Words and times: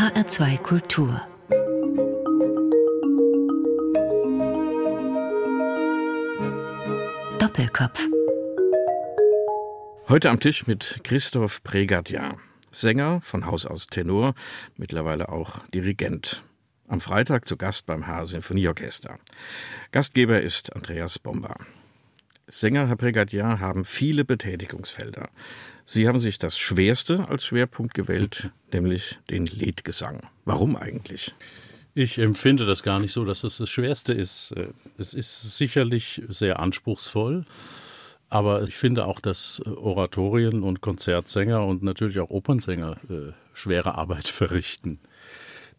HR2 0.00 0.56
Kultur 0.62 1.20
Doppelkopf 7.38 8.08
Heute 10.08 10.30
am 10.30 10.40
Tisch 10.40 10.66
mit 10.66 11.00
Christoph 11.04 11.62
Pregadja, 11.62 12.38
Sänger, 12.72 13.20
von 13.20 13.44
Haus 13.44 13.66
aus 13.66 13.88
Tenor, 13.88 14.34
mittlerweile 14.78 15.28
auch 15.28 15.58
Dirigent. 15.68 16.44
Am 16.88 17.02
Freitag 17.02 17.46
zu 17.46 17.58
Gast 17.58 17.84
beim 17.84 18.06
Haar-Sinfonieorchester. 18.06 19.18
Gastgeber 19.92 20.40
ist 20.40 20.74
Andreas 20.74 21.18
Bomber. 21.18 21.56
Sänger, 22.50 22.88
Herr 22.88 22.96
Brigadier, 22.96 23.60
haben 23.60 23.84
viele 23.84 24.24
Betätigungsfelder. 24.24 25.30
Sie 25.86 26.08
haben 26.08 26.18
sich 26.18 26.38
das 26.38 26.58
Schwerste 26.58 27.28
als 27.28 27.44
Schwerpunkt 27.44 27.94
gewählt, 27.94 28.50
nämlich 28.72 29.18
den 29.30 29.46
Liedgesang. 29.46 30.20
Warum 30.44 30.76
eigentlich? 30.76 31.32
Ich 31.94 32.18
empfinde 32.18 32.66
das 32.66 32.82
gar 32.82 32.98
nicht 33.00 33.12
so, 33.12 33.24
dass 33.24 33.44
es 33.44 33.58
das 33.58 33.70
Schwerste 33.70 34.12
ist. 34.12 34.54
Es 34.98 35.14
ist 35.14 35.56
sicherlich 35.56 36.22
sehr 36.28 36.60
anspruchsvoll, 36.60 37.44
aber 38.28 38.62
ich 38.62 38.76
finde 38.76 39.06
auch, 39.06 39.20
dass 39.20 39.60
Oratorien 39.66 40.62
und 40.62 40.80
Konzertsänger 40.80 41.64
und 41.64 41.82
natürlich 41.82 42.20
auch 42.20 42.30
Opernsänger 42.30 42.94
äh, 43.08 43.32
schwere 43.54 43.96
Arbeit 43.96 44.28
verrichten. 44.28 45.00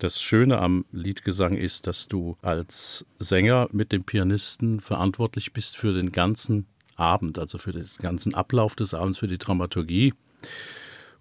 Das 0.02 0.20
Schöne 0.20 0.58
am 0.58 0.84
Liedgesang 0.92 1.56
ist, 1.56 1.86
dass 1.86 2.08
du 2.08 2.36
als 2.42 3.06
Sänger 3.20 3.68
mit 3.72 3.92
dem 3.92 4.04
Pianisten 4.04 4.82
verantwortlich 4.82 5.54
bist 5.54 5.78
für 5.78 5.94
den 5.94 6.12
ganzen 6.12 6.66
Abend, 6.96 7.38
also 7.38 7.60
für 7.60 7.72
den 7.72 7.86
ganzen 8.00 8.34
Ablauf 8.34 8.76
des 8.76 8.96
Abends, 8.96 9.20
für 9.20 9.28
die 9.28 9.38
Dramaturgie. 9.38 10.16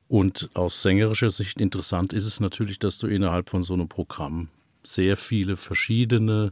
Und 0.08 0.48
aus 0.54 0.80
sängerischer 0.80 1.30
Sicht 1.30 1.60
interessant 1.60 2.14
ist 2.14 2.24
es 2.24 2.40
natürlich, 2.40 2.78
dass 2.78 2.96
du 2.96 3.06
innerhalb 3.06 3.50
von 3.50 3.62
so 3.62 3.74
einem 3.74 3.86
Programm 3.86 4.48
sehr 4.82 5.18
viele 5.18 5.58
verschiedene 5.58 6.50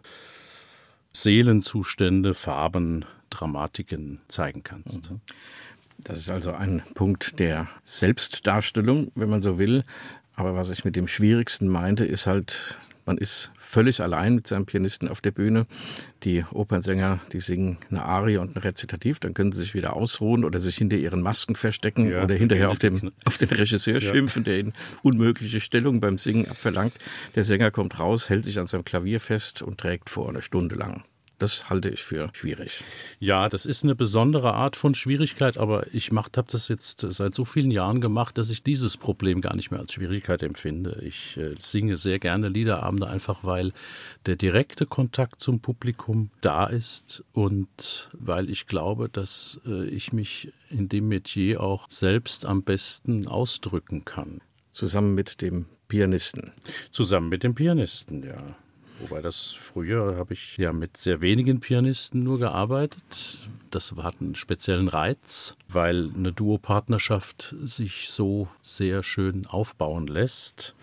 Seelenzustände, 1.12 2.34
Farben, 2.34 3.06
Dramatiken 3.30 4.20
zeigen 4.28 4.62
kannst. 4.64 5.10
Mhm. 5.10 5.22
Das 5.96 6.18
ist 6.18 6.28
also 6.28 6.52
ein 6.52 6.82
Punkt 6.92 7.38
der 7.38 7.68
Selbstdarstellung, 7.84 9.12
wenn 9.14 9.30
man 9.30 9.40
so 9.40 9.58
will. 9.58 9.82
Aber 10.38 10.54
was 10.54 10.68
ich 10.68 10.84
mit 10.84 10.94
dem 10.94 11.08
Schwierigsten 11.08 11.66
meinte, 11.66 12.04
ist 12.04 12.28
halt, 12.28 12.78
man 13.06 13.18
ist 13.18 13.50
völlig 13.58 14.00
allein 14.00 14.36
mit 14.36 14.46
seinem 14.46 14.66
Pianisten 14.66 15.08
auf 15.08 15.20
der 15.20 15.32
Bühne. 15.32 15.66
Die 16.22 16.44
Opernsänger, 16.52 17.20
die 17.32 17.40
singen 17.40 17.76
eine 17.90 18.04
Arie 18.04 18.36
und 18.36 18.54
ein 18.54 18.60
Rezitativ, 18.60 19.18
dann 19.18 19.34
können 19.34 19.50
sie 19.50 19.62
sich 19.62 19.74
wieder 19.74 19.94
ausruhen 19.94 20.44
oder 20.44 20.60
sich 20.60 20.76
hinter 20.76 20.96
ihren 20.96 21.22
Masken 21.22 21.56
verstecken 21.56 22.08
ja, 22.08 22.22
oder 22.22 22.36
hinterher 22.36 22.70
auf, 22.70 22.78
dem, 22.78 23.10
auf 23.24 23.36
den 23.36 23.48
Regisseur 23.48 23.94
ja. 23.98 24.00
schimpfen, 24.00 24.44
der 24.44 24.60
ihnen 24.60 24.74
unmögliche 25.02 25.58
Stellung 25.58 25.98
beim 25.98 26.18
Singen 26.18 26.46
abverlangt. 26.46 26.94
Der 27.34 27.42
Sänger 27.42 27.72
kommt 27.72 27.98
raus, 27.98 28.28
hält 28.28 28.44
sich 28.44 28.60
an 28.60 28.66
seinem 28.66 28.84
Klavier 28.84 29.18
fest 29.18 29.60
und 29.60 29.78
trägt 29.80 30.08
vor 30.08 30.28
eine 30.28 30.40
Stunde 30.40 30.76
lang. 30.76 31.02
Das 31.38 31.70
halte 31.70 31.88
ich 31.88 32.02
für 32.02 32.28
schwierig. 32.32 32.82
Ja, 33.20 33.48
das 33.48 33.64
ist 33.64 33.84
eine 33.84 33.94
besondere 33.94 34.54
Art 34.54 34.74
von 34.74 34.96
Schwierigkeit, 34.96 35.56
aber 35.56 35.94
ich 35.94 36.10
habe 36.10 36.48
das 36.50 36.66
jetzt 36.66 37.06
seit 37.08 37.32
so 37.32 37.44
vielen 37.44 37.70
Jahren 37.70 38.00
gemacht, 38.00 38.38
dass 38.38 38.50
ich 38.50 38.64
dieses 38.64 38.96
Problem 38.96 39.40
gar 39.40 39.54
nicht 39.54 39.70
mehr 39.70 39.78
als 39.78 39.92
Schwierigkeit 39.92 40.42
empfinde. 40.42 41.00
Ich 41.04 41.36
äh, 41.36 41.54
singe 41.60 41.96
sehr 41.96 42.18
gerne 42.18 42.48
Liederabende, 42.48 43.06
einfach 43.06 43.44
weil 43.44 43.72
der 44.26 44.34
direkte 44.34 44.84
Kontakt 44.84 45.40
zum 45.40 45.60
Publikum 45.60 46.30
da 46.40 46.66
ist 46.66 47.22
und 47.32 48.10
weil 48.14 48.50
ich 48.50 48.66
glaube, 48.66 49.08
dass 49.08 49.60
äh, 49.64 49.86
ich 49.86 50.12
mich 50.12 50.52
in 50.70 50.88
dem 50.88 51.06
Metier 51.06 51.60
auch 51.60 51.86
selbst 51.88 52.46
am 52.46 52.64
besten 52.64 53.28
ausdrücken 53.28 54.04
kann. 54.04 54.40
Zusammen 54.72 55.14
mit 55.14 55.40
dem 55.40 55.66
Pianisten. 55.86 56.52
Zusammen 56.90 57.28
mit 57.28 57.44
dem 57.44 57.54
Pianisten, 57.54 58.24
ja. 58.24 58.56
Wobei 59.00 59.22
das 59.22 59.52
früher 59.52 60.16
habe 60.16 60.34
ich 60.34 60.56
ja 60.56 60.72
mit 60.72 60.96
sehr 60.96 61.20
wenigen 61.20 61.60
Pianisten 61.60 62.22
nur 62.22 62.38
gearbeitet. 62.38 63.38
Das 63.70 63.94
hat 63.96 64.20
einen 64.20 64.34
speziellen 64.34 64.88
Reiz, 64.88 65.54
weil 65.68 66.10
eine 66.14 66.32
Duopartnerschaft 66.32 67.54
sich 67.62 68.10
so 68.10 68.48
sehr 68.60 69.02
schön 69.02 69.46
aufbauen 69.46 70.06
lässt. 70.06 70.74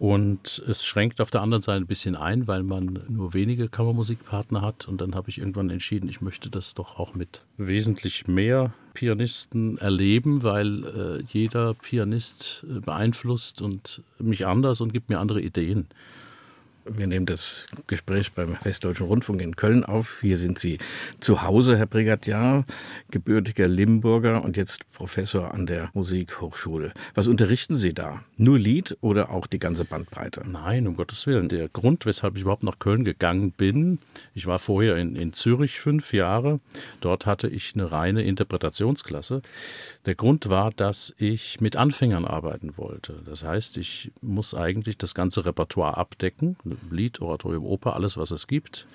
Und 0.00 0.64
es 0.66 0.82
schränkt 0.82 1.20
auf 1.20 1.30
der 1.30 1.42
anderen 1.42 1.60
Seite 1.60 1.84
ein 1.84 1.86
bisschen 1.86 2.16
ein, 2.16 2.48
weil 2.48 2.62
man 2.62 3.00
nur 3.08 3.34
wenige 3.34 3.68
Kammermusikpartner 3.68 4.62
hat. 4.62 4.88
Und 4.88 5.02
dann 5.02 5.14
habe 5.14 5.28
ich 5.28 5.38
irgendwann 5.38 5.68
entschieden, 5.68 6.08
ich 6.08 6.22
möchte 6.22 6.48
das 6.48 6.72
doch 6.72 6.98
auch 6.98 7.14
mit 7.14 7.44
wesentlich 7.58 8.26
mehr 8.26 8.72
Pianisten 8.94 9.76
erleben, 9.76 10.42
weil 10.42 10.84
äh, 10.86 11.22
jeder 11.30 11.74
Pianist 11.74 12.64
äh, 12.66 12.80
beeinflusst 12.80 13.60
und 13.60 14.02
mich 14.18 14.46
anders 14.46 14.80
und 14.80 14.94
gibt 14.94 15.10
mir 15.10 15.20
andere 15.20 15.42
Ideen. 15.42 15.86
Wir 16.86 17.06
nehmen 17.06 17.26
das 17.26 17.66
Gespräch 17.88 18.32
beim 18.32 18.56
Westdeutschen 18.62 19.06
Rundfunk 19.06 19.42
in 19.42 19.54
Köln 19.54 19.84
auf. 19.84 20.20
Hier 20.22 20.38
sind 20.38 20.58
Sie 20.58 20.78
zu 21.20 21.42
Hause, 21.42 21.76
Herr 21.76 21.86
Brigadier, 21.86 22.64
gebürtiger 23.10 23.68
Limburger 23.68 24.42
und 24.42 24.56
jetzt 24.56 24.90
Professor 24.92 25.52
an 25.52 25.66
der 25.66 25.90
Musikhochschule. 25.92 26.94
Was 27.14 27.26
unterrichten 27.26 27.76
Sie 27.76 27.92
da? 27.92 28.22
Nur 28.38 28.58
Lied 28.58 28.96
oder 29.02 29.30
auch 29.30 29.46
die 29.46 29.58
ganze 29.58 29.84
Bandbreite? 29.84 30.42
Nein, 30.50 30.86
um 30.86 30.96
Gottes 30.96 31.26
Willen. 31.26 31.50
Der 31.50 31.68
Grund, 31.68 32.06
weshalb 32.06 32.36
ich 32.36 32.42
überhaupt 32.42 32.62
nach 32.62 32.78
Köln 32.78 33.04
gegangen 33.04 33.52
bin, 33.52 33.98
ich 34.32 34.46
war 34.46 34.58
vorher 34.58 34.96
in, 34.96 35.16
in 35.16 35.34
Zürich 35.34 35.80
fünf 35.80 36.14
Jahre. 36.14 36.60
Dort 37.02 37.26
hatte 37.26 37.48
ich 37.48 37.74
eine 37.74 37.92
reine 37.92 38.22
Interpretationsklasse. 38.22 39.42
Der 40.06 40.14
Grund 40.14 40.48
war, 40.48 40.70
dass 40.70 41.14
ich 41.18 41.60
mit 41.60 41.76
Anfängern 41.76 42.24
arbeiten 42.24 42.78
wollte. 42.78 43.22
Das 43.26 43.44
heißt, 43.44 43.76
ich 43.76 44.12
muss 44.22 44.54
eigentlich 44.54 44.96
das 44.96 45.14
ganze 45.14 45.44
Repertoire 45.44 45.98
abdecken 45.98 46.56
Lied, 46.90 47.20
Oratorium, 47.20 47.64
Oper, 47.64 47.94
alles, 47.94 48.16
was 48.16 48.30
es 48.30 48.46
gibt. 48.46 48.86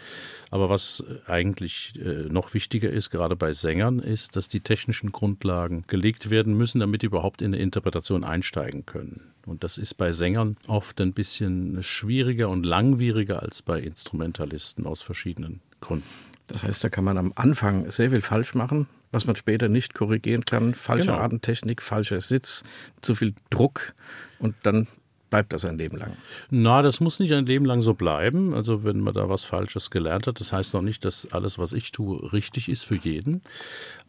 Aber 0.52 0.70
was 0.70 1.04
eigentlich 1.28 1.94
äh, 2.00 2.30
noch 2.30 2.54
wichtiger 2.54 2.90
ist, 2.90 3.10
gerade 3.10 3.36
bei 3.36 3.54
Sängern, 3.54 4.00
ist, 4.00 4.36
dass 4.36 4.48
die 4.48 4.62
technischen 4.62 5.12
Grundlagen 5.12 5.84
gelegt 5.88 6.30
werden 6.30 6.56
müssen, 6.56 6.80
damit 6.80 7.02
die 7.02 7.08
überhaupt 7.08 7.42
in 7.42 7.54
eine 7.54 7.62
Interpretation 7.62 8.24
einsteigen 8.24 8.86
können. 8.86 9.34
Und 9.46 9.64
das 9.64 9.78
ist 9.78 9.96
bei 9.96 10.12
Sängern 10.12 10.58
oft 10.68 11.00
ein 11.02 11.14
bisschen 11.14 11.84
schwieriger 11.84 12.50
und 12.50 12.66
langwieriger 12.66 13.42
als 13.44 13.62
bei 13.62 13.80
Instrumentalisten 13.80 14.86
aus 14.86 15.02
verschiedenen 15.02 15.62
Gründen. 15.82 16.06
Das 16.48 16.64
heißt, 16.64 16.84
da 16.84 16.90
kann 16.90 17.04
man 17.04 17.18
am 17.18 17.34
Anfang 17.36 17.90
sehr 17.90 18.12
viel 18.12 18.22
falsch 18.22 18.54
machen, 18.54 18.88
was 19.12 19.26
man 19.26 19.36
später 19.36 19.68
nicht 19.68 19.94
korrigieren 19.94 20.46
kann. 20.46 20.74
Falsche 20.74 21.08
genau. 21.08 21.20
Atemtechnik, 21.20 21.82
falscher 21.82 22.22
Sitz, 22.22 22.64
zu 23.02 23.16
viel 23.16 23.34
Druck 23.50 23.94
und 24.40 24.56
dann 24.64 24.88
bleibt 25.36 25.52
das 25.52 25.66
ein 25.66 25.78
Leben 25.78 25.98
lang? 25.98 26.14
Na, 26.50 26.82
das 26.82 27.02
muss 27.02 27.20
nicht 27.20 27.34
ein 27.34 27.46
Leben 27.46 27.66
lang 27.66 27.82
so 27.82 27.94
bleiben. 27.94 28.54
Also 28.54 28.86
wenn 28.86 29.02
man 29.02 29.14
da 29.14 29.28
was 29.28 29.44
Falsches 29.44 29.92
gelernt 29.92 30.28
hat, 30.28 30.40
das 30.40 30.54
heißt 30.54 30.74
noch 30.74 30.82
nicht, 30.82 31.04
dass 31.04 31.28
alles, 31.34 31.60
was 31.60 31.74
ich 31.74 31.92
tue, 31.92 32.32
richtig 32.32 32.70
ist 32.70 32.86
für 32.86 32.96
jeden. 32.96 33.42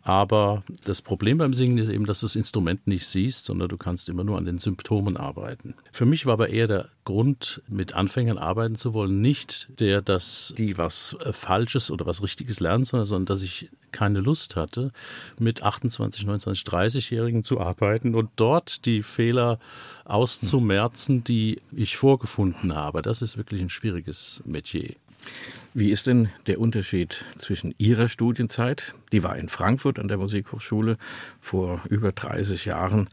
Aber 0.06 0.62
das 0.84 1.02
Problem 1.02 1.38
beim 1.38 1.52
Singen 1.52 1.78
ist 1.78 1.88
eben, 1.88 2.06
dass 2.06 2.20
du 2.20 2.26
das 2.26 2.36
Instrument 2.36 2.86
nicht 2.86 3.08
siehst, 3.08 3.44
sondern 3.44 3.68
du 3.68 3.76
kannst 3.76 4.08
immer 4.08 4.22
nur 4.22 4.38
an 4.38 4.44
den 4.44 4.58
Symptomen 4.58 5.16
arbeiten. 5.16 5.74
Für 5.90 6.06
mich 6.06 6.26
war 6.26 6.34
aber 6.34 6.48
eher 6.48 6.68
der 6.68 6.88
Grund, 7.02 7.60
mit 7.66 7.94
Anfängern 7.94 8.38
arbeiten 8.38 8.76
zu 8.76 8.94
wollen, 8.94 9.20
nicht 9.20 9.66
der, 9.80 10.02
dass 10.02 10.54
die 10.56 10.78
was 10.78 11.16
äh, 11.24 11.32
Falsches 11.32 11.90
oder 11.90 12.06
was 12.06 12.22
Richtiges 12.22 12.60
lernen, 12.60 12.84
sondern 12.84 13.24
dass 13.24 13.42
ich 13.42 13.68
keine 13.90 14.20
Lust 14.20 14.54
hatte, 14.54 14.92
mit 15.40 15.64
28, 15.64 16.24
29, 16.24 16.64
30-Jährigen 16.64 17.42
zu 17.42 17.60
arbeiten 17.60 18.14
und 18.14 18.30
dort 18.36 18.86
die 18.86 19.02
Fehler 19.02 19.58
auszumerzen, 20.04 21.24
die 21.24 21.60
ich 21.72 21.96
vorgefunden 21.96 22.76
habe. 22.76 23.02
Das 23.02 23.22
ist 23.22 23.36
wirklich 23.36 23.60
ein 23.60 23.70
schwieriges 23.70 24.40
Metier. 24.44 24.94
Wie 25.74 25.90
ist 25.90 26.06
denn 26.06 26.30
der 26.46 26.58
Unterschied 26.58 27.24
zwischen 27.38 27.74
Ihrer 27.78 28.08
Studienzeit, 28.08 28.94
die 29.12 29.22
war 29.22 29.36
in 29.36 29.48
Frankfurt 29.48 29.98
an 29.98 30.08
der 30.08 30.16
Musikhochschule 30.16 30.96
vor 31.40 31.82
über 31.88 32.12
30 32.12 32.64
Jahren, 32.64 33.08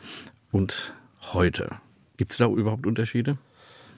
und 0.53 0.93
heute? 1.33 1.79
Gibt 2.15 2.31
es 2.31 2.37
da 2.37 2.45
überhaupt 2.45 2.85
Unterschiede? 2.85 3.37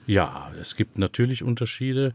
Ja, 0.06 0.50
es 0.60 0.74
gibt 0.74 0.98
natürlich 0.98 1.44
Unterschiede. 1.44 2.14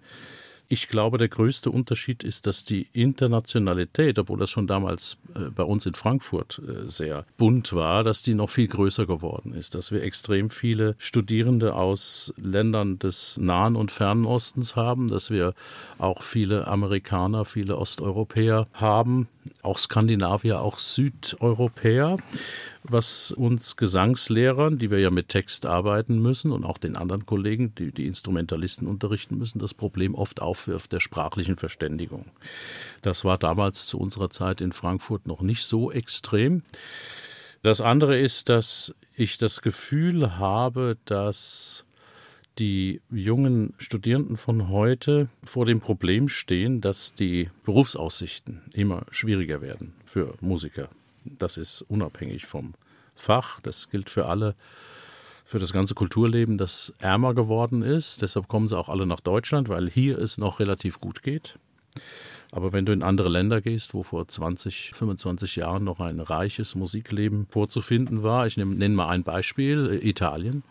Ich 0.71 0.87
glaube, 0.87 1.17
der 1.17 1.27
größte 1.27 1.69
Unterschied 1.69 2.23
ist, 2.23 2.47
dass 2.47 2.63
die 2.63 2.87
Internationalität, 2.93 4.17
obwohl 4.17 4.39
das 4.39 4.51
schon 4.51 4.67
damals 4.67 5.17
äh, 5.35 5.49
bei 5.49 5.63
uns 5.63 5.85
in 5.85 5.95
Frankfurt 5.95 6.61
äh, 6.65 6.87
sehr 6.87 7.25
bunt 7.35 7.73
war, 7.73 8.05
dass 8.05 8.23
die 8.23 8.35
noch 8.35 8.49
viel 8.49 8.69
größer 8.69 9.05
geworden 9.05 9.53
ist, 9.53 9.75
dass 9.75 9.91
wir 9.91 10.01
extrem 10.01 10.49
viele 10.49 10.95
Studierende 10.97 11.75
aus 11.75 12.33
Ländern 12.41 12.99
des 12.99 13.35
Nahen 13.35 13.75
und 13.75 13.91
Fernen 13.91 14.23
Ostens 14.23 14.77
haben, 14.77 15.09
dass 15.09 15.29
wir 15.29 15.55
auch 15.97 16.23
viele 16.23 16.67
Amerikaner, 16.67 17.43
viele 17.43 17.77
Osteuropäer 17.77 18.65
haben, 18.71 19.27
auch 19.63 19.77
Skandinavier, 19.77 20.61
auch 20.61 20.79
Südeuropäer 20.79 22.15
was 22.83 23.31
uns 23.31 23.77
Gesangslehrern, 23.77 24.77
die 24.77 24.89
wir 24.89 24.99
ja 24.99 25.11
mit 25.11 25.29
Text 25.29 25.65
arbeiten 25.65 26.19
müssen 26.19 26.51
und 26.51 26.65
auch 26.65 26.77
den 26.77 26.95
anderen 26.95 27.25
Kollegen, 27.25 27.75
die 27.75 27.91
die 27.91 28.07
Instrumentalisten 28.07 28.87
unterrichten 28.87 29.37
müssen, 29.37 29.59
das 29.59 29.73
Problem 29.73 30.15
oft 30.15 30.41
aufwirft 30.41 30.91
der 30.91 30.99
sprachlichen 30.99 31.57
Verständigung. 31.57 32.25
Das 33.01 33.23
war 33.23 33.37
damals 33.37 33.85
zu 33.85 33.99
unserer 33.99 34.29
Zeit 34.29 34.61
in 34.61 34.73
Frankfurt 34.73 35.27
noch 35.27 35.41
nicht 35.41 35.63
so 35.63 35.91
extrem. 35.91 36.63
Das 37.63 37.81
andere 37.81 38.17
ist, 38.19 38.49
dass 38.49 38.95
ich 39.15 39.37
das 39.37 39.61
Gefühl 39.61 40.39
habe, 40.39 40.97
dass 41.05 41.85
die 42.57 43.01
jungen 43.09 43.73
Studierenden 43.77 44.37
von 44.37 44.69
heute 44.69 45.29
vor 45.43 45.65
dem 45.65 45.79
Problem 45.79 46.27
stehen, 46.27 46.81
dass 46.81 47.13
die 47.13 47.49
Berufsaussichten 47.63 48.61
immer 48.73 49.05
schwieriger 49.11 49.61
werden 49.61 49.93
für 50.05 50.35
Musiker. 50.41 50.89
Das 51.25 51.57
ist 51.57 51.83
unabhängig 51.83 52.45
vom 52.45 52.73
Fach, 53.15 53.59
das 53.61 53.89
gilt 53.89 54.09
für 54.09 54.25
alle, 54.25 54.55
für 55.45 55.59
das 55.59 55.73
ganze 55.73 55.93
Kulturleben, 55.93 56.57
das 56.57 56.93
ärmer 56.99 57.33
geworden 57.33 57.81
ist. 57.81 58.21
Deshalb 58.21 58.47
kommen 58.47 58.67
sie 58.67 58.77
auch 58.77 58.89
alle 58.89 59.05
nach 59.05 59.19
Deutschland, 59.19 59.69
weil 59.69 59.89
hier 59.89 60.17
es 60.17 60.37
noch 60.37 60.59
relativ 60.59 60.99
gut 60.99 61.21
geht. 61.23 61.59
Aber 62.51 62.73
wenn 62.73 62.85
du 62.85 62.91
in 62.91 63.01
andere 63.01 63.29
Länder 63.29 63.61
gehst, 63.61 63.93
wo 63.93 64.03
vor 64.03 64.27
20, 64.27 64.91
25 64.93 65.55
Jahren 65.57 65.85
noch 65.85 65.99
ein 65.99 66.19
reiches 66.19 66.75
Musikleben 66.75 67.47
vorzufinden 67.47 68.23
war, 68.23 68.45
ich 68.45 68.57
nenne 68.57 68.89
mal 68.89 69.07
ein 69.07 69.23
Beispiel, 69.23 69.99
Italien, 70.03 70.63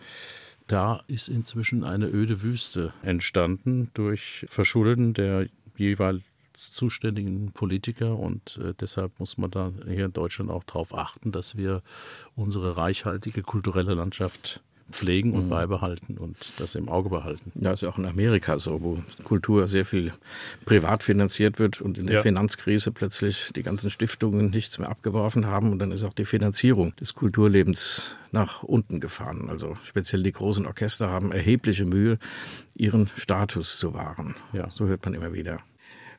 da 0.67 1.03
ist 1.09 1.29
inzwischen 1.29 1.83
eine 1.83 2.07
öde 2.07 2.43
Wüste 2.43 2.93
entstanden 3.03 3.91
durch 3.95 4.45
Verschulden 4.49 5.15
der 5.15 5.49
jeweils 5.77 6.23
zuständigen 6.55 7.53
Politiker 7.53 8.19
und 8.19 8.59
äh, 8.63 8.75
deshalb 8.79 9.19
muss 9.19 9.39
man 9.39 9.51
da 9.51 9.73
hier 9.87 10.07
in 10.07 10.13
Deutschland 10.13 10.51
auch 10.51 10.65
darauf 10.65 10.95
achten, 10.95 11.33
dass 11.33 11.57
wir 11.57 11.83
unsere 12.37 12.77
reichhaltige 12.77 13.43
kulturelle 13.43 13.95
Landschaft 13.95 14.63
pflegen 14.91 15.33
und 15.33 15.47
mhm. 15.47 15.51
beibehalten 15.51 16.19
und 16.19 16.37
das 16.59 16.75
im 16.75 16.89
Auge 16.89 17.09
behalten. 17.09 17.53
Ja, 17.55 17.73
ist 17.73 17.83
ja 17.83 17.89
auch 17.89 17.99
in 17.99 18.07
Amerika 18.07 18.59
so, 18.59 18.83
wo 18.83 18.99
Kultur 19.25 19.67
sehr 19.67 19.85
viel 19.85 20.13
privat 20.65 21.03
finanziert 21.03 21.59
wird 21.59 21.81
und 21.81 21.99
in 21.99 22.07
der 22.07 22.17
ja. 22.17 22.23
Finanzkrise 22.23 22.91
plötzlich 22.91 23.51
die 23.55 23.63
ganzen 23.63 23.91
Stiftungen 23.91 24.51
nichts 24.51 24.79
mehr 24.79 24.89
abgeworfen 24.89 25.47
haben 25.47 25.71
und 25.71 25.79
dann 25.79 25.93
ist 25.93 26.05
auch 26.05 26.15
die 26.15 26.25
Finanzierung 26.25 26.95
des 26.97 27.15
Kulturlebens 27.15 28.17
nach 28.33 28.63
unten 28.63 29.01
gefahren. 29.01 29.49
Also 29.49 29.77
speziell 29.85 30.23
die 30.23 30.33
großen 30.33 30.67
Orchester 30.67 31.11
haben 31.11 31.33
erhebliche 31.33 31.85
Mühe, 31.85 32.19
ihren 32.75 33.07
Status 33.17 33.79
zu 33.79 33.95
wahren. 33.95 34.35
Ja. 34.53 34.71
So 34.71 34.87
hört 34.87 35.05
man 35.05 35.15
immer 35.15 35.33
wieder. 35.33 35.59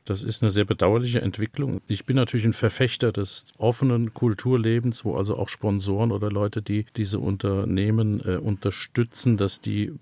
Das 0.04 0.22
ist 0.24 0.42
eine 0.42 0.50
sehr 0.50 0.64
bedauerliche 0.64 1.22
Entwicklung. 1.22 1.80
Ich 1.86 2.04
bin 2.04 2.16
natürlich 2.16 2.44
ein 2.44 2.52
Verfechter 2.52 3.12
des 3.12 3.46
offenen 3.56 4.14
Kulturlebens, 4.14 5.04
wo 5.04 5.16
also 5.16 5.36
auch 5.36 5.48
Sponsoren 5.48 6.10
oder 6.10 6.28
Leute, 6.30 6.60
die 6.60 6.86
diese 6.96 7.20
Unternehmen 7.20 8.20
äh, 8.20 8.36
unterstützen, 8.36 9.36
dass 9.36 9.60
die 9.60 9.92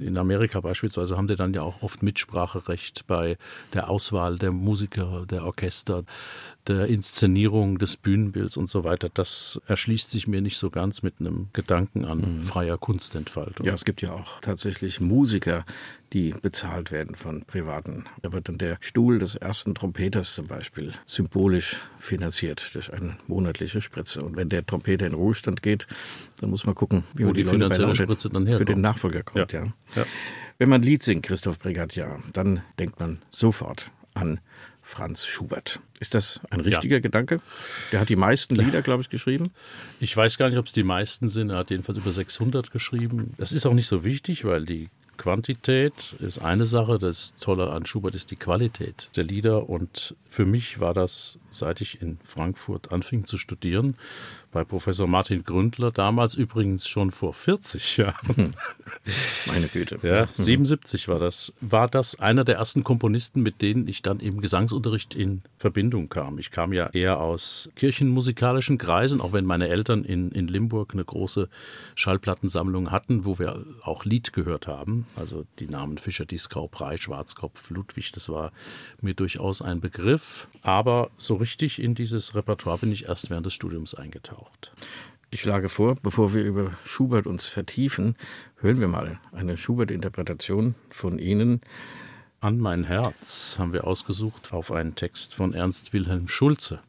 in 0.00 0.16
Amerika 0.16 0.60
beispielsweise 0.60 1.16
haben 1.16 1.26
die 1.26 1.34
dann 1.34 1.54
ja 1.54 1.62
auch 1.62 1.82
oft 1.82 2.02
Mitspracherecht 2.02 3.06
bei 3.06 3.36
der 3.72 3.90
Auswahl 3.90 4.38
der 4.38 4.52
Musiker, 4.52 5.26
der 5.28 5.44
Orchester, 5.44 6.04
der 6.68 6.86
Inszenierung 6.86 7.78
des 7.78 7.96
Bühnenbilds 7.96 8.56
und 8.56 8.68
so 8.68 8.84
weiter. 8.84 9.08
Das 9.12 9.60
erschließt 9.66 10.10
sich 10.10 10.28
mir 10.28 10.40
nicht 10.40 10.58
so 10.58 10.70
ganz 10.70 11.02
mit 11.02 11.14
einem 11.18 11.48
Gedanken 11.52 12.04
an 12.04 12.36
mhm. 12.36 12.42
freier 12.42 12.78
Kunstentfaltung. 12.78 13.66
Ja, 13.66 13.74
es 13.74 13.84
gibt 13.84 14.00
ja 14.00 14.12
auch 14.12 14.40
tatsächlich 14.40 15.00
Musiker, 15.00 15.64
die 16.12 16.34
bezahlt 16.40 16.92
werden 16.92 17.16
von 17.16 17.44
Privaten. 17.44 18.04
Da 18.22 18.32
wird 18.32 18.48
dann 18.48 18.58
der 18.58 18.76
Stuhl 18.80 19.18
des 19.18 19.34
ersten 19.34 19.74
Trompeters 19.74 20.34
zum 20.34 20.46
Beispiel 20.46 20.92
symbolisch 21.04 21.78
finanziert 21.98 22.74
durch 22.74 22.92
eine 22.92 23.16
monatliche 23.26 23.80
Spritze. 23.80 24.22
Und 24.22 24.36
wenn 24.36 24.48
der 24.48 24.64
Trompeter 24.64 25.06
in 25.06 25.14
Ruhestand 25.14 25.62
geht, 25.62 25.88
dann 26.40 26.50
muss 26.50 26.64
man 26.64 26.74
gucken, 26.74 27.02
wie 27.14 27.24
Wo 27.24 27.28
man 27.28 27.34
die, 27.34 27.42
die 27.42 27.48
finanzielle 27.48 27.96
Spritze 27.96 28.28
dann 28.28 28.46
herkommt. 28.46 28.68
für 28.68 28.74
den 28.74 28.80
Nachfolger 28.80 29.22
kommt. 29.24 29.52
Ja. 29.52 29.64
ja. 29.64 29.72
ja. 29.96 30.06
Wenn 30.58 30.68
man 30.68 30.82
Lied 30.82 31.02
singt, 31.02 31.24
Christoph 31.24 31.58
Brigadier, 31.58 32.20
dann 32.32 32.62
denkt 32.78 33.00
man 33.00 33.20
sofort 33.30 33.90
an 34.14 34.38
Franz 34.92 35.24
Schubert. 35.24 35.80
Ist 36.00 36.12
das 36.12 36.38
ein 36.50 36.60
richtiger 36.60 36.96
ja. 36.96 37.00
Gedanke? 37.00 37.40
Der 37.92 38.00
hat 38.00 38.10
die 38.10 38.16
meisten 38.16 38.56
Lieder, 38.56 38.82
glaube 38.82 39.00
ich, 39.00 39.08
geschrieben. 39.08 39.48
Ich 40.00 40.14
weiß 40.14 40.36
gar 40.36 40.50
nicht, 40.50 40.58
ob 40.58 40.66
es 40.66 40.74
die 40.74 40.82
meisten 40.82 41.30
sind. 41.30 41.48
Er 41.48 41.56
hat 41.56 41.70
jedenfalls 41.70 41.96
über 41.96 42.12
600 42.12 42.70
geschrieben. 42.70 43.32
Das 43.38 43.54
ist 43.54 43.64
auch 43.64 43.72
nicht 43.72 43.86
so 43.86 44.04
wichtig, 44.04 44.44
weil 44.44 44.66
die 44.66 44.88
Quantität 45.16 46.14
ist 46.20 46.40
eine 46.40 46.66
Sache, 46.66 46.98
das 46.98 47.32
Tolle 47.40 47.70
an 47.70 47.86
Schubert 47.86 48.14
ist 48.14 48.30
die 48.30 48.36
Qualität 48.36 49.08
der 49.16 49.24
Lieder 49.24 49.68
und 49.70 50.14
für 50.26 50.44
mich 50.44 50.78
war 50.78 50.92
das, 50.92 51.38
seit 51.50 51.80
ich 51.80 52.02
in 52.02 52.18
Frankfurt 52.24 52.92
anfing 52.92 53.24
zu 53.24 53.38
studieren, 53.38 53.94
bei 54.52 54.64
Professor 54.64 55.08
Martin 55.08 55.44
Gründler, 55.44 55.90
damals 55.90 56.34
übrigens 56.34 56.86
schon 56.86 57.10
vor 57.10 57.32
40 57.32 57.96
Jahren. 57.96 58.54
Meine 59.46 59.66
Güte. 59.66 59.98
Ja, 60.02 60.26
77 60.26 61.08
war 61.08 61.18
das. 61.18 61.54
War 61.60 61.88
das 61.88 62.20
einer 62.20 62.44
der 62.44 62.56
ersten 62.56 62.84
Komponisten, 62.84 63.42
mit 63.42 63.62
denen 63.62 63.88
ich 63.88 64.02
dann 64.02 64.20
im 64.20 64.40
Gesangsunterricht 64.42 65.14
in 65.14 65.40
Verbindung 65.56 66.10
kam. 66.10 66.38
Ich 66.38 66.50
kam 66.50 66.74
ja 66.74 66.88
eher 66.88 67.18
aus 67.20 67.70
kirchenmusikalischen 67.76 68.76
Kreisen, 68.76 69.22
auch 69.22 69.32
wenn 69.32 69.46
meine 69.46 69.68
Eltern 69.68 70.04
in, 70.04 70.30
in 70.30 70.48
Limburg 70.48 70.92
eine 70.92 71.04
große 71.04 71.48
Schallplattensammlung 71.94 72.90
hatten, 72.90 73.24
wo 73.24 73.38
wir 73.38 73.64
auch 73.82 74.04
Lied 74.04 74.34
gehört 74.34 74.66
haben. 74.66 75.06
Also 75.16 75.46
die 75.58 75.66
Namen 75.66 75.96
Fischer, 75.96 76.26
Dieskau, 76.26 76.68
Prey, 76.68 76.98
Schwarzkopf, 76.98 77.70
Ludwig, 77.70 78.12
das 78.12 78.28
war 78.28 78.52
mir 79.00 79.14
durchaus 79.14 79.62
ein 79.62 79.80
Begriff. 79.80 80.46
Aber 80.62 81.10
so 81.16 81.36
richtig 81.36 81.82
in 81.82 81.94
dieses 81.94 82.34
Repertoire 82.34 82.78
bin 82.78 82.92
ich 82.92 83.06
erst 83.06 83.30
während 83.30 83.46
des 83.46 83.54
Studiums 83.54 83.94
eingetaucht 83.94 84.41
auftaucht. 84.42 84.72
Ich 85.30 85.40
schlage 85.40 85.68
vor, 85.68 85.94
bevor 86.02 86.34
wir 86.34 86.44
über 86.44 86.72
Schubert 86.84 87.26
uns 87.26 87.46
vertiefen, 87.46 88.16
hören 88.56 88.80
wir 88.80 88.88
mal 88.88 89.18
eine 89.32 89.56
Schubert-Interpretation 89.56 90.74
von 90.90 91.18
Ihnen. 91.18 91.62
An 92.40 92.58
mein 92.58 92.84
Herz 92.84 93.56
haben 93.58 93.72
wir 93.72 93.86
ausgesucht 93.86 94.52
auf 94.52 94.72
einen 94.72 94.94
Text 94.94 95.34
von 95.34 95.54
Ernst 95.54 95.92
Wilhelm 95.94 96.28
Schulze. 96.28 96.80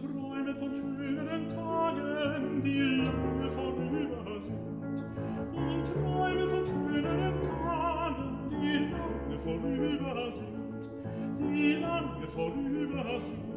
träume 0.00 0.54
von 0.54 0.74
schönen 0.74 1.48
Tagen, 1.48 2.60
die 2.62 2.80
lange 2.80 3.50
vorüber 3.50 4.40
sind. 4.40 5.04
Und 5.52 5.84
träume 5.84 6.48
von 6.48 6.64
schönen 6.64 7.40
Tagen, 7.40 8.50
die 8.50 8.90
lange 8.90 9.38
vorüber 9.38 10.32
sind. 10.32 10.90
Die 11.38 11.74
lange 11.74 12.26
vorüber 12.28 13.20
sind. 13.20 13.50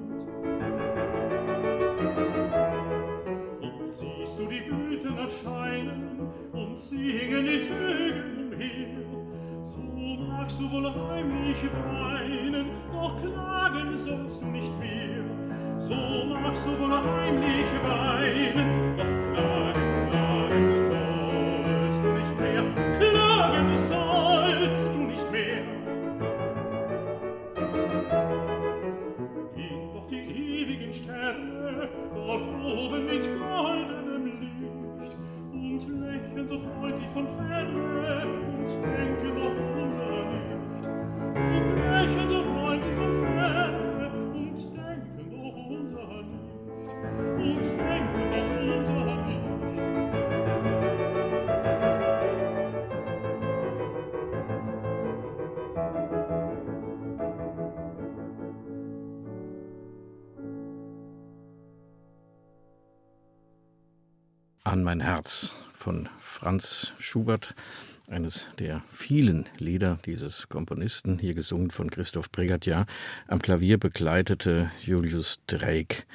Und 3.62 3.86
siehst 3.86 4.40
du 4.40 4.46
die 4.48 4.62
Blüten 4.70 5.18
erscheinen 5.18 6.28
und 6.52 6.78
singen 6.78 7.46
die 7.46 7.60
Vögel 7.60 8.52
umher, 8.52 9.64
so 9.64 9.80
magst 9.80 10.60
du 10.60 10.72
wohl 10.72 10.94
heimlich 10.94 11.64
weinen, 11.64 12.68
doch 12.92 13.22
klagen 13.22 13.96
sollst 13.96 14.42
du 14.42 14.46
nicht 14.48 14.78
mehr 14.80 15.03
so 15.94 16.26
magst 16.26 16.66
du 16.66 16.80
wohl 16.80 16.92
heimlich 16.92 17.72
weinen, 17.84 18.98
doch 18.98 19.34
klar. 19.34 19.63
An 64.74 64.82
mein 64.82 65.02
Herz 65.02 65.54
von 65.78 66.10
Franz 66.20 66.94
Schubert, 66.98 67.54
eines 68.10 68.48
der 68.58 68.82
vielen 68.90 69.46
Lieder 69.60 70.00
dieses 70.04 70.50
Komponisten, 70.50 71.20
hier 71.20 71.36
gesungen 71.36 71.70
von 71.70 71.92
Christoph 71.92 72.32
Bregatja. 72.32 72.88
Am 73.28 73.40
Klavier 73.40 73.78
begleitete 73.78 74.72
Julius 74.82 75.42
Drake, 75.46 76.06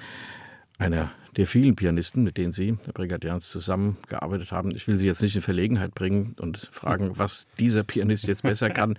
einer 0.77 1.13
der 1.37 1.47
vielen 1.47 1.77
Pianisten, 1.77 2.25
mit 2.25 2.37
denen 2.37 2.51
Sie, 2.51 2.77
Herr 2.85 2.95
Brigadians, 2.95 3.49
zusammengearbeitet 3.49 4.51
haben. 4.51 4.73
Ich 4.73 4.89
will 4.89 4.99
Sie 4.99 5.07
jetzt 5.07 5.23
nicht 5.23 5.37
in 5.37 5.43
Verlegenheit 5.43 5.95
bringen 5.95 6.35
und 6.41 6.59
fragen, 6.59 7.17
was 7.17 7.47
dieser 7.61 7.85
Pianist 7.85 8.27
jetzt 8.27 8.43
besser 8.43 8.71
kann 8.71 8.99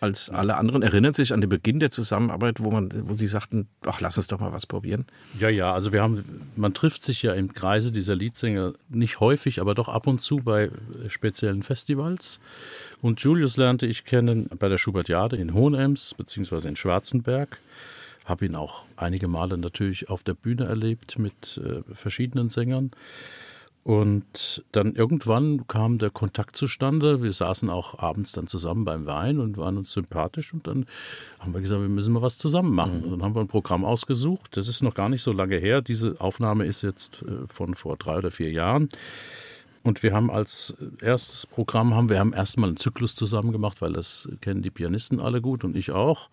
als 0.00 0.30
alle 0.30 0.56
anderen. 0.56 0.82
Erinnern 0.82 1.12
Sie 1.12 1.22
sich 1.22 1.34
an 1.34 1.40
den 1.40 1.50
Beginn 1.50 1.78
der 1.78 1.90
Zusammenarbeit, 1.90 2.56
wo 2.58 2.70
man, 2.70 2.90
wo 3.08 3.14
Sie 3.14 3.26
sagten, 3.26 3.68
ach, 3.86 4.00
lass 4.00 4.16
uns 4.16 4.26
doch 4.26 4.40
mal 4.40 4.52
was 4.52 4.66
probieren? 4.66 5.04
Ja, 5.38 5.50
ja, 5.50 5.72
also 5.72 5.92
wir 5.92 6.02
haben, 6.02 6.24
man 6.56 6.72
trifft 6.72 7.04
sich 7.04 7.22
ja 7.22 7.34
im 7.34 7.52
Kreise 7.52 7.92
dieser 7.92 8.16
Liedsänger 8.16 8.72
nicht 8.88 9.20
häufig, 9.20 9.60
aber 9.60 9.74
doch 9.74 9.88
ab 9.88 10.06
und 10.06 10.20
zu 10.20 10.38
bei 10.38 10.70
speziellen 11.08 11.62
Festivals. 11.62 12.40
Und 13.02 13.20
Julius 13.20 13.58
lernte 13.58 13.86
ich 13.86 14.04
kennen 14.04 14.48
bei 14.58 14.68
der 14.68 14.78
Schubertiade 14.78 15.36
in 15.36 15.52
Hohenems 15.52 16.14
beziehungsweise 16.14 16.68
in 16.68 16.76
Schwarzenberg 16.76 17.60
habe 18.30 18.46
ihn 18.46 18.54
auch 18.54 18.84
einige 18.96 19.28
Male 19.28 19.58
natürlich 19.58 20.08
auf 20.08 20.22
der 20.22 20.34
Bühne 20.34 20.64
erlebt 20.64 21.18
mit 21.18 21.60
äh, 21.62 21.82
verschiedenen 21.94 22.48
Sängern. 22.48 22.92
Und 23.90 24.62
dann 24.70 24.94
irgendwann 24.94 25.66
kam 25.66 25.98
der 25.98 26.10
Kontakt 26.10 26.56
zustande. 26.56 27.24
Wir 27.24 27.32
saßen 27.32 27.68
auch 27.68 27.98
abends 27.98 28.30
dann 28.30 28.46
zusammen 28.46 28.84
beim 28.84 29.04
Wein 29.04 29.40
und 29.40 29.56
waren 29.56 29.78
uns 29.78 29.92
sympathisch. 29.92 30.54
Und 30.54 30.68
dann 30.68 30.86
haben 31.40 31.52
wir 31.52 31.60
gesagt, 31.60 31.80
wir 31.82 31.88
müssen 31.88 32.12
mal 32.12 32.22
was 32.22 32.38
zusammen 32.38 32.72
machen. 32.72 33.04
Mhm. 33.04 33.10
Dann 33.10 33.22
haben 33.24 33.34
wir 33.34 33.40
ein 33.40 33.48
Programm 33.48 33.84
ausgesucht. 33.84 34.56
Das 34.56 34.68
ist 34.68 34.84
noch 34.84 34.94
gar 34.94 35.08
nicht 35.08 35.24
so 35.24 35.32
lange 35.32 35.56
her. 35.56 35.82
Diese 35.82 36.20
Aufnahme 36.20 36.66
ist 36.66 36.82
jetzt 36.82 37.22
äh, 37.22 37.48
von 37.48 37.74
vor 37.74 37.96
drei 37.96 38.18
oder 38.18 38.30
vier 38.30 38.52
Jahren. 38.52 38.90
Und 39.82 40.04
wir 40.04 40.14
haben 40.14 40.30
als 40.30 40.76
erstes 41.00 41.48
Programm 41.48 41.92
haben 41.92 42.10
wir 42.10 42.20
haben 42.20 42.32
erstmal 42.32 42.68
einen 42.68 42.76
Zyklus 42.76 43.16
zusammen 43.16 43.50
gemacht, 43.50 43.82
weil 43.82 43.92
das 43.92 44.28
kennen 44.40 44.62
die 44.62 44.70
Pianisten 44.70 45.18
alle 45.18 45.40
gut 45.40 45.64
und 45.64 45.74
ich 45.74 45.90
auch. 45.90 46.30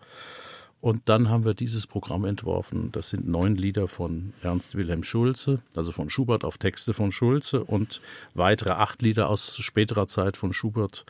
Und 0.80 1.08
dann 1.08 1.28
haben 1.28 1.44
wir 1.44 1.54
dieses 1.54 1.88
Programm 1.88 2.24
entworfen. 2.24 2.92
Das 2.92 3.10
sind 3.10 3.26
neun 3.26 3.56
Lieder 3.56 3.88
von 3.88 4.32
Ernst 4.42 4.76
Wilhelm 4.76 5.02
Schulze, 5.02 5.60
also 5.74 5.90
von 5.90 6.08
Schubert 6.08 6.44
auf 6.44 6.56
Texte 6.56 6.94
von 6.94 7.10
Schulze 7.10 7.64
und 7.64 8.00
weitere 8.34 8.70
acht 8.70 9.02
Lieder 9.02 9.28
aus 9.28 9.56
späterer 9.56 10.06
Zeit 10.06 10.36
von 10.36 10.52
Schubert, 10.52 11.04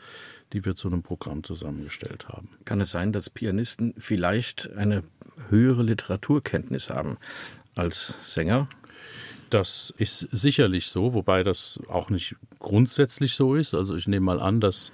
die 0.53 0.65
wir 0.65 0.73
zu 0.73 0.87
einem 0.87 1.03
Programm 1.03 1.43
zusammengestellt 1.43 2.29
haben. 2.29 2.49
Kann 2.65 2.81
es 2.81 2.89
sein, 2.89 3.13
dass 3.13 3.29
Pianisten 3.29 3.93
vielleicht 3.97 4.71
eine 4.73 5.03
höhere 5.49 5.83
Literaturkenntnis 5.83 6.89
haben 6.89 7.17
als 7.75 8.15
Sänger? 8.23 8.67
Das 9.51 9.93
ist 9.97 10.19
sicherlich 10.31 10.87
so, 10.87 11.13
wobei 11.13 11.43
das 11.43 11.79
auch 11.89 12.09
nicht 12.09 12.35
grundsätzlich 12.57 13.33
so 13.33 13.55
ist. 13.55 13.75
Also 13.75 13.95
ich 13.95 14.07
nehme 14.07 14.25
mal 14.25 14.39
an, 14.39 14.61
dass 14.61 14.91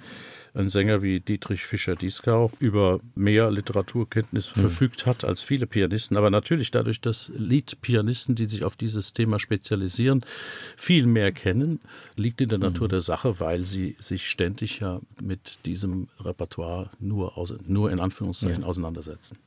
ein 0.56 0.68
Sänger 0.68 1.02
wie 1.02 1.20
Dietrich 1.20 1.64
Fischer-Dieskau 1.64 2.50
über 2.58 2.98
mehr 3.14 3.50
Literaturkenntnis 3.50 4.54
mhm. 4.56 4.60
verfügt 4.60 5.06
hat 5.06 5.24
als 5.24 5.42
viele 5.42 5.66
Pianisten. 5.66 6.16
Aber 6.16 6.30
natürlich 6.30 6.70
dadurch, 6.70 7.00
dass 7.00 7.30
Liedpianisten, 7.36 8.34
die 8.34 8.46
sich 8.46 8.64
auf 8.64 8.76
dieses 8.76 9.12
Thema 9.12 9.38
spezialisieren, 9.38 10.24
viel 10.76 11.06
mehr 11.06 11.32
kennen, 11.32 11.80
liegt 12.16 12.40
in 12.40 12.48
der 12.48 12.58
Natur 12.58 12.86
mhm. 12.86 12.90
der 12.90 13.00
Sache, 13.02 13.38
weil 13.38 13.64
sie 13.64 13.96
sich 14.00 14.26
ständig 14.26 14.80
ja 14.80 15.00
mit 15.20 15.58
diesem 15.66 16.08
Repertoire 16.20 16.90
nur, 16.98 17.36
aus, 17.36 17.54
nur 17.66 17.90
in 17.90 18.00
Anführungszeichen 18.00 18.62
ja. 18.62 18.68
auseinandersetzen. 18.68 19.38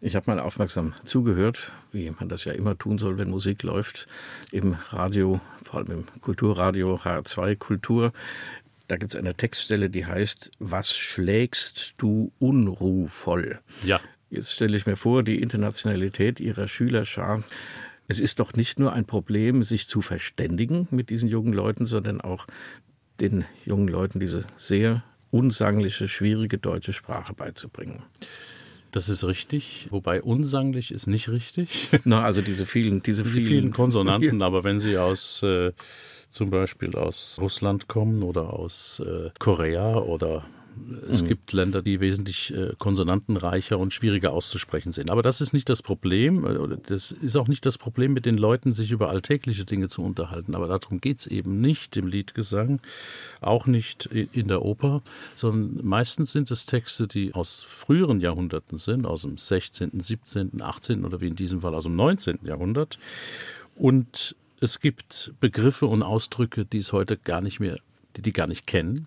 Ich 0.00 0.14
habe 0.14 0.30
mal 0.30 0.38
aufmerksam 0.38 0.92
zugehört, 1.04 1.72
wie 1.90 2.08
man 2.10 2.28
das 2.28 2.44
ja 2.44 2.52
immer 2.52 2.78
tun 2.78 2.98
soll, 2.98 3.18
wenn 3.18 3.30
Musik 3.30 3.64
läuft, 3.64 4.06
im 4.52 4.76
Radio, 4.90 5.40
vor 5.64 5.80
allem 5.80 5.90
im 5.90 6.20
Kulturradio 6.20 7.00
HR2 7.02 7.56
Kultur. 7.56 8.12
Da 8.88 8.96
gibt 8.96 9.12
es 9.12 9.18
eine 9.18 9.34
Textstelle, 9.34 9.90
die 9.90 10.06
heißt, 10.06 10.50
was 10.58 10.96
schlägst 10.96 11.94
du 11.98 12.32
unruhvoll? 12.38 13.60
Ja. 13.84 14.00
Jetzt 14.30 14.54
stelle 14.54 14.76
ich 14.76 14.86
mir 14.86 14.96
vor, 14.96 15.22
die 15.22 15.40
Internationalität 15.40 16.40
ihrer 16.40 16.68
Schülerschar. 16.68 17.44
Es 18.08 18.18
ist 18.18 18.40
doch 18.40 18.54
nicht 18.54 18.78
nur 18.78 18.94
ein 18.94 19.04
Problem, 19.04 19.62
sich 19.62 19.86
zu 19.86 20.00
verständigen 20.00 20.88
mit 20.90 21.10
diesen 21.10 21.28
jungen 21.28 21.52
Leuten, 21.52 21.84
sondern 21.84 22.22
auch 22.22 22.46
den 23.20 23.44
jungen 23.66 23.88
Leuten 23.88 24.20
diese 24.20 24.44
sehr 24.56 25.04
unsangliche, 25.30 26.08
schwierige 26.08 26.56
deutsche 26.56 26.94
Sprache 26.94 27.34
beizubringen. 27.34 28.02
Das 28.90 29.10
ist 29.10 29.24
richtig, 29.24 29.88
wobei 29.90 30.22
unsanglich 30.22 30.92
ist 30.92 31.06
nicht 31.06 31.28
richtig. 31.28 31.88
Na, 32.04 32.22
also 32.22 32.40
diese 32.40 32.64
vielen, 32.64 33.02
diese 33.02 33.22
vielen, 33.22 33.34
die 33.34 33.44
vielen 33.44 33.70
Konsonanten, 33.72 34.40
aber 34.42 34.64
wenn 34.64 34.80
sie 34.80 34.96
aus 34.96 35.42
äh, 35.42 35.72
zum 36.30 36.50
Beispiel 36.50 36.94
aus 36.94 37.38
Russland 37.40 37.88
kommen 37.88 38.22
oder 38.22 38.52
aus 38.54 39.00
äh, 39.00 39.30
Korea 39.38 39.96
oder 39.96 40.44
es 41.10 41.22
mhm. 41.22 41.28
gibt 41.28 41.52
Länder, 41.52 41.82
die 41.82 42.00
wesentlich 42.00 42.54
äh, 42.54 42.72
konsonantenreicher 42.78 43.78
und 43.78 43.92
schwieriger 43.92 44.32
auszusprechen 44.32 44.92
sind. 44.92 45.10
Aber 45.10 45.22
das 45.22 45.40
ist 45.40 45.52
nicht 45.52 45.68
das 45.68 45.82
Problem. 45.82 46.44
Äh, 46.44 46.76
das 46.86 47.12
ist 47.12 47.36
auch 47.36 47.48
nicht 47.48 47.64
das 47.66 47.78
Problem, 47.78 48.12
mit 48.12 48.26
den 48.26 48.36
Leuten 48.36 48.72
sich 48.72 48.90
über 48.90 49.08
alltägliche 49.10 49.64
Dinge 49.64 49.88
zu 49.88 50.02
unterhalten. 50.02 50.54
Aber 50.54 50.66
darum 50.66 51.00
geht 51.00 51.20
es 51.20 51.26
eben 51.26 51.60
nicht 51.60 51.96
im 51.96 52.06
Liedgesang, 52.06 52.80
auch 53.40 53.66
nicht 53.66 54.06
in 54.06 54.48
der 54.48 54.62
Oper, 54.62 55.02
sondern 55.36 55.84
meistens 55.86 56.32
sind 56.32 56.50
es 56.50 56.66
Texte, 56.66 57.06
die 57.06 57.34
aus 57.34 57.62
früheren 57.62 58.20
Jahrhunderten 58.20 58.78
sind, 58.78 59.06
aus 59.06 59.22
dem 59.22 59.36
16., 59.36 59.98
17., 59.98 60.60
18. 60.60 61.04
oder 61.04 61.20
wie 61.20 61.28
in 61.28 61.36
diesem 61.36 61.60
Fall 61.62 61.74
aus 61.74 61.84
dem 61.84 61.96
19. 61.96 62.40
Jahrhundert. 62.44 62.98
Und 63.76 64.36
es 64.60 64.80
gibt 64.80 65.34
Begriffe 65.40 65.86
und 65.86 66.02
Ausdrücke, 66.02 66.64
die 66.64 66.78
es 66.78 66.92
heute 66.92 67.16
gar 67.16 67.40
nicht 67.40 67.60
mehr, 67.60 67.76
die 68.16 68.22
die 68.22 68.32
gar 68.32 68.46
nicht 68.46 68.66
kennen. 68.66 69.06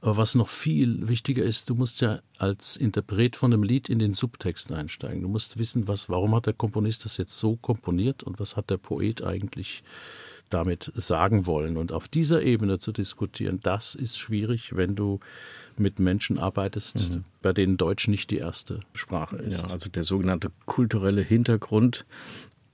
Aber 0.00 0.16
was 0.16 0.34
noch 0.34 0.48
viel 0.48 1.08
wichtiger 1.08 1.42
ist, 1.42 1.70
du 1.70 1.74
musst 1.74 2.00
ja 2.00 2.20
als 2.38 2.76
Interpret 2.76 3.36
von 3.36 3.52
einem 3.52 3.62
Lied 3.62 3.88
in 3.88 3.98
den 3.98 4.14
Subtext 4.14 4.72
einsteigen. 4.72 5.22
Du 5.22 5.28
musst 5.28 5.58
wissen, 5.58 5.88
was, 5.88 6.08
warum 6.08 6.34
hat 6.34 6.46
der 6.46 6.54
Komponist 6.54 7.04
das 7.04 7.16
jetzt 7.16 7.38
so 7.38 7.56
komponiert 7.56 8.22
und 8.22 8.40
was 8.40 8.56
hat 8.56 8.70
der 8.70 8.78
Poet 8.78 9.22
eigentlich 9.22 9.82
damit 10.50 10.90
sagen 10.94 11.46
wollen. 11.46 11.76
Und 11.76 11.92
auf 11.92 12.08
dieser 12.08 12.42
Ebene 12.42 12.78
zu 12.78 12.92
diskutieren, 12.92 13.60
das 13.62 13.94
ist 13.94 14.18
schwierig, 14.18 14.76
wenn 14.76 14.96
du 14.96 15.20
mit 15.76 15.98
Menschen 15.98 16.38
arbeitest, 16.38 17.10
mhm. 17.10 17.24
bei 17.40 17.52
denen 17.52 17.76
Deutsch 17.76 18.08
nicht 18.08 18.30
die 18.30 18.38
erste 18.38 18.80
Sprache 18.92 19.36
ist. 19.36 19.62
Ja, 19.62 19.70
also 19.70 19.88
der 19.88 20.02
sogenannte 20.02 20.50
kulturelle 20.66 21.22
Hintergrund 21.22 22.04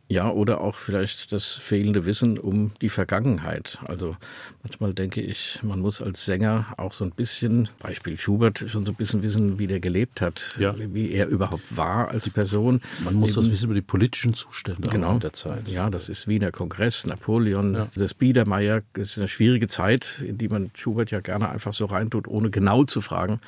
ja, 0.08 0.30
oder 0.30 0.60
auch 0.60 0.76
vielleicht 0.76 1.32
das 1.32 1.52
fehlende 1.52 2.06
Wissen 2.06 2.38
um 2.38 2.70
die 2.80 2.88
Vergangenheit. 2.88 3.78
Also 3.88 4.16
manchmal 4.62 4.94
denke 4.94 5.20
ich, 5.20 5.58
man 5.62 5.80
muss 5.80 6.00
als 6.00 6.24
Sänger 6.24 6.66
auch 6.76 6.92
so 6.92 7.04
ein 7.04 7.10
bisschen, 7.10 7.68
Beispiel 7.80 8.16
Schubert, 8.16 8.64
schon 8.68 8.84
so 8.84 8.92
ein 8.92 8.94
bisschen 8.94 9.22
wissen, 9.22 9.58
wie 9.58 9.66
der 9.66 9.80
gelebt 9.80 10.20
hat, 10.20 10.56
ja. 10.60 10.74
wie 10.78 11.10
er 11.10 11.26
überhaupt 11.26 11.76
war 11.76 12.08
als 12.08 12.30
Person. 12.30 12.80
Man 13.04 13.14
muss 13.14 13.30
Eben, 13.30 13.42
was 13.42 13.50
wissen 13.50 13.64
über 13.64 13.74
die 13.74 13.82
politischen 13.82 14.34
Zustände 14.34 14.88
genau, 14.88 15.18
der 15.18 15.32
Zeit. 15.32 15.66
Ja, 15.66 15.90
das 15.90 16.08
ist 16.08 16.28
Wiener 16.28 16.52
Kongress, 16.52 17.04
Napoleon, 17.06 17.74
ja. 17.74 17.88
das 17.96 18.14
Biedermeier. 18.14 18.82
Das 18.92 19.10
ist 19.10 19.18
eine 19.18 19.28
schwierige 19.28 19.66
Zeit, 19.66 20.22
in 20.24 20.38
die 20.38 20.48
man 20.48 20.70
Schubert 20.74 21.10
ja 21.10 21.20
gerne 21.20 21.50
einfach 21.50 21.72
so 21.72 21.86
reintut, 21.86 22.28
ohne 22.28 22.50
genau 22.50 22.84
zu 22.84 23.00
fragen, 23.00 23.40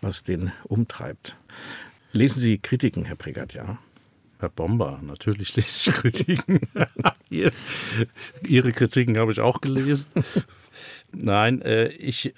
was 0.00 0.22
den 0.22 0.52
umtreibt. 0.62 1.36
Lesen 2.12 2.38
Sie 2.38 2.58
Kritiken, 2.58 3.04
Herr 3.04 3.16
Pregat, 3.16 3.54
ja? 3.54 3.78
Herr 4.44 4.50
Bomber, 4.50 5.00
natürlich 5.02 5.56
lese 5.56 5.90
ich 5.90 5.96
Kritiken. 5.96 6.60
Ihre 8.46 8.72
Kritiken 8.72 9.16
habe 9.16 9.32
ich 9.32 9.40
auch 9.40 9.62
gelesen. 9.62 10.10
Nein, 11.12 11.62
äh, 11.62 11.88
ich 11.92 12.34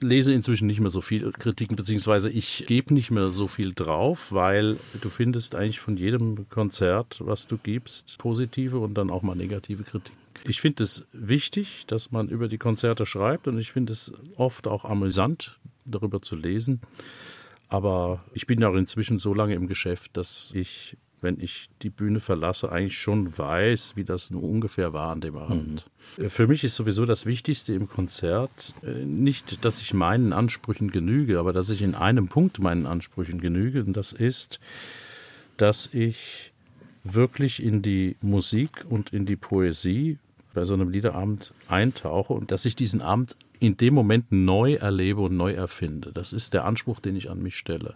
lese 0.00 0.32
inzwischen 0.32 0.68
nicht 0.68 0.78
mehr 0.78 0.90
so 0.90 1.00
viel 1.00 1.32
Kritiken, 1.32 1.74
beziehungsweise 1.74 2.30
ich 2.30 2.64
gebe 2.68 2.94
nicht 2.94 3.10
mehr 3.10 3.32
so 3.32 3.48
viel 3.48 3.72
drauf, 3.74 4.30
weil 4.30 4.78
du 5.00 5.08
findest 5.08 5.56
eigentlich 5.56 5.80
von 5.80 5.96
jedem 5.96 6.48
Konzert, 6.48 7.16
was 7.24 7.48
du 7.48 7.58
gibst, 7.58 8.18
positive 8.18 8.78
und 8.78 8.94
dann 8.94 9.10
auch 9.10 9.22
mal 9.22 9.34
negative 9.34 9.82
Kritiken. 9.82 10.16
Ich 10.44 10.60
finde 10.60 10.84
es 10.84 11.08
wichtig, 11.12 11.86
dass 11.88 12.12
man 12.12 12.28
über 12.28 12.46
die 12.46 12.58
Konzerte 12.58 13.04
schreibt 13.04 13.48
und 13.48 13.58
ich 13.58 13.72
finde 13.72 13.92
es 13.92 14.12
oft 14.36 14.68
auch 14.68 14.84
amüsant, 14.84 15.58
darüber 15.84 16.22
zu 16.22 16.36
lesen. 16.36 16.82
Aber 17.66 18.24
ich 18.32 18.46
bin 18.46 18.60
ja 18.60 18.68
auch 18.68 18.76
inzwischen 18.76 19.18
so 19.18 19.34
lange 19.34 19.54
im 19.54 19.66
Geschäft, 19.66 20.16
dass 20.16 20.52
ich 20.54 20.96
wenn 21.20 21.40
ich 21.40 21.68
die 21.82 21.90
Bühne 21.90 22.20
verlasse, 22.20 22.70
eigentlich 22.70 22.98
schon 22.98 23.36
weiß, 23.36 23.96
wie 23.96 24.04
das 24.04 24.30
nur 24.30 24.42
ungefähr 24.42 24.92
war 24.92 25.10
an 25.10 25.20
dem 25.20 25.36
Abend. 25.36 25.84
Mhm. 26.16 26.30
Für 26.30 26.46
mich 26.46 26.64
ist 26.64 26.76
sowieso 26.76 27.06
das 27.06 27.26
Wichtigste 27.26 27.72
im 27.72 27.88
Konzert 27.88 28.74
äh, 28.82 29.04
nicht, 29.04 29.64
dass 29.64 29.80
ich 29.80 29.94
meinen 29.94 30.32
Ansprüchen 30.32 30.90
genüge, 30.90 31.38
aber 31.38 31.52
dass 31.52 31.70
ich 31.70 31.82
in 31.82 31.94
einem 31.94 32.28
Punkt 32.28 32.58
meinen 32.60 32.86
Ansprüchen 32.86 33.40
genüge. 33.40 33.82
Und 33.82 33.96
das 33.96 34.12
ist, 34.12 34.60
dass 35.56 35.90
ich 35.92 36.52
wirklich 37.04 37.62
in 37.62 37.82
die 37.82 38.16
Musik 38.20 38.84
und 38.88 39.12
in 39.12 39.26
die 39.26 39.36
Poesie 39.36 40.18
bei 40.54 40.64
so 40.64 40.74
einem 40.74 40.90
Liederabend 40.90 41.52
eintauche 41.68 42.32
und 42.32 42.50
dass 42.50 42.64
ich 42.64 42.76
diesen 42.76 43.02
Abend 43.02 43.36
in 43.60 43.76
dem 43.76 43.94
Moment 43.94 44.30
neu 44.30 44.74
erlebe 44.74 45.20
und 45.20 45.36
neu 45.36 45.52
erfinde. 45.52 46.12
Das 46.12 46.32
ist 46.32 46.54
der 46.54 46.64
Anspruch, 46.64 47.00
den 47.00 47.16
ich 47.16 47.30
an 47.30 47.42
mich 47.42 47.56
stelle. 47.56 47.94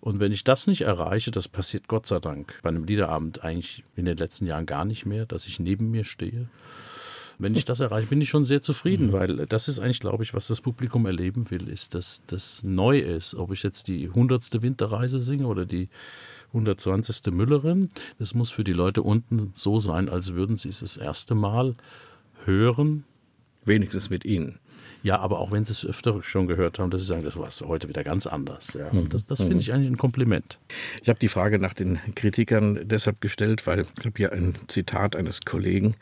Und 0.00 0.20
wenn 0.20 0.32
ich 0.32 0.44
das 0.44 0.66
nicht 0.66 0.82
erreiche, 0.82 1.30
das 1.30 1.48
passiert 1.48 1.88
Gott 1.88 2.06
sei 2.06 2.20
Dank 2.20 2.60
bei 2.62 2.68
einem 2.68 2.84
Liederabend 2.84 3.42
eigentlich 3.42 3.82
in 3.96 4.04
den 4.04 4.16
letzten 4.16 4.46
Jahren 4.46 4.66
gar 4.66 4.84
nicht 4.84 5.06
mehr, 5.06 5.26
dass 5.26 5.46
ich 5.46 5.58
neben 5.58 5.90
mir 5.90 6.04
stehe. 6.04 6.48
Wenn 7.40 7.54
ich 7.54 7.64
das 7.64 7.78
erreiche, 7.78 8.08
bin 8.08 8.20
ich 8.20 8.28
schon 8.28 8.44
sehr 8.44 8.60
zufrieden, 8.60 9.08
mhm. 9.08 9.12
weil 9.12 9.46
das 9.46 9.68
ist 9.68 9.78
eigentlich, 9.78 10.00
glaube 10.00 10.24
ich, 10.24 10.34
was 10.34 10.48
das 10.48 10.60
Publikum 10.60 11.06
erleben 11.06 11.50
will, 11.50 11.68
ist, 11.68 11.94
dass 11.94 12.22
das 12.26 12.62
neu 12.64 12.98
ist. 12.98 13.34
Ob 13.34 13.52
ich 13.52 13.62
jetzt 13.62 13.86
die 13.86 14.10
hundertste 14.10 14.62
Winterreise 14.62 15.20
singe 15.20 15.46
oder 15.46 15.64
die 15.64 15.88
120. 16.48 17.32
Müllerin, 17.32 17.90
das 18.18 18.34
muss 18.34 18.50
für 18.50 18.64
die 18.64 18.72
Leute 18.72 19.02
unten 19.02 19.52
so 19.54 19.78
sein, 19.78 20.08
als 20.08 20.34
würden 20.34 20.56
sie 20.56 20.68
es 20.68 20.80
das 20.80 20.96
erste 20.96 21.34
Mal 21.34 21.76
hören. 22.44 23.04
Wenigstens 23.64 24.10
mit 24.10 24.24
Ihnen. 24.24 24.58
Ja, 25.08 25.20
aber 25.20 25.38
auch 25.38 25.52
wenn 25.52 25.64
sie 25.64 25.72
es 25.72 25.86
öfter 25.86 26.22
schon 26.22 26.46
gehört 26.46 26.78
haben, 26.78 26.90
dass 26.90 27.00
sie 27.00 27.06
sagen, 27.06 27.22
das 27.22 27.38
war 27.38 27.48
heute 27.66 27.88
wieder 27.88 28.04
ganz 28.04 28.26
anders. 28.26 28.74
Ja. 28.74 28.88
Und 28.88 29.14
das, 29.14 29.24
das 29.24 29.40
finde 29.40 29.60
ich 29.60 29.72
eigentlich 29.72 29.88
ein 29.88 29.96
Kompliment. 29.96 30.58
Ich 31.00 31.08
habe 31.08 31.18
die 31.18 31.28
Frage 31.28 31.58
nach 31.58 31.72
den 31.72 31.98
Kritikern 32.14 32.86
deshalb 32.86 33.22
gestellt, 33.22 33.66
weil 33.66 33.86
ich 33.98 34.04
habe 34.04 34.12
hier 34.18 34.34
ein 34.34 34.54
Zitat 34.66 35.16
eines 35.16 35.40
Kollegen, 35.40 35.94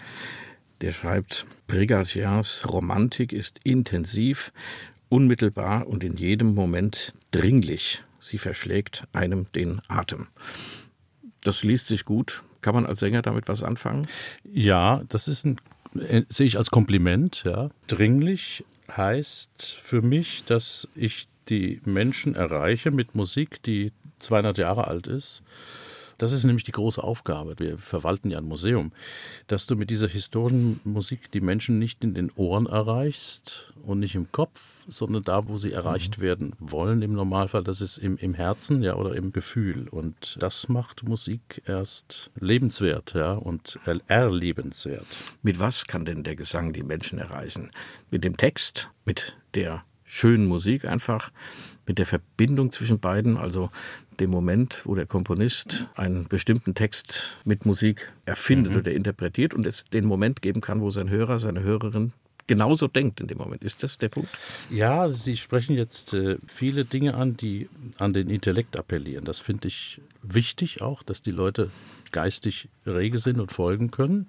der 0.80 0.90
schreibt, 0.90 1.46
Brigadiers 1.68 2.64
Romantik 2.68 3.32
ist 3.32 3.60
intensiv, 3.62 4.52
unmittelbar 5.08 5.86
und 5.86 6.02
in 6.02 6.16
jedem 6.16 6.52
Moment 6.52 7.14
dringlich. 7.30 8.02
Sie 8.18 8.38
verschlägt 8.38 9.04
einem 9.12 9.46
den 9.54 9.82
Atem. 9.86 10.26
Das 11.44 11.62
liest 11.62 11.86
sich 11.86 12.04
gut. 12.04 12.42
Kann 12.60 12.74
man 12.74 12.86
als 12.86 12.98
Sänger 12.98 13.22
damit 13.22 13.46
was 13.46 13.62
anfangen? 13.62 14.08
Ja, 14.42 15.04
das 15.08 15.28
ist 15.28 15.46
ein 15.46 15.60
äh, 15.96 16.22
sehe 16.28 16.46
ich 16.46 16.58
als 16.58 16.72
Kompliment, 16.72 17.44
ja. 17.46 17.70
Dringlich 17.86 18.64
heißt 18.96 19.78
für 19.82 20.02
mich, 20.02 20.44
dass 20.44 20.88
ich 20.94 21.26
die 21.48 21.80
Menschen 21.84 22.34
erreiche 22.34 22.90
mit 22.90 23.14
Musik, 23.14 23.62
die 23.62 23.92
200 24.18 24.58
Jahre 24.58 24.86
alt 24.88 25.06
ist 25.06 25.42
das 26.18 26.32
ist 26.32 26.44
nämlich 26.44 26.64
die 26.64 26.72
große 26.72 27.02
Aufgabe. 27.02 27.54
Wir 27.58 27.78
verwalten 27.78 28.30
ja 28.30 28.38
ein 28.38 28.44
Museum, 28.44 28.92
dass 29.46 29.66
du 29.66 29.76
mit 29.76 29.90
dieser 29.90 30.08
historischen 30.08 30.80
Musik 30.84 31.30
die 31.30 31.40
Menschen 31.40 31.78
nicht 31.78 32.02
in 32.02 32.14
den 32.14 32.30
Ohren 32.36 32.66
erreichst 32.66 33.72
und 33.84 34.00
nicht 34.00 34.14
im 34.14 34.32
Kopf, 34.32 34.84
sondern 34.88 35.22
da, 35.22 35.48
wo 35.48 35.56
sie 35.56 35.72
erreicht 35.72 36.18
mhm. 36.18 36.22
werden 36.22 36.52
wollen. 36.58 37.02
Im 37.02 37.12
Normalfall, 37.12 37.64
das 37.64 37.80
ist 37.80 37.98
im, 37.98 38.16
im 38.18 38.34
Herzen, 38.34 38.82
ja, 38.82 38.94
oder 38.96 39.14
im 39.14 39.32
Gefühl. 39.32 39.88
Und 39.88 40.36
das 40.40 40.68
macht 40.68 41.02
Musik 41.02 41.62
erst 41.66 42.30
lebenswert, 42.38 43.14
ja, 43.14 43.32
und 43.32 43.78
erlebenswert. 44.06 45.06
Mit 45.42 45.58
was 45.58 45.86
kann 45.86 46.04
denn 46.04 46.22
der 46.22 46.36
Gesang 46.36 46.72
die 46.72 46.82
Menschen 46.82 47.18
erreichen? 47.18 47.70
Mit 48.10 48.24
dem 48.24 48.36
Text, 48.36 48.90
mit 49.04 49.36
der 49.54 49.84
schönen 50.04 50.46
Musik 50.46 50.84
einfach, 50.86 51.30
mit 51.86 51.98
der 51.98 52.06
Verbindung 52.06 52.72
zwischen 52.72 52.98
beiden, 52.98 53.36
also 53.36 53.70
dem 54.18 54.30
Moment, 54.30 54.82
wo 54.84 54.94
der 54.94 55.06
Komponist 55.06 55.88
einen 55.94 56.26
bestimmten 56.26 56.74
Text 56.74 57.38
mit 57.44 57.66
Musik 57.66 58.12
erfindet 58.24 58.72
mhm. 58.72 58.78
oder 58.78 58.92
interpretiert 58.92 59.54
und 59.54 59.66
es 59.66 59.84
den 59.84 60.06
Moment 60.06 60.42
geben 60.42 60.60
kann, 60.60 60.80
wo 60.80 60.90
sein 60.90 61.10
Hörer, 61.10 61.38
seine 61.38 61.62
Hörerin 61.62 62.12
genauso 62.46 62.88
denkt 62.88 63.20
in 63.20 63.26
dem 63.26 63.38
Moment. 63.38 63.64
Ist 63.64 63.82
das 63.82 63.98
der 63.98 64.08
Punkt? 64.08 64.30
Ja, 64.70 65.08
Sie 65.10 65.36
sprechen 65.36 65.76
jetzt 65.76 66.14
äh, 66.14 66.38
viele 66.46 66.84
Dinge 66.84 67.14
an, 67.14 67.36
die 67.36 67.68
an 67.98 68.12
den 68.12 68.30
Intellekt 68.30 68.76
appellieren. 68.76 69.24
Das 69.24 69.40
finde 69.40 69.68
ich 69.68 70.00
wichtig 70.34 70.82
auch, 70.82 71.02
dass 71.02 71.22
die 71.22 71.30
Leute 71.30 71.70
geistig 72.12 72.68
rege 72.86 73.18
sind 73.18 73.40
und 73.40 73.52
folgen 73.52 73.90
können. 73.90 74.28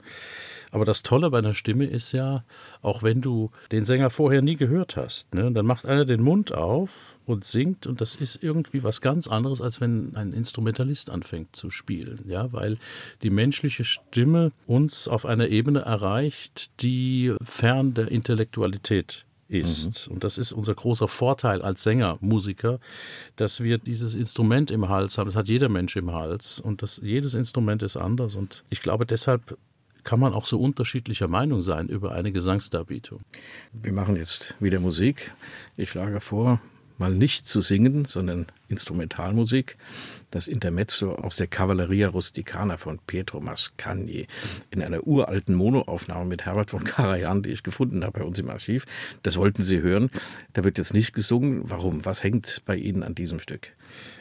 Aber 0.71 0.83
das 0.83 1.03
Tolle 1.03 1.29
bei 1.29 1.38
einer 1.38 1.53
Stimme 1.53 1.86
ist 1.86 2.12
ja, 2.12 2.43
auch 2.81 3.03
wenn 3.03 3.21
du 3.21 3.51
den 3.71 3.86
Sänger 3.86 4.10
vorher 4.10 4.41
nie 4.41 4.55
gehört 4.55 4.97
hast, 4.97 5.33
ne, 5.33 5.51
dann 5.51 5.65
macht 5.65 5.86
einer 5.86 6.05
den 6.05 6.21
Mund 6.21 6.53
auf 6.53 7.17
und 7.25 7.45
singt 7.45 7.88
und 7.88 8.01
das 8.01 8.15
ist 8.15 8.43
irgendwie 8.43 8.83
was 8.83 9.01
ganz 9.01 9.27
anderes, 9.27 9.62
als 9.62 9.79
wenn 9.79 10.15
ein 10.15 10.33
Instrumentalist 10.33 11.10
anfängt 11.10 11.55
zu 11.55 11.69
spielen, 11.69 12.25
ja, 12.27 12.51
weil 12.51 12.77
die 13.21 13.29
menschliche 13.29 13.86
Stimme 13.86 14.51
uns 14.65 15.07
auf 15.07 15.25
einer 15.25 15.47
Ebene 15.47 15.81
erreicht, 15.81 16.71
die 16.81 17.33
fern 17.43 17.93
der 17.93 18.10
Intellektualität 18.12 19.27
ist. 19.47 20.07
Mhm. 20.07 20.15
Und 20.15 20.23
das 20.23 20.38
ist 20.38 20.51
unser 20.51 20.75
großer 20.75 21.07
Vorteil 21.07 21.62
als 21.62 21.83
Sänger, 21.83 22.17
Musiker, 22.21 22.79
dass 23.36 23.62
wir 23.62 23.77
dieses 23.77 24.15
Instrument 24.15 24.71
im 24.71 24.89
Hals 24.89 25.17
haben. 25.17 25.27
Das 25.27 25.36
hat 25.36 25.47
jeder 25.47 25.69
Mensch 25.69 25.95
im 25.95 26.13
Hals 26.13 26.60
und 26.60 26.81
das, 26.81 26.99
jedes 27.03 27.33
Instrument 27.33 27.83
ist 27.83 27.97
anders. 27.97 28.36
Und 28.36 28.63
ich 28.69 28.81
glaube, 28.81 29.05
deshalb 29.05 29.57
kann 30.03 30.19
man 30.19 30.33
auch 30.33 30.45
so 30.45 30.60
unterschiedlicher 30.60 31.27
Meinung 31.27 31.62
sein 31.62 31.89
über 31.89 32.13
eine 32.13 32.31
Gesangsdarbietung. 32.31 33.19
Wir 33.73 33.91
machen 33.91 34.15
jetzt 34.15 34.55
wieder 34.62 34.79
Musik. 34.79 35.33
Ich 35.75 35.89
schlage 35.89 36.21
vor, 36.21 36.62
mal 36.97 37.13
nicht 37.13 37.45
zu 37.45 37.62
singen, 37.62 38.05
sondern 38.05 38.47
Instrumentalmusik. 38.69 39.77
Das 40.31 40.47
Intermezzo 40.47 41.12
aus 41.12 41.36
der 41.38 41.47
Cavalleria 41.47 42.10
Rusticana 42.10 42.77
von 42.77 42.99
Pietro 43.07 43.39
Mascagni 43.39 44.27
in 44.71 44.81
einer 44.81 45.07
uralten 45.07 45.55
Monoaufnahme 45.55 46.25
mit 46.25 46.45
Herbert 46.45 46.71
von 46.71 46.83
Karajan, 46.83 47.43
die 47.43 47.51
ich 47.51 47.63
gefunden 47.63 48.03
habe 48.03 48.19
bei 48.19 48.25
uns 48.25 48.38
im 48.39 48.49
Archiv. 48.49 48.86
Das 49.23 49.38
wollten 49.38 49.63
Sie 49.63 49.81
hören. 49.81 50.10
Da 50.53 50.63
wird 50.63 50.77
jetzt 50.77 50.93
nicht 50.93 51.13
gesungen. 51.13 51.63
Warum? 51.69 52.05
Was 52.05 52.23
hängt 52.23 52.62
bei 52.65 52.75
Ihnen 52.75 53.03
an 53.03 53.15
diesem 53.15 53.39
Stück? 53.39 53.73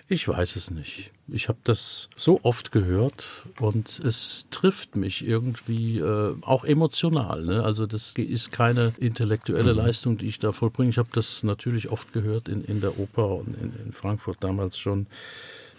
Ich 0.08 0.28
weiß 0.28 0.54
es 0.54 0.70
nicht. 0.70 1.10
Ich 1.26 1.48
habe 1.48 1.58
das 1.64 2.10
so 2.14 2.38
oft 2.44 2.70
gehört 2.70 3.46
und 3.58 3.98
es 3.98 4.46
trifft 4.50 4.94
mich 4.94 5.26
irgendwie 5.26 5.98
äh, 5.98 6.36
auch 6.42 6.64
emotional. 6.64 7.44
Ne? 7.44 7.64
Also 7.64 7.86
das 7.86 8.12
ist 8.12 8.52
keine 8.52 8.92
intellektuelle 8.98 9.72
mhm. 9.72 9.78
Leistung, 9.78 10.16
die 10.16 10.26
ich 10.26 10.38
da 10.38 10.52
vollbringe. 10.52 10.90
Ich 10.90 10.98
habe 10.98 11.08
das 11.12 11.42
natürlich 11.42 11.88
oft 11.88 12.12
gehört 12.12 12.48
in, 12.48 12.62
in 12.64 12.80
der 12.80 13.00
Oper 13.00 13.30
und 13.34 13.56
in, 13.60 13.74
in 13.84 13.92
Frankfurt 13.92 14.36
damals 14.40 14.78
schon 14.78 15.08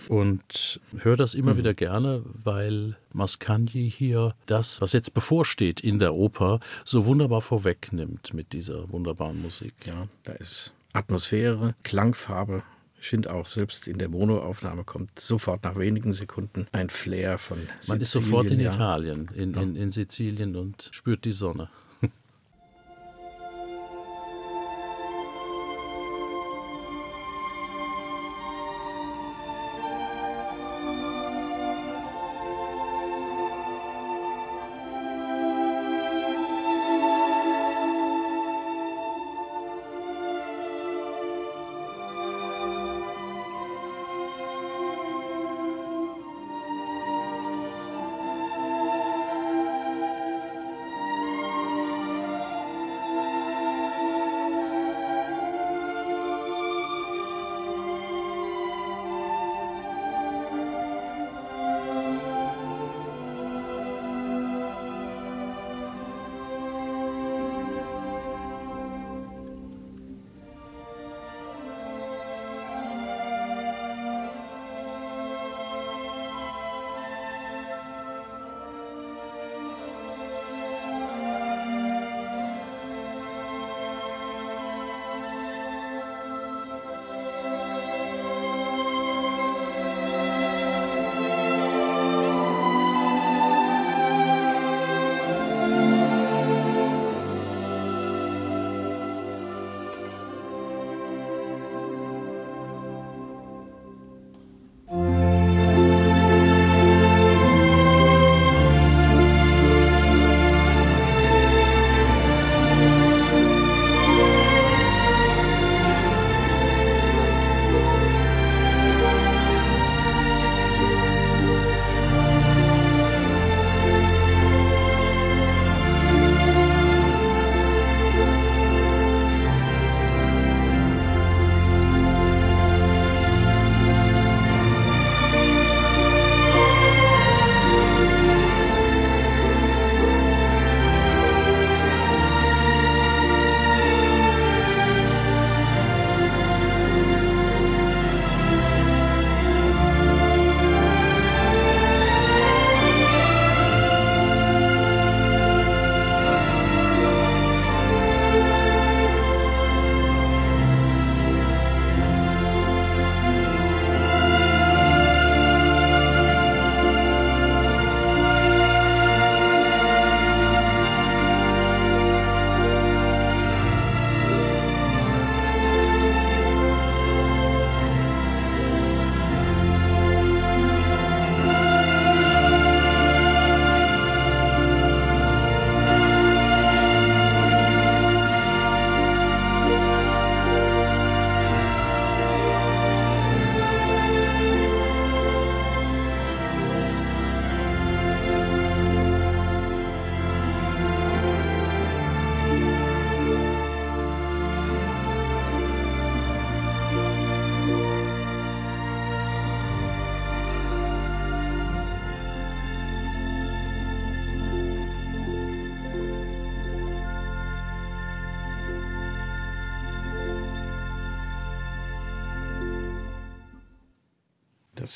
und 0.09 0.81
höre 0.97 1.15
das 1.15 1.33
immer 1.33 1.53
mhm. 1.53 1.59
wieder 1.59 1.73
gerne, 1.73 2.23
weil 2.43 2.97
Mascagni 3.13 3.89
hier 3.89 4.35
das, 4.45 4.81
was 4.81 4.91
jetzt 4.91 5.13
bevorsteht 5.13 5.79
in 5.79 5.99
der 5.99 6.13
Oper, 6.13 6.59
so 6.83 7.05
wunderbar 7.05 7.41
vorwegnimmt 7.41 8.33
mit 8.33 8.51
dieser 8.51 8.91
wunderbaren 8.91 9.41
Musik. 9.41 9.73
Ja, 9.85 10.07
da 10.23 10.33
ist 10.33 10.73
Atmosphäre, 10.93 11.75
Klangfarbe, 11.83 12.63
ich 12.99 13.07
finde 13.07 13.33
auch, 13.33 13.47
selbst 13.47 13.87
in 13.87 13.97
der 13.97 14.09
Monoaufnahme 14.09 14.83
kommt 14.83 15.19
sofort 15.19 15.63
nach 15.63 15.77
wenigen 15.77 16.13
Sekunden 16.13 16.67
ein 16.71 16.89
Flair 16.89 17.37
von 17.37 17.57
Sizilien. 17.57 17.87
Man 17.87 18.01
ist 18.01 18.11
sofort 18.11 18.47
in. 18.47 18.59
Italien, 18.59 19.29
in, 19.35 19.53
in, 19.53 19.75
in 19.75 19.91
Sizilien 19.91 20.55
und 20.55 20.89
spürt 20.91 21.25
die 21.25 21.31
Sonne. 21.31 21.69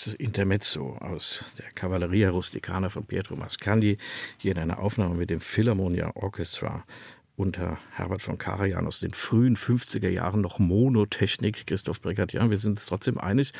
Intermezzo 0.07 0.97
aus 0.99 1.45
der 1.57 1.69
Cavalleria 1.71 2.29
Rusticana 2.29 2.89
von 2.89 3.05
Pietro 3.05 3.35
Mascagni, 3.35 3.97
hier 4.37 4.51
in 4.51 4.57
einer 4.57 4.79
Aufnahme 4.79 5.15
mit 5.15 5.29
dem 5.29 5.39
Philharmonia 5.39 6.15
Orchestra 6.15 6.83
unter 7.35 7.77
Herbert 7.91 8.21
von 8.21 8.37
Karajan 8.37 8.87
aus 8.87 8.99
den 8.99 9.11
frühen 9.11 9.57
50er 9.57 10.09
Jahren 10.09 10.41
noch 10.41 10.59
Monotechnik, 10.59 11.65
Christoph 11.65 12.01
Brigadier. 12.01 12.49
Wir 12.49 12.57
sind 12.57 12.73
uns 12.73 12.85
trotzdem 12.85 13.17
einig, 13.17 13.53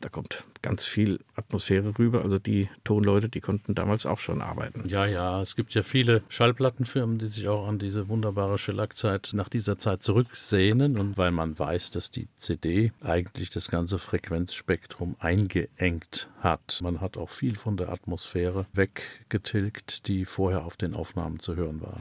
da 0.00 0.08
kommt 0.08 0.44
ganz 0.62 0.84
viel 0.84 1.20
Atmosphäre 1.34 1.98
rüber. 1.98 2.22
Also 2.22 2.38
die 2.38 2.68
Tonleute, 2.84 3.28
die 3.28 3.40
konnten 3.40 3.74
damals 3.74 4.06
auch 4.06 4.18
schon 4.18 4.42
arbeiten. 4.42 4.88
Ja, 4.88 5.06
ja, 5.06 5.40
es 5.42 5.56
gibt 5.56 5.74
ja 5.74 5.82
viele 5.82 6.22
Schallplattenfirmen, 6.28 7.18
die 7.18 7.26
sich 7.26 7.48
auch 7.48 7.66
an 7.66 7.78
diese 7.78 8.08
wunderbare 8.08 8.58
Schellackzeit 8.58 9.30
nach 9.32 9.48
dieser 9.48 9.78
Zeit 9.78 10.02
zurücksehnen. 10.02 10.98
Und 10.98 11.16
weil 11.16 11.30
man 11.30 11.58
weiß, 11.58 11.90
dass 11.90 12.10
die 12.10 12.28
CD 12.36 12.92
eigentlich 13.00 13.50
das 13.50 13.70
ganze 13.70 13.98
Frequenzspektrum 13.98 15.16
eingeengt 15.18 16.28
hat. 16.40 16.80
Man 16.82 17.00
hat 17.00 17.16
auch 17.16 17.30
viel 17.30 17.56
von 17.56 17.76
der 17.76 17.90
Atmosphäre 17.90 18.66
weggetilgt, 18.72 20.06
die 20.08 20.24
vorher 20.24 20.64
auf 20.64 20.76
den 20.76 20.94
Aufnahmen 20.94 21.40
zu 21.40 21.56
hören 21.56 21.80
war. 21.80 22.00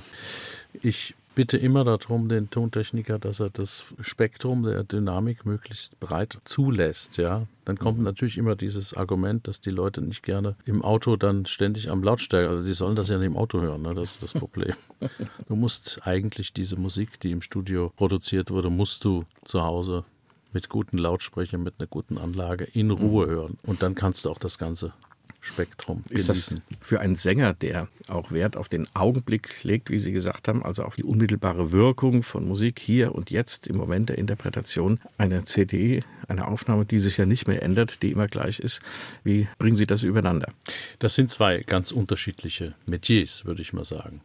Ich 0.81 1.15
bitte 1.37 1.57
immer 1.57 1.83
darum, 1.83 2.29
den 2.29 2.49
Tontechniker, 2.49 3.19
dass 3.19 3.39
er 3.39 3.51
das 3.51 3.93
Spektrum 4.01 4.63
der 4.63 4.83
Dynamik 4.83 5.45
möglichst 5.45 5.99
breit 5.99 6.39
zulässt. 6.45 7.17
Ja, 7.17 7.45
dann 7.63 7.77
kommt 7.77 7.99
mhm. 7.99 8.05
natürlich 8.05 8.39
immer 8.39 8.55
dieses 8.55 8.95
Argument, 8.95 9.47
dass 9.47 9.61
die 9.61 9.69
Leute 9.69 10.01
nicht 10.01 10.23
gerne 10.23 10.55
im 10.65 10.81
Auto 10.81 11.15
dann 11.15 11.45
ständig 11.45 11.91
am 11.91 12.01
Lautstärker, 12.01 12.49
also 12.49 12.63
die 12.63 12.73
sollen 12.73 12.95
das 12.95 13.09
ja 13.09 13.19
nicht 13.19 13.27
im 13.27 13.37
Auto 13.37 13.61
hören. 13.61 13.83
Ne? 13.83 13.93
Das 13.93 14.15
ist 14.15 14.23
das 14.23 14.33
Problem. 14.33 14.73
du 15.47 15.55
musst 15.55 15.99
eigentlich 16.07 16.53
diese 16.53 16.75
Musik, 16.75 17.19
die 17.19 17.29
im 17.29 17.43
Studio 17.43 17.93
produziert 17.95 18.49
wurde, 18.49 18.71
musst 18.71 19.05
du 19.05 19.23
zu 19.45 19.61
Hause 19.61 20.05
mit 20.53 20.69
guten 20.69 20.97
Lautsprechern, 20.97 21.61
mit 21.61 21.75
einer 21.77 21.85
guten 21.85 22.17
Anlage 22.17 22.63
in 22.63 22.89
Ruhe 22.89 23.27
mhm. 23.27 23.29
hören. 23.29 23.59
Und 23.61 23.83
dann 23.83 23.93
kannst 23.93 24.25
du 24.25 24.31
auch 24.31 24.39
das 24.39 24.57
Ganze 24.57 24.91
Spektrum 25.39 26.01
Ist 26.09 26.29
das 26.29 26.55
für 26.81 26.99
einen 26.99 27.15
Sänger, 27.15 27.53
der 27.53 27.87
auch 28.07 28.31
Wert 28.31 28.57
auf 28.57 28.69
den 28.69 28.87
Augenblick 28.95 29.63
legt, 29.63 29.89
wie 29.89 29.99
Sie 29.99 30.11
gesagt 30.11 30.47
haben, 30.47 30.63
also 30.63 30.83
auf 30.83 30.95
die 30.95 31.03
unmittelbare 31.03 31.71
Wirkung 31.71 32.23
von 32.23 32.47
Musik 32.47 32.79
hier 32.79 33.15
und 33.15 33.29
jetzt 33.29 33.67
im 33.67 33.77
Moment 33.77 34.09
der 34.09 34.17
Interpretation, 34.17 34.99
eine 35.17 35.45
CD, 35.45 36.03
eine 36.27 36.47
Aufnahme, 36.47 36.85
die 36.85 36.99
sich 36.99 37.17
ja 37.17 37.25
nicht 37.25 37.47
mehr 37.47 37.61
ändert, 37.63 38.01
die 38.03 38.11
immer 38.11 38.27
gleich 38.27 38.59
ist. 38.59 38.81
Wie 39.23 39.47
bringen 39.57 39.75
Sie 39.75 39.87
das 39.87 40.03
übereinander? 40.03 40.51
Das 40.99 41.15
sind 41.15 41.29
zwei 41.29 41.59
ganz 41.59 41.91
unterschiedliche 41.91 42.73
Metiers, 42.85 43.45
würde 43.45 43.61
ich 43.61 43.73
mal 43.73 43.85
sagen. 43.85 44.21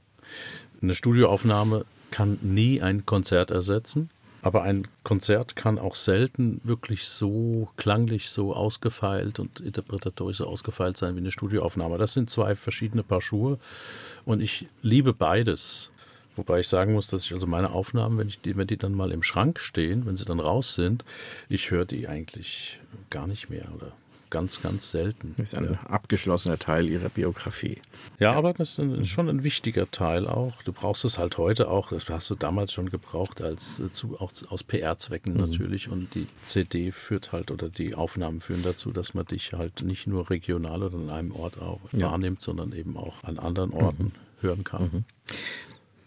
Eine 0.83 0.95
Studioaufnahme 0.95 1.85
kann 2.11 2.39
nie 2.43 2.83
ein 2.83 3.07
Konzert 3.07 3.51
ersetzen. 3.51 4.11
Aber 4.43 4.65
ein 4.65 4.89
Konzert 5.05 5.55
kann 5.55 5.79
auch 5.79 5.95
selten 5.95 6.61
wirklich 6.65 7.07
so 7.07 7.69
klanglich, 7.77 8.29
so 8.29 8.55
ausgefeilt 8.55 9.39
und 9.39 9.61
interpretatorisch 9.61 10.39
so 10.39 10.47
ausgefeilt 10.47 10.97
sein 10.97 11.15
wie 11.15 11.21
eine 11.21 11.31
Studioaufnahme. 11.31 11.97
Das 11.97 12.13
sind 12.13 12.29
zwei 12.29 12.57
verschiedene 12.57 13.05
Paar 13.05 13.21
Schuhe 13.21 13.59
und 14.25 14.43
ich 14.43 14.67
liebe 14.83 15.15
beides. 15.15 15.93
Wobei 16.35 16.61
ich 16.61 16.69
sagen 16.69 16.93
muss, 16.93 17.09
dass 17.09 17.25
ich 17.25 17.33
also 17.33 17.47
meine 17.47 17.71
Aufnahmen, 17.71 18.19
wenn, 18.19 18.29
ich 18.29 18.41
die, 18.41 18.57
wenn 18.57 18.67
die 18.67 18.79
dann 18.79 18.95
mal 18.95 19.13
im 19.13 19.23
Schrank 19.23 19.61
stehen, 19.61 20.07
wenn 20.07 20.17
sie 20.17 20.25
dann 20.25 20.41
raus 20.41 20.75
sind, 20.75 21.05
ich 21.49 21.71
höre 21.71 21.85
die 21.85 22.09
eigentlich 22.09 22.81
gar 23.11 23.27
nicht 23.27 23.49
mehr 23.49 23.69
oder 23.77 23.93
ganz, 24.33 24.63
ganz 24.63 24.91
selten. 24.91 25.35
Das 25.37 25.53
ist 25.53 25.59
ein 25.59 25.75
ja. 25.75 25.79
abgeschlossener 25.87 26.59
Teil 26.59 26.89
ihrer 26.89 27.11
Biografie. 27.11 27.83
Ja, 28.19 28.33
aber 28.33 28.55
das 28.55 28.79
ist 28.79 29.09
schon 29.09 29.29
ein 29.29 29.45
wichtiger 29.45 29.91
Teil 29.91 30.27
auch. 30.27 30.63
Du 30.63 30.73
brauchst 30.73 31.05
es 31.05 31.19
halt 31.19 31.37
heute 31.37 31.69
auch, 31.69 31.91
das 31.91 32.09
hast 32.09 32.31
du 32.31 32.35
damals 32.35 32.73
schon 32.73 32.89
gebraucht, 32.89 33.43
als 33.43 33.79
äh, 33.79 33.93
zu, 33.93 34.19
auch 34.19 34.33
aus 34.49 34.65
PR-Zwecken 34.65 35.35
mhm. 35.35 35.41
natürlich. 35.41 35.91
Und 35.91 36.15
die 36.15 36.27
CD 36.43 36.93
führt 36.93 37.33
halt 37.33 37.51
oder 37.51 37.69
die 37.69 37.95
Aufnahmen 37.95 38.41
führen 38.41 38.63
dazu, 38.63 38.91
dass 38.91 39.13
man 39.13 39.27
dich 39.27 39.53
halt 39.53 39.83
nicht 39.83 40.07
nur 40.07 40.31
regional 40.31 40.83
oder 40.83 40.97
an 40.97 41.11
einem 41.11 41.33
Ort 41.33 41.61
auch 41.61 41.81
ja. 41.93 42.11
wahrnimmt, 42.11 42.41
sondern 42.41 42.73
eben 42.73 42.97
auch 42.97 43.23
an 43.25 43.39
anderen 43.39 43.73
Orten 43.73 44.05
mhm. 44.05 44.13
hören 44.41 44.65
kann. 44.65 44.83
Mhm. 44.83 45.05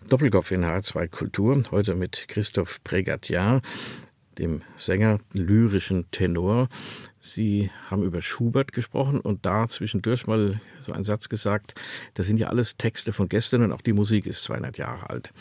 Doppelkopf 0.10 0.50
in 0.50 0.66
H2 0.66 1.08
Kultur, 1.10 1.64
heute 1.70 1.94
mit 1.94 2.28
Christoph 2.28 2.84
Pregatian, 2.84 3.62
dem 4.40 4.64
Sänger, 4.78 5.20
lyrischen 5.34 6.10
Tenor. 6.12 6.70
Sie 7.26 7.72
haben 7.90 8.04
über 8.04 8.22
Schubert 8.22 8.72
gesprochen 8.72 9.20
und 9.20 9.48
da 9.48 9.68
zwischendurch 9.68 10.28
mal 10.28 10.62
so 10.80 10.94
einen 10.94 11.04
Satz 11.04 11.28
gesagt, 11.28 11.74
das 12.14 12.28
sind 12.28 12.38
ja 12.38 12.48
alles 12.48 12.78
Texte 12.78 13.14
von 13.14 13.30
gestern 13.30 13.64
und 13.64 13.72
auch 13.72 13.82
die 13.82 13.94
Musik 13.94 14.28
ist 14.28 14.44
200 14.44 14.78
Jahre 14.78 15.10
alt. 15.10 15.34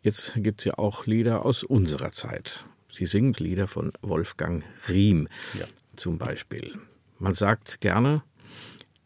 Jetzt 0.00 0.32
gibt 0.36 0.60
es 0.60 0.64
ja 0.64 0.78
auch 0.78 1.04
Lieder 1.04 1.44
aus 1.44 1.62
unserer 1.62 2.10
Zeit. 2.10 2.64
Sie 2.90 3.04
singen 3.04 3.34
Lieder 3.34 3.68
von 3.68 3.92
Wolfgang 4.00 4.64
Riem 4.88 5.28
ja. 5.58 5.66
zum 5.94 6.16
Beispiel. 6.16 6.72
Man 7.18 7.34
sagt 7.34 7.82
gerne, 7.82 8.22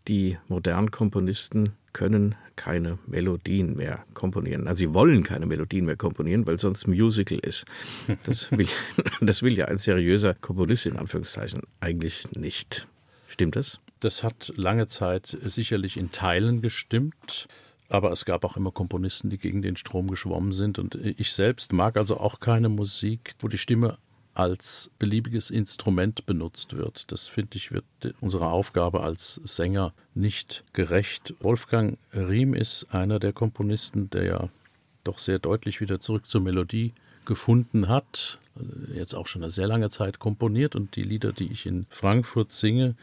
die 0.08 0.38
modernen 0.48 0.90
Komponisten 0.90 1.70
können 1.92 2.34
keine 2.56 2.98
Melodien 3.06 3.76
mehr 3.76 4.04
komponieren. 4.14 4.66
Also 4.66 4.80
sie 4.80 4.94
wollen 4.94 5.22
keine 5.22 5.46
Melodien 5.46 5.86
mehr 5.86 5.96
komponieren, 5.96 6.46
weil 6.46 6.58
sonst 6.58 6.86
Musical 6.86 7.38
ist. 7.38 7.64
Das 8.24 8.50
will, 8.56 8.68
das 9.20 9.42
will 9.42 9.56
ja 9.56 9.66
ein 9.66 9.78
seriöser 9.78 10.34
Komponist 10.34 10.86
in 10.86 10.96
Anführungszeichen 10.96 11.62
eigentlich 11.80 12.30
nicht. 12.32 12.86
Stimmt 13.28 13.56
das? 13.56 13.80
Das 14.00 14.22
hat 14.22 14.52
lange 14.56 14.86
Zeit 14.86 15.38
sicherlich 15.44 15.96
in 15.96 16.10
Teilen 16.10 16.60
gestimmt. 16.60 17.48
Aber 17.88 18.10
es 18.12 18.24
gab 18.24 18.44
auch 18.44 18.56
immer 18.56 18.72
Komponisten, 18.72 19.30
die 19.30 19.38
gegen 19.38 19.62
den 19.62 19.76
Strom 19.76 20.08
geschwommen 20.08 20.52
sind. 20.52 20.78
Und 20.78 20.94
ich 20.94 21.32
selbst 21.32 21.72
mag 21.72 21.96
also 21.96 22.18
auch 22.18 22.40
keine 22.40 22.68
Musik, 22.68 23.34
wo 23.40 23.48
die 23.48 23.58
Stimme 23.58 23.98
als 24.34 24.90
beliebiges 24.98 25.50
Instrument 25.50 26.26
benutzt 26.26 26.76
wird. 26.76 27.10
Das 27.12 27.28
finde 27.28 27.56
ich 27.56 27.72
wird 27.72 27.84
unserer 28.20 28.50
Aufgabe 28.50 29.02
als 29.02 29.40
Sänger 29.44 29.94
nicht 30.14 30.64
gerecht. 30.72 31.34
Wolfgang 31.40 31.98
Riem 32.12 32.54
ist 32.54 32.88
einer 32.90 33.18
der 33.18 33.32
Komponisten, 33.32 34.10
der 34.10 34.24
ja 34.24 34.48
doch 35.04 35.18
sehr 35.18 35.38
deutlich 35.38 35.80
wieder 35.80 36.00
zurück 36.00 36.28
zur 36.28 36.40
Melodie 36.40 36.92
gefunden 37.24 37.88
hat. 37.88 38.38
Jetzt 38.94 39.14
auch 39.14 39.26
schon 39.26 39.42
eine 39.42 39.50
sehr 39.50 39.66
lange 39.66 39.90
Zeit 39.90 40.18
komponiert 40.18 40.76
und 40.76 40.96
die 40.96 41.02
Lieder, 41.02 41.32
die 41.32 41.50
ich 41.50 41.66
in 41.66 41.86
Frankfurt 41.88 42.50
singe, 42.50 42.94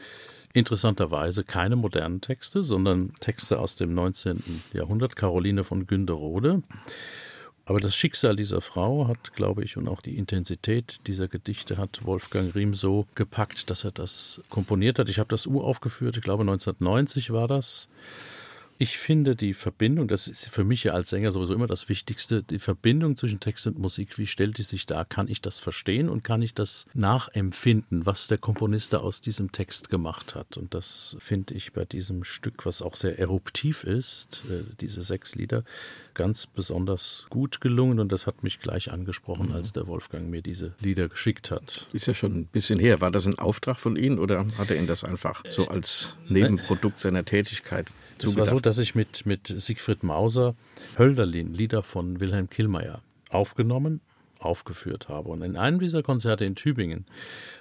interessanterweise 0.54 1.44
keine 1.44 1.76
modernen 1.76 2.22
Texte, 2.22 2.64
sondern 2.64 3.14
Texte 3.20 3.60
aus 3.60 3.76
dem 3.76 3.94
19. 3.94 4.64
Jahrhundert. 4.74 5.16
Caroline 5.16 5.64
von 5.64 5.88
Günderode. 5.88 6.64
Aber 7.72 7.80
das 7.80 7.96
Schicksal 7.96 8.36
dieser 8.36 8.60
Frau 8.60 9.08
hat, 9.08 9.34
glaube 9.34 9.64
ich, 9.64 9.78
und 9.78 9.88
auch 9.88 10.02
die 10.02 10.18
Intensität 10.18 11.08
dieser 11.08 11.30
Gedichte 11.30 11.78
hat 11.78 12.04
Wolfgang 12.04 12.54
Riem 12.54 12.74
so 12.74 13.08
gepackt, 13.16 13.70
dass 13.70 13.86
er 13.86 13.92
das 13.92 14.42
komponiert 14.50 15.00
hat. 15.00 15.08
Ich 15.08 15.20
habe 15.20 15.30
das 15.30 15.48
uraufgeführt, 15.48 16.18
ich 16.18 16.22
glaube 16.22 16.42
1990 16.42 17.32
war 17.32 17.48
das. 17.48 17.88
Ich 18.82 18.98
finde 18.98 19.36
die 19.36 19.54
Verbindung, 19.54 20.08
das 20.08 20.28
ist 20.28 20.50
für 20.50 20.64
mich 20.64 20.86
ja 20.86 20.94
als 20.94 21.12
Sänger 21.12 21.32
sowieso 21.32 21.54
immer 21.54 21.68
das 21.68 21.88
Wichtigste, 21.88 22.42
die 22.42 22.58
Verbindung 22.58 23.16
zwischen 23.16 23.40
Text 23.40 23.68
und 23.68 23.78
Musik, 23.78 24.18
wie 24.18 24.26
stellt 24.26 24.58
die 24.58 24.64
sich 24.64 24.88
da? 24.88 25.06
Kann 25.06 25.28
ich 25.28 25.40
das 25.40 25.60
verstehen 25.60 26.10
und 26.10 26.24
kann 26.24 26.42
ich 26.42 26.56
das 26.56 26.88
nachempfinden, 26.96 28.08
was 28.08 28.28
der 28.28 28.40
Komponist 28.40 28.94
da 28.94 28.98
aus 28.98 29.22
diesem 29.22 29.52
Text 29.52 29.92
gemacht 29.92 30.34
hat? 30.34 30.58
Und 30.58 30.74
das 30.74 31.16
finde 31.20 31.54
ich 31.54 31.74
bei 31.74 31.86
diesem 31.86 32.24
Stück, 32.24 32.66
was 32.66 32.82
auch 32.82 32.96
sehr 32.96 33.20
eruptiv 33.20 33.84
ist, 33.84 34.42
äh, 34.50 34.64
diese 34.80 35.04
sechs 35.04 35.36
Lieder, 35.36 35.64
ganz 36.16 36.48
besonders 36.48 37.28
gut 37.30 37.62
gelungen 37.62 38.00
und 38.00 38.12
das 38.12 38.26
hat 38.26 38.42
mich 38.42 38.62
gleich 38.62 38.92
angesprochen, 38.92 39.50
mhm. 39.50 39.54
als 39.54 39.74
der 39.74 39.86
Wolfgang 39.86 40.28
mir 40.28 40.42
diese 40.42 40.74
Lieder 40.80 41.08
geschickt 41.08 41.52
hat. 41.52 41.86
Ist 41.94 42.08
ja 42.08 42.16
schon 42.16 42.32
ein 42.32 42.46
bisschen 42.48 42.80
her. 42.80 43.00
War 43.00 43.12
das 43.12 43.28
ein 43.28 43.38
Auftrag 43.38 43.78
von 43.78 43.96
Ihnen 43.96 44.18
oder 44.18 44.44
hat 44.58 44.72
er 44.72 44.78
Ihnen 44.78 44.88
das 44.88 45.04
einfach 45.04 45.44
so 45.52 45.68
als 45.68 46.18
Nebenprodukt 46.30 46.98
seiner 46.98 47.24
Tätigkeit 47.24 47.86
es 48.24 48.36
war 48.36 48.46
so, 48.46 48.60
dass 48.60 48.78
ich 48.78 48.96
mit, 48.96 49.26
mit 49.26 49.48
Siegfried 49.48 50.04
Mauser 50.04 50.56
Hölderlin, 50.98 51.54
Lieder 51.54 51.84
von 51.84 52.20
Wilhelm 52.20 52.50
Killmeier, 52.50 53.02
aufgenommen, 53.30 54.02
aufgeführt 54.40 55.08
habe. 55.10 55.30
Und 55.30 55.42
in 55.42 55.56
einem 55.56 55.80
dieser 55.80 56.04
Konzerte 56.04 56.46
in 56.46 56.56
Tübingen 56.56 57.06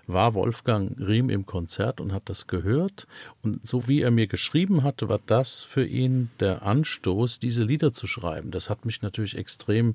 war 0.07 0.35
Wolfgang 0.35 0.99
Riem 0.99 1.31
im 1.31 1.47
Konzert 1.47 2.01
und 2.01 2.13
hat 2.13 2.29
das 2.29 2.47
gehört. 2.47 3.07
Und 3.43 3.67
so 3.67 3.87
wie 3.87 4.01
er 4.01 4.11
mir 4.11 4.27
geschrieben 4.27 4.83
hatte, 4.83 5.09
war 5.09 5.21
das 5.27 5.63
für 5.63 5.85
ihn 5.85 6.31
der 6.41 6.63
Anstoß, 6.63 7.39
diese 7.39 7.65
Lieder 7.65 7.93
zu 7.93 8.07
schreiben. 8.07 8.51
Das 8.51 8.71
hat 8.71 8.85
mich 8.85 9.03
natürlich 9.03 9.37
extrem 9.37 9.95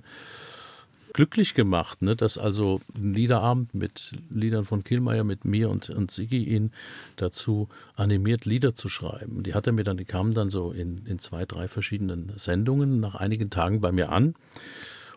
glücklich 1.15 1.53
gemacht, 1.53 2.01
ne? 2.01 2.17
dass 2.17 2.37
also 2.37 2.81
ein 2.97 3.13
Liederabend 3.13 3.73
mit 3.73 4.11
Liedern 4.29 4.65
von 4.65 4.83
Killmeier, 4.83 5.23
mit 5.23 5.45
mir 5.45 5.69
und, 5.69 5.89
und 5.89 6.11
Sigi 6.11 6.43
ihn 6.43 6.71
dazu 7.15 7.69
animiert, 7.95 8.43
Lieder 8.43 8.75
zu 8.75 8.89
schreiben. 8.89 9.41
Die 9.41 9.53
hat 9.53 9.65
er 9.65 9.71
mir 9.71 9.85
dann, 9.85 9.95
die 9.95 10.03
kamen 10.03 10.33
dann 10.33 10.49
so 10.49 10.73
in, 10.73 11.05
in 11.05 11.19
zwei, 11.19 11.45
drei 11.45 11.69
verschiedenen 11.69 12.33
Sendungen 12.35 12.99
nach 12.99 13.15
einigen 13.15 13.49
Tagen 13.49 13.79
bei 13.79 13.93
mir 13.93 14.11
an 14.11 14.35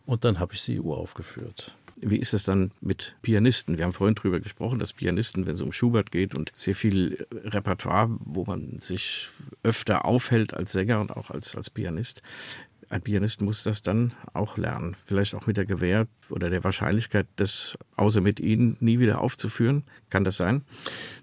und 0.06 0.24
dann 0.24 0.38
habe 0.38 0.54
ich 0.54 0.62
sie 0.62 0.78
uraufgeführt. 0.78 1.74
Wie 2.00 2.18
ist 2.18 2.32
es 2.32 2.44
dann 2.44 2.70
mit 2.80 3.16
Pianisten? 3.22 3.76
Wir 3.76 3.84
haben 3.84 3.92
vorhin 3.92 4.14
darüber 4.14 4.38
gesprochen, 4.38 4.78
dass 4.78 4.92
Pianisten, 4.92 5.46
wenn 5.46 5.54
es 5.54 5.60
um 5.60 5.72
Schubert 5.72 6.12
geht 6.12 6.36
und 6.36 6.52
sehr 6.54 6.76
viel 6.76 7.26
Repertoire, 7.32 8.08
wo 8.20 8.44
man 8.44 8.78
sich 8.78 9.30
öfter 9.64 10.04
aufhält 10.04 10.54
als 10.54 10.70
Sänger 10.70 11.00
und 11.00 11.10
auch 11.10 11.32
als, 11.32 11.56
als 11.56 11.70
Pianist, 11.70 12.22
ein 12.90 13.02
Pianist 13.02 13.42
muss 13.42 13.64
das 13.64 13.82
dann 13.82 14.12
auch 14.32 14.56
lernen. 14.56 14.96
Vielleicht 15.04 15.34
auch 15.34 15.46
mit 15.46 15.56
der 15.56 15.66
Gewähr 15.66 16.06
oder 16.30 16.48
der 16.48 16.64
Wahrscheinlichkeit, 16.64 17.26
das 17.36 17.76
außer 17.96 18.20
mit 18.20 18.40
Ihnen 18.40 18.76
nie 18.80 18.98
wieder 18.98 19.20
aufzuführen. 19.20 19.84
Kann 20.08 20.24
das 20.24 20.36
sein? 20.36 20.62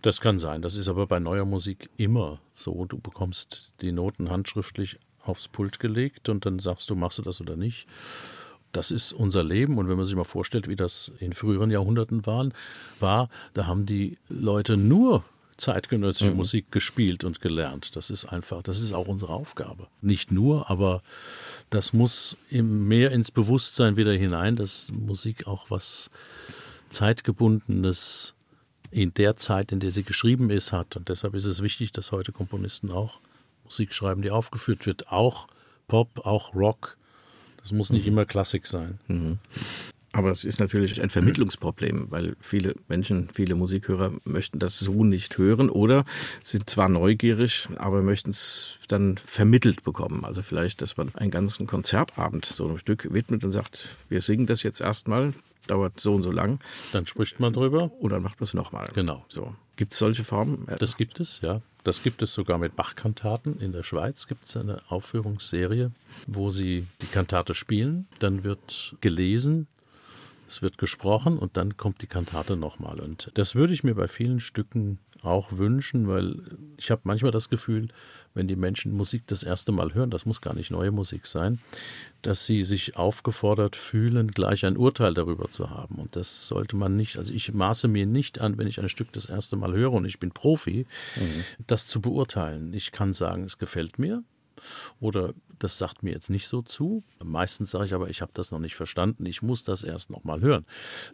Das 0.01 0.21
kann 0.21 0.37
sein. 0.37 0.61
Das 0.61 0.77
ist 0.77 0.87
aber 0.87 1.07
bei 1.07 1.19
neuer 1.19 1.45
Musik 1.45 1.89
immer 1.97 2.39
so. 2.53 2.85
Du 2.85 2.99
bekommst 2.99 3.71
die 3.81 3.91
Noten 3.91 4.29
handschriftlich 4.29 4.99
aufs 5.23 5.47
Pult 5.47 5.79
gelegt 5.79 6.29
und 6.29 6.45
dann 6.45 6.59
sagst 6.59 6.89
du, 6.89 6.95
machst 6.95 7.17
du 7.17 7.23
das 7.23 7.41
oder 7.41 7.55
nicht. 7.55 7.87
Das 8.71 8.91
ist 8.91 9.13
unser 9.13 9.43
Leben 9.43 9.77
und 9.77 9.87
wenn 9.87 9.97
man 9.97 10.05
sich 10.05 10.15
mal 10.15 10.23
vorstellt, 10.23 10.67
wie 10.67 10.75
das 10.75 11.11
in 11.19 11.33
früheren 11.33 11.71
Jahrhunderten 11.71 12.25
waren, 12.25 12.53
war, 12.99 13.29
da 13.53 13.65
haben 13.65 13.85
die 13.85 14.17
Leute 14.27 14.77
nur 14.77 15.23
zeitgenössische 15.57 16.31
mhm. 16.31 16.37
Musik 16.37 16.71
gespielt 16.71 17.23
und 17.23 17.41
gelernt. 17.41 17.95
Das 17.95 18.09
ist 18.09 18.25
einfach, 18.25 18.61
das 18.61 18.81
ist 18.81 18.93
auch 18.93 19.07
unsere 19.07 19.33
Aufgabe. 19.33 19.87
Nicht 20.01 20.31
nur, 20.31 20.69
aber 20.69 21.01
das 21.69 21.93
muss 21.93 22.37
mehr 22.51 23.11
ins 23.11 23.31
Bewusstsein 23.31 23.97
wieder 23.97 24.13
hinein, 24.13 24.55
dass 24.55 24.89
Musik 24.91 25.47
auch 25.47 25.69
was 25.69 26.09
zeitgebundenes 26.89 28.33
in 28.91 29.13
der 29.13 29.35
Zeit, 29.35 29.71
in 29.71 29.79
der 29.79 29.91
sie 29.91 30.03
geschrieben 30.03 30.49
ist, 30.49 30.71
hat. 30.71 30.95
Und 30.95 31.09
deshalb 31.09 31.33
ist 31.33 31.45
es 31.45 31.61
wichtig, 31.61 31.91
dass 31.91 32.11
heute 32.11 32.31
Komponisten 32.31 32.91
auch 32.91 33.19
Musik 33.65 33.93
schreiben, 33.93 34.21
die 34.21 34.31
aufgeführt 34.31 34.85
wird. 34.85 35.11
Auch 35.11 35.47
Pop, 35.87 36.25
auch 36.25 36.55
Rock. 36.55 36.97
Das 37.57 37.71
muss 37.71 37.89
nicht 37.89 38.05
mhm. 38.05 38.13
immer 38.13 38.25
Klassik 38.25 38.67
sein. 38.67 38.99
Mhm. 39.07 39.39
Aber 40.15 40.31
es 40.31 40.45
ist 40.45 40.61
natürlich 40.61 41.01
ein 41.01 41.09
Vermittlungsproblem, 41.09 42.09
weil 42.09 42.37
viele 42.39 42.75
Menschen, 42.87 43.27
viele 43.29 43.53
Musikhörer 43.53 44.13
möchten 44.23 44.59
das 44.59 44.79
so 44.79 45.03
nicht 45.03 45.37
hören 45.37 45.69
oder 45.69 46.05
sind 46.41 46.69
zwar 46.69 46.87
neugierig, 46.87 47.67
aber 47.75 48.01
möchten 48.01 48.29
es 48.29 48.77
dann 48.87 49.17
vermittelt 49.17 49.83
bekommen. 49.83 50.23
Also 50.23 50.41
vielleicht, 50.41 50.81
dass 50.81 50.95
man 50.95 51.13
einen 51.15 51.31
ganzen 51.31 51.67
Konzertabend 51.67 52.45
so 52.45 52.65
einem 52.65 52.77
Stück 52.77 53.13
widmet 53.13 53.43
und 53.43 53.51
sagt, 53.51 53.89
wir 54.07 54.21
singen 54.21 54.47
das 54.47 54.63
jetzt 54.63 54.79
erstmal, 54.79 55.33
dauert 55.67 55.99
so 55.99 56.15
und 56.15 56.23
so 56.23 56.31
lang. 56.31 56.59
Dann 56.93 57.05
spricht 57.05 57.41
man 57.41 57.51
drüber. 57.51 57.91
Und 57.99 58.11
dann 58.11 58.23
macht 58.23 58.39
man 58.39 58.45
es 58.45 58.53
nochmal. 58.53 58.89
Genau. 58.95 59.25
So. 59.27 59.53
Gibt 59.75 59.91
es 59.91 59.99
solche 59.99 60.23
Formen? 60.23 60.65
Das 60.79 60.95
gibt 60.95 61.19
es, 61.19 61.41
ja. 61.41 61.61
Das 61.83 62.03
gibt 62.03 62.21
es 62.21 62.33
sogar 62.33 62.57
mit 62.57 62.77
Bach-Kantaten. 62.77 63.59
In 63.59 63.73
der 63.73 63.83
Schweiz 63.83 64.27
gibt 64.27 64.45
es 64.45 64.55
eine 64.55 64.81
Aufführungsserie, 64.87 65.91
wo 66.25 66.51
sie 66.51 66.87
die 67.01 67.07
Kantate 67.07 67.53
spielen. 67.53 68.07
Dann 68.19 68.45
wird 68.45 68.95
gelesen 69.01 69.67
es 70.47 70.61
wird 70.61 70.77
gesprochen 70.77 71.37
und 71.37 71.57
dann 71.57 71.77
kommt 71.77 72.01
die 72.01 72.07
Kantate 72.07 72.55
nochmal. 72.55 72.99
Und 72.99 73.31
das 73.35 73.55
würde 73.55 73.73
ich 73.73 73.83
mir 73.83 73.95
bei 73.95 74.07
vielen 74.07 74.39
Stücken 74.39 74.99
auch 75.21 75.53
wünschen, 75.53 76.07
weil 76.07 76.41
ich 76.77 76.91
habe 76.91 77.01
manchmal 77.03 77.31
das 77.31 77.49
Gefühl, 77.49 77.87
wenn 78.33 78.47
die 78.47 78.55
Menschen 78.55 78.91
Musik 78.91 79.23
das 79.27 79.43
erste 79.43 79.71
Mal 79.71 79.93
hören, 79.93 80.11
das 80.11 80.25
muss 80.25 80.41
gar 80.41 80.53
nicht 80.53 80.71
neue 80.71 80.91
Musik 80.91 81.25
sein, 81.25 81.59
dass 82.21 82.45
sie 82.45 82.63
sich 82.63 82.95
aufgefordert 82.97 83.75
fühlen, 83.75 84.31
gleich 84.31 84.65
ein 84.65 84.77
Urteil 84.77 85.13
darüber 85.13 85.49
zu 85.49 85.69
haben. 85.69 85.95
Und 85.95 86.15
das 86.15 86.47
sollte 86.47 86.75
man 86.75 86.95
nicht, 86.95 87.17
also 87.17 87.33
ich 87.33 87.53
maße 87.53 87.87
mir 87.87 88.05
nicht 88.05 88.39
an, 88.39 88.57
wenn 88.57 88.67
ich 88.67 88.79
ein 88.79 88.89
Stück 88.89 89.11
das 89.13 89.27
erste 89.27 89.55
Mal 89.55 89.73
höre 89.73 89.93
und 89.93 90.05
ich 90.05 90.19
bin 90.19 90.31
Profi, 90.31 90.85
mhm. 91.15 91.43
das 91.65 91.87
zu 91.87 92.01
beurteilen. 92.01 92.73
Ich 92.73 92.91
kann 92.91 93.13
sagen, 93.13 93.45
es 93.45 93.57
gefällt 93.57 93.97
mir, 93.97 94.23
oder 94.99 95.33
das 95.59 95.77
sagt 95.77 96.03
mir 96.03 96.11
jetzt 96.11 96.29
nicht 96.29 96.47
so 96.47 96.61
zu. 96.61 97.03
Meistens 97.23 97.71
sage 97.71 97.85
ich 97.85 97.93
aber, 97.93 98.09
ich 98.09 98.21
habe 98.21 98.31
das 98.33 98.51
noch 98.51 98.59
nicht 98.59 98.75
verstanden, 98.75 99.25
ich 99.25 99.41
muss 99.41 99.63
das 99.63 99.83
erst 99.83 100.09
noch 100.09 100.23
mal 100.23 100.41
hören. 100.41 100.65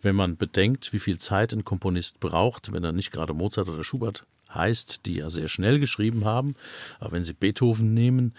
Wenn 0.01 0.15
man 0.15 0.37
bedenkt, 0.37 0.93
wie 0.93 0.99
viel 0.99 1.17
Zeit 1.17 1.53
ein 1.53 1.63
Komponist 1.63 2.19
braucht, 2.19 2.73
wenn 2.73 2.83
er 2.83 2.91
nicht 2.91 3.11
gerade 3.11 3.33
Mozart 3.33 3.69
oder 3.69 3.83
Schubert 3.83 4.25
heißt, 4.53 5.05
die 5.05 5.15
ja 5.15 5.29
sehr 5.29 5.47
schnell 5.47 5.79
geschrieben 5.79 6.25
haben, 6.25 6.55
aber 6.99 7.13
wenn 7.13 7.23
Sie 7.23 7.33
Beethoven 7.33 7.93
nehmen, 7.93 8.33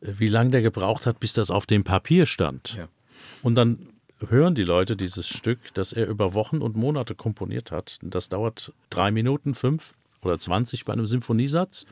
äh, 0.00 0.12
wie 0.18 0.28
lange 0.28 0.50
der 0.50 0.62
gebraucht 0.62 1.06
hat, 1.06 1.18
bis 1.18 1.32
das 1.32 1.50
auf 1.50 1.66
dem 1.66 1.82
Papier 1.84 2.26
stand. 2.26 2.74
Ja. 2.74 2.88
Und 3.42 3.56
dann 3.56 3.88
hören 4.28 4.54
die 4.54 4.64
Leute 4.64 4.96
dieses 4.96 5.28
Stück, 5.28 5.58
das 5.74 5.92
er 5.92 6.06
über 6.06 6.34
Wochen 6.34 6.58
und 6.58 6.76
Monate 6.76 7.14
komponiert 7.14 7.72
hat. 7.72 7.98
Das 8.02 8.28
dauert 8.28 8.72
drei 8.90 9.10
Minuten, 9.10 9.54
fünf 9.54 9.92
oder 10.22 10.38
zwanzig 10.38 10.84
bei 10.84 10.92
einem 10.92 11.06
Symphoniesatz 11.06 11.86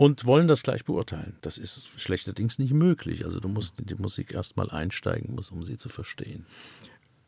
und 0.00 0.24
wollen 0.24 0.48
das 0.48 0.62
gleich 0.62 0.86
beurteilen. 0.86 1.36
Das 1.42 1.58
ist 1.58 2.00
schlechterdings 2.00 2.58
nicht 2.58 2.72
möglich. 2.72 3.26
Also 3.26 3.38
du 3.38 3.48
musst 3.48 3.78
in 3.78 3.84
die 3.84 3.96
Musik 3.96 4.32
erstmal 4.32 4.70
einsteigen, 4.70 5.38
um 5.38 5.62
sie 5.62 5.76
zu 5.76 5.90
verstehen. 5.90 6.46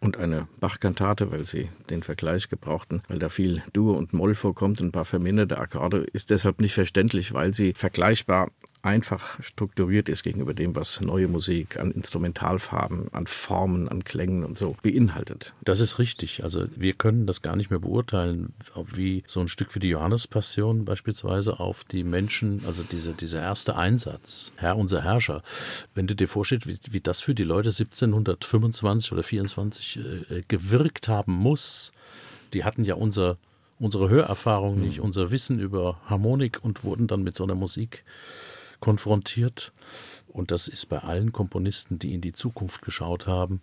Und 0.00 0.16
eine 0.16 0.48
Bach-Kantate, 0.58 1.30
weil 1.30 1.44
Sie 1.44 1.68
den 1.90 2.02
Vergleich 2.02 2.48
gebrauchten, 2.48 3.02
weil 3.08 3.18
da 3.18 3.28
viel 3.28 3.62
Dur 3.74 3.98
und 3.98 4.14
Moll 4.14 4.35
vorkommt 4.35 4.80
ein 4.80 4.90
paar 4.90 5.04
verminderte 5.04 5.58
Akkorde, 5.58 5.98
ist 5.98 6.30
deshalb 6.30 6.62
nicht 6.62 6.72
verständlich, 6.72 7.35
weil 7.35 7.52
sie 7.52 7.74
vergleichbar 7.74 8.50
einfach 8.83 9.40
strukturiert 9.42 10.09
ist 10.09 10.25
gegenüber 10.25 10.55
dem, 10.55 10.75
was 10.75 11.01
neue 11.01 11.29
Musik 11.29 11.79
an 11.79 11.92
Instrumentalfarben, 11.92 13.12
an 13.12 13.27
Formen, 13.27 13.88
an 13.88 14.03
Klängen 14.03 14.45
und 14.45 14.59
so 14.59 14.77
beinhaltet. 14.83 15.55
Das 15.62 15.81
ist 15.81 16.01
richtig. 16.01 16.42
Also 16.42 16.66
wir 16.75 16.92
können 16.92 17.27
das 17.27 17.42
gar 17.42 17.55
nicht 17.55 17.71
mehr 17.71 17.79
beurteilen, 17.79 18.53
wie 18.92 19.23
so 19.27 19.40
ein 19.40 19.49
Stück 19.49 19.75
wie 19.75 19.79
die 19.79 19.88
Johannespassion 19.88 20.85
beispielsweise 20.85 21.61
auf 21.61 21.85
die 21.85 22.03
Menschen, 22.03 22.62
also 22.66 22.83
diese, 22.83 23.12
dieser 23.12 23.40
erste 23.40 23.77
Einsatz, 23.77 24.51
Herr 24.57 24.77
unser 24.77 25.03
Herrscher. 25.03 25.42
Wenn 25.95 26.09
du 26.09 26.16
dir 26.16 26.27
vorstellst, 26.27 26.66
wie, 26.66 26.79
wie 26.90 27.01
das 27.01 27.21
für 27.21 27.35
die 27.35 27.45
Leute 27.45 27.68
1725 27.68 29.12
oder 29.12 29.23
24 29.23 30.01
äh, 30.31 30.42
gewirkt 30.49 31.07
haben 31.09 31.33
muss, 31.33 31.92
die 32.53 32.64
hatten 32.64 32.85
ja 32.85 32.95
unser 32.95 33.38
unsere 33.79 34.09
Hörerfahrung 34.09 34.79
nicht, 34.79 34.99
mhm. 34.99 35.07
unser 35.07 35.33
Wissen 35.33 35.59
über 35.59 36.01
Harmonik 36.07 36.61
und 36.62 36.85
wurden 36.85 37.09
dann 37.09 37.25
mit 37.25 37.37
so 37.37 37.42
einer 37.42 37.57
Musik 37.57 38.05
konfrontiert. 38.83 39.73
Und 40.29 40.51
das 40.51 40.68
ist 40.68 40.90
bei 40.90 40.99
allen 40.99 41.33
Komponisten, 41.33 41.99
die 41.99 42.12
in 42.12 42.21
die 42.21 42.33
Zukunft 42.33 42.83
geschaut 42.83 43.27
haben, 43.27 43.62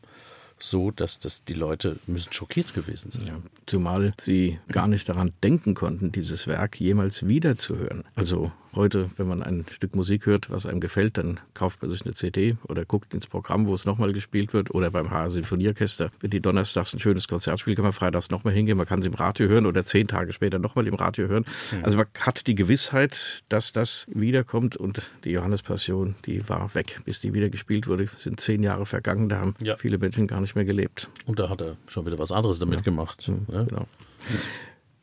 so, 0.58 0.92
dass 0.92 1.20
das 1.20 1.44
die 1.46 1.54
Leute 1.54 1.98
müssen 2.08 2.34
schockiert 2.34 2.74
gewesen 2.74 3.12
sein. 3.12 3.28
Ja, 3.28 3.38
zumal 3.66 4.14
sie 4.20 4.60
gar 4.70 4.88
nicht 4.88 5.08
daran 5.08 5.32
denken 5.44 5.76
konnten, 5.76 6.12
dieses 6.12 6.48
Werk 6.48 6.80
jemals 6.80 7.28
wiederzuhören. 7.28 8.04
Also 8.16 8.52
Heute, 8.76 9.10
wenn 9.18 9.28
man 9.28 9.42
ein 9.42 9.66
Stück 9.70 9.96
Musik 9.96 10.28
hört, 10.28 10.52
was 10.52 10.66
einem 10.66 10.80
gefällt, 10.80 11.18
dann 11.18 11.40
kauft 11.54 11.82
man 11.82 11.90
sich 11.90 12.06
eine 12.06 12.14
CD 12.14 12.56
oder 12.68 12.86
guckt 12.86 13.16
ins 13.16 13.26
Programm, 13.26 13.66
wo 13.68 13.74
es 13.74 13.86
nochmal 13.86 14.14
gespielt 14.14 14.54
wird. 14.54 14.74
Oder 14.74 14.92
beim 14.92 15.10
HR 15.10 15.32
Sinfonieorchester, 15.32 16.12
wenn 16.20 16.30
die 16.30 16.40
donnerstags 16.40 16.94
ein 16.94 17.00
schönes 17.00 17.28
Konzert 17.28 17.60
spielen, 17.60 17.76
kann 17.76 17.84
man 17.84 17.94
freitags 17.94 18.30
nochmal 18.30 18.54
hingehen. 18.54 18.78
Man 18.78 18.86
kann 18.86 19.00
es 19.00 19.06
im 19.06 19.16
Radio 19.16 19.48
hören 19.48 19.66
oder 19.66 19.86
zehn 19.86 20.08
Tage 20.08 20.34
später 20.34 20.60
nochmal 20.60 20.88
im 20.88 20.94
Radio 20.94 21.28
hören. 21.28 21.46
Mhm. 21.72 21.84
Also 21.84 21.98
man 21.98 22.08
hat 22.20 22.46
die 22.46 22.56
Gewissheit, 22.56 23.44
dass 23.50 23.74
das 23.74 24.06
wiederkommt. 24.10 24.78
Und 24.78 25.10
die 25.24 25.32
Johannespassion, 25.32 26.16
die 26.26 26.48
war 26.48 26.74
weg, 26.76 27.02
bis 27.06 27.22
die 27.22 27.34
wieder 27.34 27.50
gespielt 27.50 27.88
wurde. 27.88 28.04
Es 28.04 28.24
sind 28.24 28.40
zehn 28.40 28.62
Jahre 28.62 28.86
vergangen, 28.86 29.30
da 29.30 29.40
haben 29.40 29.56
ja. 29.60 29.78
viele 29.78 29.98
Menschen 29.98 30.28
gar 30.28 30.42
nicht 30.42 30.56
mehr 30.56 30.66
gelebt. 30.66 31.10
Und 31.26 31.40
da 31.40 31.50
hat 31.50 31.62
er 31.62 31.78
schon 31.88 32.06
wieder 32.06 32.20
was 32.20 32.32
anderes 32.32 32.60
damit 32.60 32.80
ja. 32.80 32.84
gemacht. 32.84 33.28
Mhm, 33.28 33.46
ja? 33.52 33.64
Genau. 33.64 33.88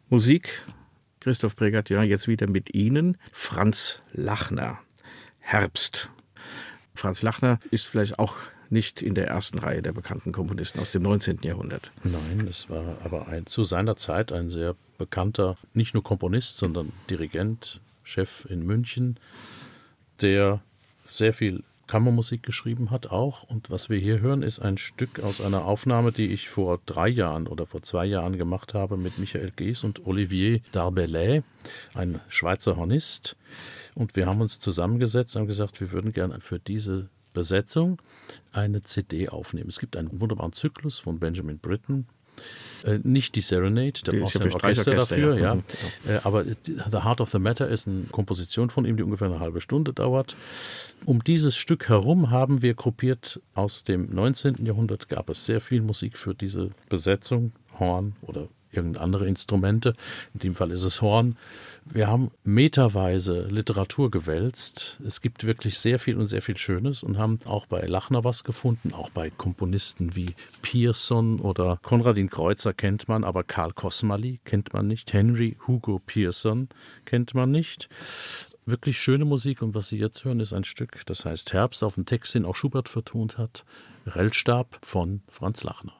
Musik 0.08 0.62
Christoph 1.26 1.56
Bregert, 1.56 1.90
ja, 1.90 2.04
jetzt 2.04 2.28
wieder 2.28 2.48
mit 2.48 2.72
Ihnen. 2.72 3.18
Franz 3.32 4.00
Lachner, 4.12 4.78
Herbst. 5.40 6.08
Franz 6.94 7.20
Lachner 7.22 7.58
ist 7.72 7.84
vielleicht 7.84 8.20
auch 8.20 8.36
nicht 8.70 9.02
in 9.02 9.16
der 9.16 9.26
ersten 9.26 9.58
Reihe 9.58 9.82
der 9.82 9.90
bekannten 9.90 10.30
Komponisten 10.30 10.78
aus 10.78 10.92
dem 10.92 11.02
19. 11.02 11.40
Jahrhundert. 11.42 11.90
Nein, 12.04 12.46
es 12.48 12.70
war 12.70 12.98
aber 13.02 13.26
ein, 13.26 13.44
zu 13.46 13.64
seiner 13.64 13.96
Zeit 13.96 14.30
ein 14.30 14.50
sehr 14.50 14.76
bekannter, 14.98 15.56
nicht 15.74 15.94
nur 15.94 16.04
Komponist, 16.04 16.58
sondern 16.58 16.92
Dirigent, 17.10 17.80
Chef 18.04 18.46
in 18.48 18.64
München, 18.64 19.18
der 20.20 20.60
sehr 21.10 21.32
viel 21.32 21.64
Kammermusik 21.86 22.42
geschrieben 22.42 22.90
hat 22.90 23.08
auch. 23.08 23.42
Und 23.42 23.70
was 23.70 23.88
wir 23.88 23.98
hier 23.98 24.20
hören, 24.20 24.42
ist 24.42 24.60
ein 24.60 24.78
Stück 24.78 25.20
aus 25.20 25.40
einer 25.40 25.64
Aufnahme, 25.64 26.12
die 26.12 26.26
ich 26.26 26.48
vor 26.48 26.80
drei 26.86 27.08
Jahren 27.08 27.46
oder 27.46 27.66
vor 27.66 27.82
zwei 27.82 28.06
Jahren 28.06 28.36
gemacht 28.36 28.74
habe 28.74 28.96
mit 28.96 29.18
Michael 29.18 29.52
Gees 29.54 29.84
und 29.84 30.06
Olivier 30.06 30.60
Darbellet, 30.72 31.44
ein 31.94 32.20
Schweizer 32.28 32.76
Hornist. 32.76 33.36
Und 33.94 34.16
wir 34.16 34.26
haben 34.26 34.40
uns 34.40 34.60
zusammengesetzt 34.60 35.36
und 35.36 35.40
haben 35.40 35.48
gesagt, 35.48 35.80
wir 35.80 35.92
würden 35.92 36.12
gerne 36.12 36.40
für 36.40 36.58
diese 36.58 37.08
Besetzung 37.32 38.00
eine 38.52 38.82
CD 38.82 39.28
aufnehmen. 39.28 39.68
Es 39.68 39.78
gibt 39.78 39.96
einen 39.96 40.20
wunderbaren 40.20 40.52
Zyklus 40.52 40.98
von 40.98 41.18
Benjamin 41.18 41.58
Britten, 41.58 42.06
äh, 42.84 42.98
nicht 43.02 43.34
die 43.34 43.40
Serenade, 43.40 44.00
da 44.04 44.12
brauchst 44.12 44.36
du 44.36 44.40
ein 44.40 44.52
Orchester 44.52 44.94
dafür, 44.94 45.36
ja. 45.36 45.42
ja. 45.42 45.54
Mhm, 45.54 45.62
äh, 46.08 46.18
aber 46.22 46.44
The 46.44 47.02
Heart 47.04 47.20
of 47.20 47.30
the 47.30 47.38
Matter 47.38 47.68
ist 47.68 47.86
eine 47.86 48.04
Komposition 48.10 48.70
von 48.70 48.84
ihm, 48.84 48.96
die 48.96 49.02
ungefähr 49.02 49.28
eine 49.28 49.40
halbe 49.40 49.60
Stunde 49.60 49.92
dauert. 49.92 50.36
Um 51.04 51.22
dieses 51.22 51.56
Stück 51.56 51.88
herum 51.88 52.30
haben 52.30 52.62
wir 52.62 52.74
gruppiert 52.74 53.40
aus 53.54 53.84
dem 53.84 54.14
19. 54.14 54.64
Jahrhundert 54.64 55.08
gab 55.08 55.28
es 55.28 55.44
sehr 55.44 55.60
viel 55.60 55.82
Musik 55.82 56.18
für 56.18 56.34
diese 56.34 56.70
Besetzung, 56.88 57.52
Horn 57.78 58.16
oder 58.22 58.48
irgendeine 58.76 59.04
andere 59.04 59.26
Instrumente. 59.26 59.94
In 60.34 60.40
dem 60.40 60.54
Fall 60.54 60.70
ist 60.70 60.84
es 60.84 61.02
Horn. 61.02 61.36
Wir 61.84 62.08
haben 62.08 62.32
meterweise 62.42 63.46
Literatur 63.46 64.10
gewälzt. 64.10 64.98
Es 65.06 65.20
gibt 65.20 65.44
wirklich 65.44 65.78
sehr 65.78 65.98
viel 65.98 66.16
und 66.16 66.26
sehr 66.26 66.42
viel 66.42 66.56
Schönes 66.56 67.02
und 67.02 67.16
haben 67.16 67.38
auch 67.44 67.66
bei 67.66 67.80
Lachner 67.82 68.24
was 68.24 68.42
gefunden, 68.42 68.92
auch 68.92 69.10
bei 69.10 69.30
Komponisten 69.30 70.16
wie 70.16 70.34
Pearson 70.62 71.38
oder 71.38 71.78
Konradin 71.82 72.28
Kreuzer 72.28 72.74
kennt 72.74 73.08
man, 73.08 73.22
aber 73.22 73.44
Karl 73.44 73.72
Kosmali 73.72 74.40
kennt 74.44 74.72
man 74.72 74.88
nicht. 74.88 75.12
Henry 75.12 75.56
Hugo 75.66 76.00
Pearson 76.04 76.68
kennt 77.04 77.34
man 77.34 77.50
nicht. 77.52 77.88
wirklich 78.66 78.98
schöne 78.98 79.24
Musik 79.24 79.62
und 79.62 79.74
was 79.74 79.88
Sie 79.88 79.96
jetzt 79.96 80.24
hören, 80.24 80.40
ist 80.40 80.52
ein 80.52 80.64
Stück, 80.64 81.06
das 81.06 81.24
heißt 81.24 81.52
Herbst 81.52 81.84
auf 81.84 81.94
dem 81.94 82.04
Text, 82.04 82.34
den 82.34 82.44
auch 82.44 82.56
Schubert 82.56 82.88
vertont 82.88 83.38
hat, 83.38 83.64
Rellstab 84.06 84.78
von 84.82 85.22
Franz 85.28 85.62
Lachner. 85.62 85.94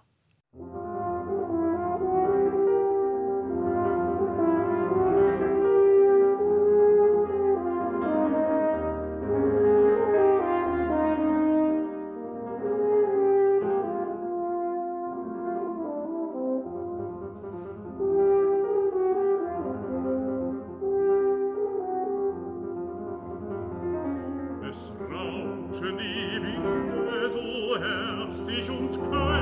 herbstig 27.79 28.71
und 28.71 28.93
kalt. 29.11 29.36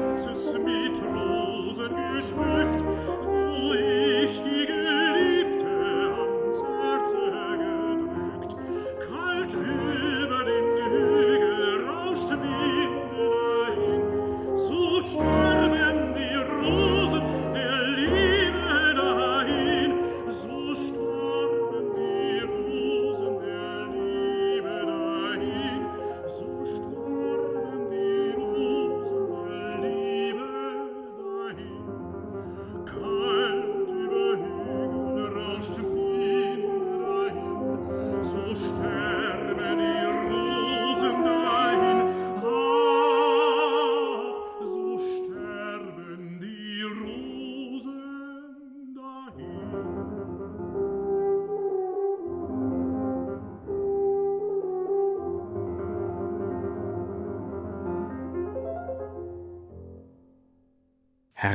ganzes 0.00 0.52
mit 0.54 1.02
Rosen 1.02 1.94
geschmückt, 2.14 2.80
so 3.24 3.74
ich 3.74 4.42
die 4.42 4.89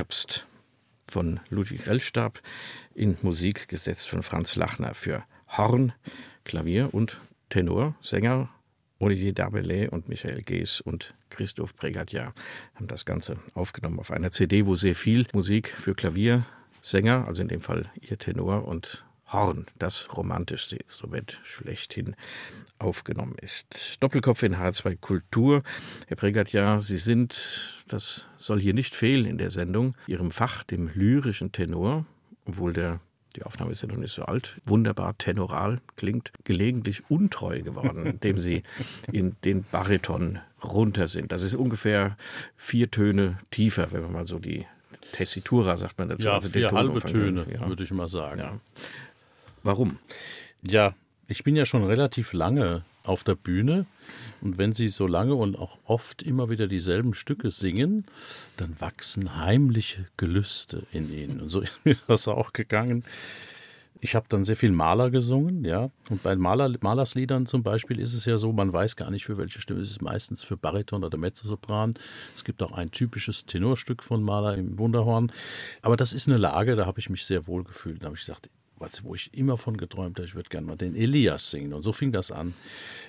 Herbst 0.05 0.45
von 1.01 1.39
Ludwig 1.49 1.87
Rellstab 1.87 2.39
in 2.93 3.17
Musik 3.23 3.67
gesetzt 3.67 4.07
von 4.07 4.21
Franz 4.21 4.55
Lachner 4.55 4.93
für 4.93 5.23
Horn, 5.57 5.93
Klavier 6.43 6.93
und 6.93 7.19
Tenor, 7.49 7.95
Sänger 8.01 8.49
Olivier 8.99 9.33
Dabelais 9.33 9.87
und 9.87 10.07
Michael 10.07 10.43
Gees 10.43 10.79
und 10.79 11.15
Christoph 11.31 11.75
Brigadier 11.75 12.35
haben 12.75 12.85
das 12.85 13.05
Ganze 13.05 13.37
aufgenommen 13.55 13.99
auf 13.99 14.11
einer 14.11 14.29
CD, 14.29 14.67
wo 14.67 14.75
sehr 14.75 14.93
viel 14.93 15.25
Musik 15.33 15.69
für 15.69 15.95
Klavier, 15.95 16.45
Sänger, 16.83 17.27
also 17.27 17.41
in 17.41 17.47
dem 17.47 17.61
Fall 17.61 17.91
ihr 17.99 18.19
Tenor 18.19 18.67
und 18.67 19.03
Horn, 19.35 19.65
das 19.77 20.15
romantischste 20.15 20.75
Instrument 20.77 21.39
schlechthin, 21.43 22.15
aufgenommen 22.79 23.35
ist. 23.41 23.97
Doppelkopf 23.99 24.43
in 24.43 24.55
H2 24.55 24.97
Kultur. 24.97 25.63
Herr 26.07 26.17
Pregert, 26.17 26.51
ja, 26.51 26.81
Sie 26.81 26.97
sind, 26.97 27.83
das 27.87 28.27
soll 28.37 28.59
hier 28.59 28.73
nicht 28.73 28.95
fehlen 28.95 29.25
in 29.25 29.37
der 29.37 29.51
Sendung, 29.51 29.95
Ihrem 30.07 30.31
Fach, 30.31 30.63
dem 30.63 30.89
lyrischen 30.93 31.51
Tenor, 31.51 32.05
obwohl 32.45 32.73
der 32.73 32.99
die 33.35 33.43
Aufnahme 33.43 33.71
ist 33.71 33.81
ja 33.81 33.87
noch 33.87 33.97
nicht 33.97 34.13
so 34.13 34.23
alt, 34.23 34.61
wunderbar 34.65 35.17
tenoral 35.17 35.79
klingt, 35.97 36.31
gelegentlich 36.45 37.09
untreu 37.09 37.61
geworden, 37.61 38.05
indem 38.05 38.39
sie 38.39 38.63
in 39.11 39.35
den 39.43 39.63
Bariton 39.63 40.39
runter 40.63 41.07
sind. 41.07 41.31
Das 41.31 41.41
ist 41.41 41.55
ungefähr 41.55 42.17
vier 42.55 42.89
Töne 42.89 43.37
tiefer, 43.51 43.91
wenn 43.91 44.03
man 44.03 44.13
mal 44.13 44.25
so 44.25 44.39
die 44.39 44.65
Tessitura, 45.11 45.77
sagt 45.77 45.97
man 45.97 46.09
dazu. 46.09 46.23
Ja, 46.23 46.33
also 46.33 46.49
vier 46.49 46.71
halbe 46.71 47.01
Töne, 47.01 47.45
ja. 47.51 47.67
würde 47.67 47.83
ich 47.83 47.91
mal 47.91 48.07
sagen. 48.07 48.39
Ja. 48.39 48.59
Warum? 49.65 49.97
Ja, 50.61 50.93
ich 51.27 51.43
bin 51.43 51.55
ja 51.55 51.65
schon 51.65 51.83
relativ 51.83 52.33
lange 52.33 52.83
auf 53.03 53.23
der 53.23 53.33
Bühne 53.33 53.87
und 54.41 54.59
wenn 54.59 54.73
Sie 54.73 54.89
so 54.89 55.07
lange 55.07 55.33
und 55.33 55.57
auch 55.57 55.79
oft 55.85 56.21
immer 56.21 56.51
wieder 56.51 56.67
dieselben 56.67 57.15
Stücke 57.15 57.49
singen, 57.49 58.05
dann 58.57 58.79
wachsen 58.79 59.37
heimliche 59.37 60.05
Gelüste 60.17 60.83
in 60.91 61.11
Ihnen. 61.11 61.41
Und 61.41 61.49
so 61.49 61.61
ist 61.61 61.83
mir 61.83 61.97
das 62.05 62.27
auch 62.27 62.53
gegangen. 62.53 63.05
Ich 64.01 64.13
habe 64.13 64.27
dann 64.29 64.43
sehr 64.43 64.55
viel 64.55 64.71
Maler 64.71 65.09
gesungen, 65.09 65.65
ja. 65.65 65.89
Und 66.11 66.21
bei 66.21 66.35
Maler, 66.35 66.71
Malersliedern 66.81 67.47
zum 67.47 67.63
Beispiel 67.63 67.99
ist 67.99 68.13
es 68.13 68.25
ja 68.25 68.37
so, 68.37 68.53
man 68.53 68.71
weiß 68.71 68.97
gar 68.97 69.09
nicht, 69.09 69.25
für 69.25 69.39
welche 69.39 69.61
Stimme 69.61 69.81
es 69.81 69.89
ist. 69.89 70.03
Meistens 70.03 70.43
für 70.43 70.57
Bariton 70.57 71.03
oder 71.03 71.17
Mezzosopran. 71.17 71.95
Es 72.35 72.43
gibt 72.43 72.61
auch 72.61 72.73
ein 72.73 72.91
typisches 72.91 73.47
Tenorstück 73.47 74.03
von 74.03 74.21
Maler 74.21 74.59
im 74.59 74.77
Wunderhorn. 74.77 75.31
Aber 75.81 75.97
das 75.97 76.13
ist 76.13 76.27
eine 76.27 76.37
Lage, 76.37 76.75
da 76.75 76.85
habe 76.85 76.99
ich 76.99 77.09
mich 77.09 77.25
sehr 77.25 77.47
wohl 77.47 77.63
gefühlt. 77.63 78.03
Da 78.03 78.05
habe 78.05 78.15
ich 78.15 78.21
gesagt, 78.21 78.51
was, 78.77 79.03
wo 79.03 79.15
ich 79.15 79.33
immer 79.33 79.57
von 79.57 79.77
geträumt 79.77 80.17
habe, 80.17 80.27
ich 80.27 80.35
würde 80.35 80.49
gerne 80.49 80.67
mal 80.67 80.75
den 80.75 80.95
Elias 80.95 81.49
singen. 81.49 81.73
Und 81.73 81.81
so 81.81 81.93
fing 81.93 82.11
das 82.11 82.31
an. 82.31 82.53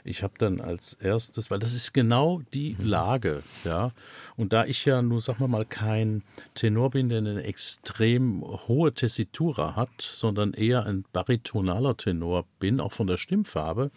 Ich 0.04 0.22
habe 0.22 0.34
dann 0.38 0.60
als 0.60 0.94
erstes, 0.94 1.50
weil 1.50 1.58
das 1.58 1.72
ist 1.72 1.92
genau 1.92 2.42
die 2.54 2.76
mhm. 2.78 2.86
Lage, 2.86 3.42
ja. 3.64 3.92
Und 4.36 4.52
da 4.52 4.64
ich 4.66 4.84
ja 4.84 5.02
nur, 5.02 5.20
sagen 5.20 5.40
wir 5.40 5.48
mal, 5.48 5.64
kein 5.64 6.22
Tenor 6.54 6.90
bin, 6.90 7.08
der 7.08 7.18
eine 7.18 7.42
extrem 7.42 8.42
hohe 8.42 8.92
Tessitura 8.92 9.76
hat, 9.76 10.00
sondern 10.00 10.52
eher 10.52 10.84
ein 10.84 11.04
baritonaler 11.12 11.96
Tenor 11.96 12.44
bin, 12.60 12.80
auch 12.80 12.92
von 12.92 13.06
der 13.06 13.16
Stimmfarbe, 13.16 13.90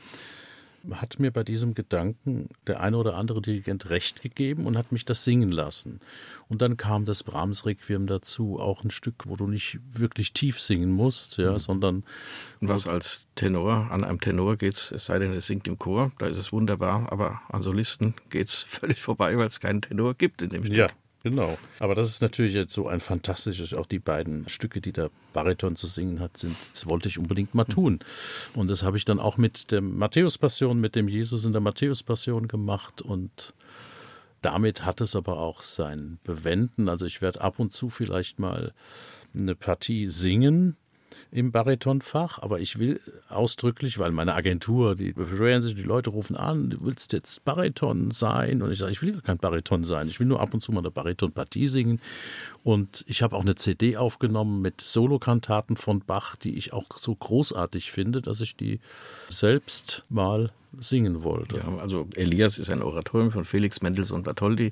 hat 0.92 1.20
mir 1.20 1.32
bei 1.32 1.44
diesem 1.44 1.74
Gedanken 1.74 2.50
der 2.68 2.82
eine 2.82 2.98
oder 2.98 3.16
andere 3.16 3.42
Dirigent 3.42 3.90
recht 3.90 4.22
gegeben 4.22 4.66
und 4.66 4.78
hat 4.78 4.92
mich 4.92 5.06
das 5.06 5.24
singen 5.24 5.50
lassen. 5.50 6.00
Und 6.48 6.62
dann 6.62 6.78
kam 6.78 7.06
das 7.06 7.24
Brahms 7.24 7.66
Requiem 7.66 8.08
dazu, 8.08 8.60
auch 8.60 8.84
ein 8.84 8.92
Stück, 8.92 9.26
wo 9.28 9.36
du 9.36 9.48
nicht 9.48 9.80
wirklich 9.94 10.34
tief 10.34 10.60
singen 10.60 10.92
musst, 10.92 11.38
ja, 11.38 11.54
mhm. 11.54 11.60
sondern 11.60 12.04
was 12.62 12.88
als 12.88 13.28
Tenor, 13.36 13.92
an 13.92 14.04
einem 14.04 14.20
Tenor 14.20 14.58
geht's, 14.58 14.92
es 14.92 15.06
sei 15.06 15.20
denn, 15.20 15.34
es 15.34 15.48
singt 15.48 15.68
im 15.68 15.78
Chor, 15.78 16.12
da 16.20 16.28
ist 16.28 16.38
es 16.38 16.52
wunderbar, 16.52 17.12
aber 17.12 17.42
an 17.50 17.62
Solisten 17.62 18.16
geht's 18.30 18.64
völlig 18.70 19.02
vorbei, 19.02 19.38
weil 19.38 19.48
es 19.48 19.60
keinen 19.60 19.82
Tenor 19.82 20.16
gibt 20.16 20.42
in 20.42 20.50
dem 20.50 20.66
Stück. 20.66 20.78
Ja, 20.78 20.88
Genau. 21.24 21.58
Aber 21.80 21.96
das 21.96 22.10
ist 22.10 22.22
natürlich 22.22 22.54
jetzt 22.54 22.74
so 22.74 22.88
ein 22.88 23.02
fantastisches, 23.02 23.74
auch 23.74 23.86
die 23.86 24.00
beiden 24.00 24.48
Stücke, 24.48 24.80
die 24.80 24.94
der 24.94 25.12
Bariton 25.34 25.76
zu 25.76 25.86
singen 25.86 26.22
hat, 26.22 26.38
sind, 26.38 26.56
das 26.72 26.88
wollte 26.88 27.10
ich 27.10 27.20
unbedingt 27.20 27.54
mal 27.54 27.66
tun. 27.66 28.00
Und 28.54 28.70
das 28.70 28.84
habe 28.84 28.96
ich 28.96 29.04
dann 29.04 29.20
auch 29.20 29.36
mit 29.38 29.72
der 29.72 29.82
Matthäus-Passion, 29.82 30.80
mit 30.80 30.96
dem 30.96 31.10
Jesus 31.10 31.44
in 31.44 31.52
der 31.52 31.62
Matthäus-Passion 31.62 32.48
gemacht 32.48 33.02
und 33.02 33.54
damit 34.42 34.86
hat 34.86 35.02
es 35.02 35.16
aber 35.16 35.40
auch 35.40 35.62
sein 35.62 36.20
Bewenden. 36.24 36.88
Also 36.88 37.06
ich 37.06 37.22
werde 37.22 37.42
ab 37.42 37.60
und 37.60 37.74
zu 37.74 37.90
vielleicht 37.90 38.40
mal 38.40 38.74
eine 39.38 39.56
Partie 39.56 40.08
singen, 40.08 40.78
im 41.32 41.52
Baritonfach, 41.52 42.40
aber 42.40 42.60
ich 42.60 42.80
will 42.80 43.00
ausdrücklich, 43.30 44.00
weil 44.00 44.12
meine 44.12 44.34
Agentur, 44.34 44.96
die 44.96 45.14
beschweren 45.14 45.62
sich, 45.62 45.76
die 45.76 45.84
Leute 45.84 46.10
rufen 46.10 46.36
an, 46.36 46.72
du 46.72 46.78
willst 46.82 47.14
jetzt 47.14 47.46
Bariton 47.46 48.12
sein 48.12 48.62
und 48.62 48.72
ich 48.72 48.80
sage, 48.80 48.92
ich 48.92 49.02
will 49.02 49.22
kein 49.22 49.38
Bariton 49.38 49.84
sein, 49.84 50.08
ich 50.08 50.20
will 50.20 50.28
nur 50.28 50.40
ab 50.40 50.54
und 50.54 50.62
zu 50.62 50.72
mal 50.72 50.80
eine 50.80 50.92
Baritonpartie 50.92 51.68
singen 51.68 52.02
und 52.64 53.04
ich 53.08 53.22
habe 53.22 53.36
auch 53.36 53.42
eine 53.42 53.56
CD 53.56 53.98
aufgenommen 53.98 54.62
mit 54.62 54.82
Solokantaten 54.82 55.78
von 55.78 56.00
Bach, 56.00 56.36
die 56.36 56.58
ich 56.58 56.74
auch 56.74 56.86
so 56.98 57.14
großartig 57.14 57.92
finde, 57.92 58.22
dass 58.22 58.42
ich 58.42 58.56
die 58.56 58.80
selbst 59.30 60.04
mal 60.10 60.52
singen 60.80 61.24
wollte. 61.24 61.58
Ja, 61.58 61.78
also 61.78 62.08
Elias 62.16 62.60
ist 62.60 62.70
ein 62.70 62.82
Oratorium 62.82 63.32
von 63.32 63.46
Felix 63.46 63.82
Mendelssohn 63.82 64.24
Bartholdy. 64.24 64.72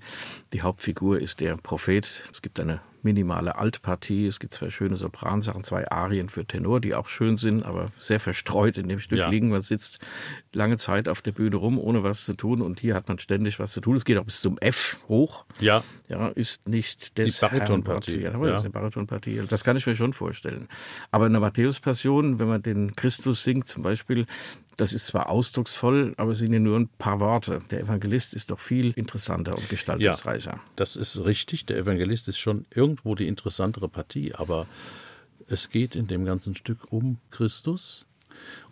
Die 0.53 0.61
Hauptfigur 0.61 1.19
ist 1.19 1.39
der 1.39 1.57
Prophet. 1.57 2.23
Es 2.31 2.41
gibt 2.41 2.59
eine 2.59 2.81
minimale 3.07 3.57
Altpartie. 3.57 4.27
Es 4.27 4.39
gibt 4.39 4.53
zwei 4.53 4.69
schöne 4.69 4.97
Sopransachen, 4.97 5.63
zwei 5.63 5.89
Arien 5.89 6.27
für 6.27 6.45
Tenor, 6.45 6.81
die 6.81 6.93
auch 6.93 7.07
schön 7.07 7.37
sind, 7.37 7.63
aber 7.63 7.85
sehr 7.97 8.19
verstreut 8.19 8.77
in 8.77 8.89
dem 8.89 8.99
Stück 8.99 9.19
ja. 9.19 9.29
liegen. 9.29 9.49
Man 9.49 9.61
sitzt 9.61 9.99
lange 10.53 10.75
Zeit 10.75 11.07
auf 11.07 11.21
der 11.21 11.31
Bühne 11.31 11.55
rum, 11.55 11.79
ohne 11.79 12.03
was 12.03 12.25
zu 12.25 12.33
tun. 12.33 12.61
Und 12.61 12.81
hier 12.81 12.95
hat 12.95 13.07
man 13.07 13.17
ständig 13.17 13.59
was 13.59 13.71
zu 13.71 13.79
tun. 13.79 13.95
Es 13.95 14.03
geht 14.03 14.17
auch 14.17 14.25
bis 14.25 14.41
zum 14.41 14.57
F 14.57 15.05
hoch. 15.07 15.45
Ja. 15.61 15.83
Ja, 16.09 16.27
ist 16.27 16.67
nicht 16.67 17.17
des 17.17 17.35
Die 17.35 17.41
Baritonpartie. 17.41 18.19
Ja, 18.19 18.31
ja. 18.31 18.61
Das, 18.61 18.69
Baritonpartie. 18.69 19.41
das 19.47 19.63
kann 19.63 19.77
ich 19.77 19.87
mir 19.87 19.95
schon 19.95 20.11
vorstellen. 20.11 20.67
Aber 21.11 21.27
in 21.27 21.31
der 21.31 21.41
Matthäus-Passion, 21.41 22.39
wenn 22.39 22.47
man 22.47 22.61
den 22.61 22.93
Christus 22.95 23.43
singt 23.43 23.69
zum 23.69 23.83
Beispiel, 23.83 24.25
das 24.77 24.93
ist 24.93 25.07
zwar 25.07 25.29
ausdrucksvoll, 25.29 26.13
aber 26.17 26.31
es 26.31 26.37
sind 26.37 26.53
ja 26.53 26.59
nur 26.59 26.79
ein 26.79 26.87
paar 26.87 27.19
Worte. 27.19 27.59
Der 27.71 27.81
Evangelist 27.81 28.35
ist 28.35 28.51
doch 28.51 28.59
viel 28.59 28.91
interessanter 28.91 29.57
und 29.57 29.67
gestaltungsreicher. 29.69 30.51
Ja, 30.51 30.61
das 30.75 30.95
ist 30.95 31.25
richtig. 31.25 31.65
Der 31.65 31.77
Evangelist 31.77 32.27
ist 32.27 32.37
schon 32.37 32.65
irgendwo 32.69 33.15
die 33.15 33.27
interessantere 33.27 33.89
Partie, 33.89 34.35
aber 34.35 34.67
es 35.47 35.69
geht 35.69 35.95
in 35.95 36.05
dem 36.07 36.25
ganzen 36.25 36.55
Stück 36.55 36.91
um 36.91 37.17
Christus. 37.31 38.05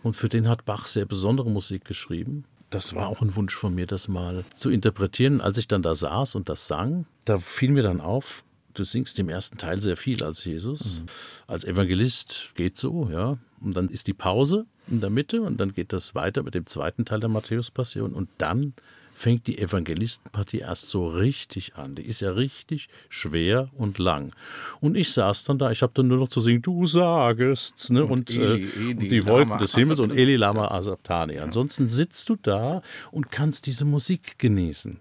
Und 0.03 0.15
für 0.15 0.29
den 0.29 0.47
hat 0.47 0.63
Bach 0.65 0.87
sehr 0.87 1.05
besondere 1.05 1.49
Musik 1.49 1.85
geschrieben. 1.85 2.45
Das 2.69 2.93
war 2.93 3.07
auch 3.07 3.21
ein 3.21 3.35
Wunsch 3.35 3.55
von 3.55 3.73
mir, 3.73 3.87
das 3.87 4.07
mal 4.07 4.45
zu 4.53 4.69
interpretieren. 4.69 5.41
Als 5.41 5.57
ich 5.57 5.67
dann 5.67 5.81
da 5.81 5.95
saß 5.95 6.35
und 6.35 6.49
das 6.49 6.67
sang, 6.67 7.07
da 7.25 7.39
fiel 7.39 7.71
mir 7.71 7.81
dann 7.81 7.99
auf, 7.99 8.43
du 8.75 8.83
singst 8.83 9.17
im 9.17 9.29
ersten 9.29 9.57
Teil 9.57 9.81
sehr 9.81 9.97
viel 9.97 10.23
als 10.23 10.45
Jesus. 10.45 11.01
Mhm. 11.01 11.05
Als 11.47 11.63
Evangelist 11.63 12.51
geht 12.53 12.77
so, 12.77 13.09
ja. 13.11 13.39
Und 13.59 13.75
dann 13.75 13.89
ist 13.89 14.05
die 14.05 14.13
Pause 14.13 14.67
in 14.87 15.01
der 15.01 15.09
Mitte 15.09 15.41
und 15.41 15.59
dann 15.59 15.73
geht 15.73 15.93
das 15.93 16.15
weiter 16.15 16.43
mit 16.43 16.53
dem 16.53 16.65
zweiten 16.65 17.05
Teil 17.05 17.19
der 17.19 17.29
Matthäus-Passion 17.29 18.13
und 18.13 18.29
dann 18.37 18.73
fängt 19.15 19.47
die 19.47 19.57
Evangelistenpartie 19.57 20.59
erst 20.59 20.89
so 20.89 21.07
richtig 21.07 21.75
an. 21.75 21.95
Die 21.95 22.03
ist 22.03 22.19
ja 22.19 22.31
richtig 22.31 22.89
schwer 23.07 23.69
und 23.77 23.97
lang. 23.97 24.33
Und 24.81 24.97
ich 24.97 25.13
saß 25.13 25.45
dann 25.45 25.57
da, 25.57 25.71
ich 25.71 25.81
habe 25.81 25.93
dann 25.95 26.09
nur 26.09 26.17
noch 26.17 26.27
zu 26.27 26.41
singen, 26.41 26.61
du 26.61 26.85
sagest, 26.85 27.91
ne? 27.91 28.03
und, 28.03 28.11
und, 28.11 28.35
Eli, 28.35 28.65
äh, 28.65 28.69
Eli, 28.75 28.91
und 28.91 29.09
die 29.09 29.25
Wolken 29.25 29.57
des 29.57 29.73
Himmels 29.73 30.01
und 30.01 30.11
Eli 30.11 30.35
Lama 30.35 30.67
Asabtani. 30.67 31.39
Ansonsten 31.39 31.87
sitzt 31.87 32.27
du 32.27 32.35
da 32.35 32.81
und 33.11 33.31
kannst 33.31 33.67
diese 33.67 33.85
Musik 33.85 34.37
genießen. 34.37 34.99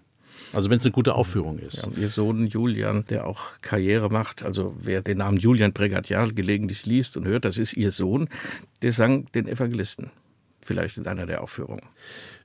Also 0.55 0.69
wenn 0.69 0.77
es 0.77 0.85
eine 0.85 0.93
gute 0.93 1.15
Aufführung 1.15 1.59
ist. 1.59 1.85
Ja, 1.85 2.01
ihr 2.01 2.09
Sohn 2.09 2.47
Julian, 2.47 3.05
der 3.09 3.27
auch 3.27 3.59
Karriere 3.61 4.09
macht, 4.09 4.43
also 4.43 4.73
wer 4.81 5.01
den 5.01 5.17
Namen 5.17 5.37
Julian 5.37 5.73
Pregatial 5.73 6.31
gelegentlich 6.31 6.85
liest 6.85 7.17
und 7.17 7.27
hört, 7.27 7.43
das 7.43 7.57
ist 7.57 7.73
ihr 7.73 7.91
Sohn, 7.91 8.29
der 8.81 8.93
sang 8.93 9.25
den 9.33 9.47
Evangelisten. 9.47 10.11
Vielleicht 10.61 10.97
in 10.97 11.07
einer 11.07 11.25
der 11.25 11.43
Aufführungen. 11.43 11.83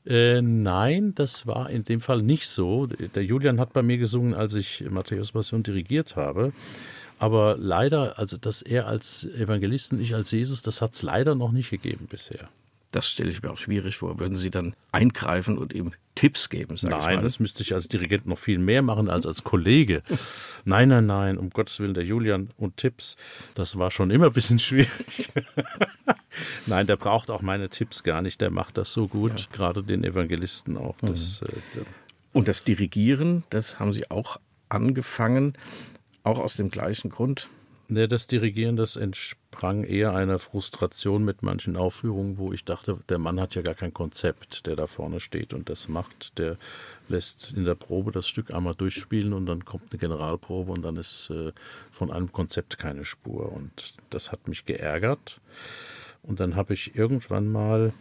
Äh, 0.04 0.42
nein, 0.42 1.14
das 1.14 1.46
war 1.46 1.70
in 1.70 1.84
dem 1.84 2.00
Fall 2.00 2.22
nicht 2.22 2.48
so. 2.48 2.86
Der 2.86 3.24
Julian 3.24 3.60
hat 3.60 3.72
bei 3.72 3.82
mir 3.82 3.96
gesungen, 3.96 4.34
als 4.34 4.54
ich 4.54 4.84
Matthäus 4.90 5.32
Passion 5.32 5.62
dirigiert 5.62 6.16
habe. 6.16 6.52
Aber 7.20 7.56
leider, 7.58 8.18
also 8.18 8.36
dass 8.38 8.60
er 8.60 8.88
als 8.88 9.24
Evangelisten, 9.24 10.00
ich 10.00 10.14
als 10.14 10.32
Jesus, 10.32 10.62
das 10.62 10.82
hat 10.82 10.94
es 10.94 11.02
leider 11.02 11.34
noch 11.34 11.52
nicht 11.52 11.70
gegeben 11.70 12.08
bisher. 12.10 12.48
Das 12.92 13.08
stelle 13.08 13.30
ich 13.30 13.42
mir 13.42 13.50
auch 13.50 13.58
schwierig 13.58 13.96
vor. 13.98 14.18
Würden 14.18 14.36
Sie 14.36 14.50
dann 14.50 14.74
eingreifen 14.90 15.58
und 15.58 15.72
ihm 15.72 15.92
Tipps 16.16 16.48
geben? 16.48 16.76
Nein, 16.82 17.22
das 17.22 17.38
müsste 17.38 17.62
ich 17.62 17.72
als 17.72 17.88
Dirigent 17.88 18.26
noch 18.26 18.38
viel 18.38 18.58
mehr 18.58 18.82
machen 18.82 19.08
als 19.08 19.26
als 19.26 19.44
Kollege. 19.44 20.02
nein, 20.64 20.88
nein, 20.88 21.06
nein, 21.06 21.38
um 21.38 21.50
Gottes 21.50 21.78
Willen, 21.78 21.94
der 21.94 22.04
Julian 22.04 22.50
und 22.56 22.76
Tipps, 22.76 23.16
das 23.54 23.78
war 23.78 23.90
schon 23.90 24.10
immer 24.10 24.26
ein 24.26 24.32
bisschen 24.32 24.58
schwierig. 24.58 25.30
nein, 26.66 26.86
der 26.86 26.96
braucht 26.96 27.30
auch 27.30 27.42
meine 27.42 27.68
Tipps 27.68 28.02
gar 28.02 28.22
nicht. 28.22 28.40
Der 28.40 28.50
macht 28.50 28.76
das 28.76 28.92
so 28.92 29.06
gut, 29.06 29.38
ja. 29.38 29.46
gerade 29.52 29.84
den 29.84 30.02
Evangelisten 30.02 30.76
auch. 30.76 30.96
Das, 31.00 31.42
mhm. 31.42 31.80
äh, 31.80 31.84
und 32.32 32.48
das 32.48 32.64
Dirigieren, 32.64 33.44
das 33.50 33.78
haben 33.78 33.92
Sie 33.92 34.10
auch 34.10 34.38
angefangen, 34.68 35.54
auch 36.24 36.38
aus 36.38 36.56
dem 36.56 36.70
gleichen 36.70 37.10
Grund. 37.10 37.48
Ne, 37.90 38.06
das 38.06 38.28
Dirigieren, 38.28 38.76
das 38.76 38.94
entsprang 38.94 39.82
eher 39.82 40.14
einer 40.14 40.38
Frustration 40.38 41.24
mit 41.24 41.42
manchen 41.42 41.76
Aufführungen, 41.76 42.38
wo 42.38 42.52
ich 42.52 42.64
dachte, 42.64 43.00
der 43.08 43.18
Mann 43.18 43.40
hat 43.40 43.56
ja 43.56 43.62
gar 43.62 43.74
kein 43.74 43.92
Konzept, 43.92 44.66
der 44.66 44.76
da 44.76 44.86
vorne 44.86 45.18
steht 45.18 45.52
und 45.52 45.68
das 45.68 45.88
macht. 45.88 46.38
Der 46.38 46.56
lässt 47.08 47.52
in 47.52 47.64
der 47.64 47.74
Probe 47.74 48.12
das 48.12 48.28
Stück 48.28 48.54
einmal 48.54 48.76
durchspielen 48.76 49.32
und 49.32 49.46
dann 49.46 49.64
kommt 49.64 49.90
eine 49.90 49.98
Generalprobe 49.98 50.70
und 50.70 50.82
dann 50.82 50.96
ist 50.96 51.30
äh, 51.30 51.50
von 51.90 52.12
einem 52.12 52.30
Konzept 52.30 52.78
keine 52.78 53.04
Spur. 53.04 53.50
Und 53.50 53.94
das 54.10 54.30
hat 54.30 54.46
mich 54.46 54.66
geärgert. 54.66 55.40
Und 56.22 56.38
dann 56.38 56.54
habe 56.54 56.74
ich 56.74 56.94
irgendwann 56.94 57.50
mal 57.50 57.92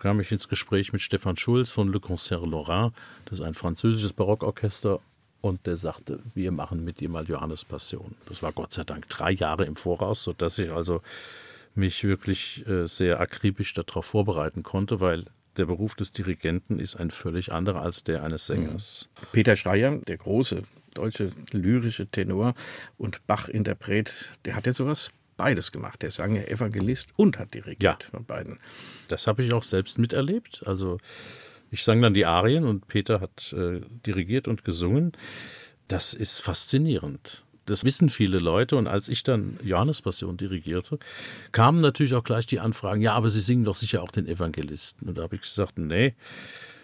kam 0.00 0.20
ich 0.20 0.30
ins 0.32 0.48
Gespräch 0.48 0.92
mit 0.92 1.02
Stefan 1.02 1.36
Schulz 1.36 1.70
von 1.70 1.92
Le 1.92 2.00
Concert 2.00 2.44
Lorrain. 2.46 2.92
Das 3.24 3.40
ist 3.40 3.44
ein 3.44 3.54
französisches 3.54 4.12
Barockorchester 4.12 5.00
und 5.42 5.66
der 5.66 5.76
sagte, 5.76 6.20
wir 6.34 6.52
machen 6.52 6.84
mit 6.84 7.00
dir 7.00 7.10
mal 7.10 7.28
Johannes 7.28 7.64
Passion. 7.64 8.14
Das 8.26 8.42
war 8.42 8.52
Gott 8.52 8.72
sei 8.72 8.84
Dank 8.84 9.08
drei 9.08 9.32
Jahre 9.32 9.66
im 9.66 9.76
Voraus, 9.76 10.22
sodass 10.22 10.56
ich 10.58 10.70
also 10.70 11.02
mich 11.74 12.04
wirklich 12.04 12.66
äh, 12.66 12.86
sehr 12.86 13.20
akribisch 13.20 13.74
darauf 13.74 14.06
vorbereiten 14.06 14.62
konnte, 14.62 15.00
weil 15.00 15.26
der 15.56 15.66
Beruf 15.66 15.94
des 15.94 16.12
Dirigenten 16.12 16.78
ist 16.78 16.96
ein 16.96 17.10
völlig 17.10 17.52
anderer 17.52 17.82
als 17.82 18.04
der 18.04 18.22
eines 18.22 18.46
Sängers. 18.46 19.08
Mhm. 19.20 19.26
Peter 19.32 19.56
Steyer, 19.56 19.98
der 19.98 20.16
große 20.16 20.62
deutsche 20.94 21.30
lyrische 21.52 22.06
Tenor 22.06 22.54
und 22.96 23.26
Bach-Interpret, 23.26 24.30
der 24.44 24.54
hat 24.54 24.66
ja 24.66 24.72
sowas 24.72 25.10
beides 25.36 25.72
gemacht. 25.72 26.02
Der 26.02 26.10
sang 26.10 26.36
ja 26.36 26.42
Evangelist 26.42 27.08
und 27.16 27.38
hat 27.38 27.52
dirigiert 27.54 28.04
ja. 28.04 28.10
von 28.10 28.24
beiden. 28.24 28.60
Das 29.08 29.26
habe 29.26 29.42
ich 29.42 29.52
auch 29.52 29.64
selbst 29.64 29.98
miterlebt. 29.98 30.62
Also 30.66 30.98
ich 31.72 31.84
sang 31.84 32.02
dann 32.02 32.12
die 32.12 32.26
Arien 32.26 32.64
und 32.64 32.86
Peter 32.86 33.20
hat 33.20 33.52
äh, 33.54 33.80
dirigiert 34.06 34.46
und 34.46 34.62
gesungen. 34.62 35.12
Das 35.88 36.12
ist 36.12 36.38
faszinierend. 36.38 37.44
Das 37.64 37.84
wissen 37.84 38.10
viele 38.10 38.38
Leute. 38.38 38.76
Und 38.76 38.86
als 38.86 39.08
ich 39.08 39.22
dann 39.22 39.58
Johannes 39.64 40.02
Passion 40.02 40.36
dirigierte, 40.36 40.98
kamen 41.50 41.80
natürlich 41.80 42.14
auch 42.14 42.24
gleich 42.24 42.46
die 42.46 42.60
Anfragen, 42.60 43.00
ja, 43.00 43.14
aber 43.14 43.30
Sie 43.30 43.40
singen 43.40 43.64
doch 43.64 43.74
sicher 43.74 44.02
auch 44.02 44.10
den 44.10 44.26
Evangelisten. 44.26 45.08
Und 45.08 45.16
da 45.16 45.22
habe 45.22 45.36
ich 45.36 45.42
gesagt, 45.42 45.78
nee, 45.78 46.14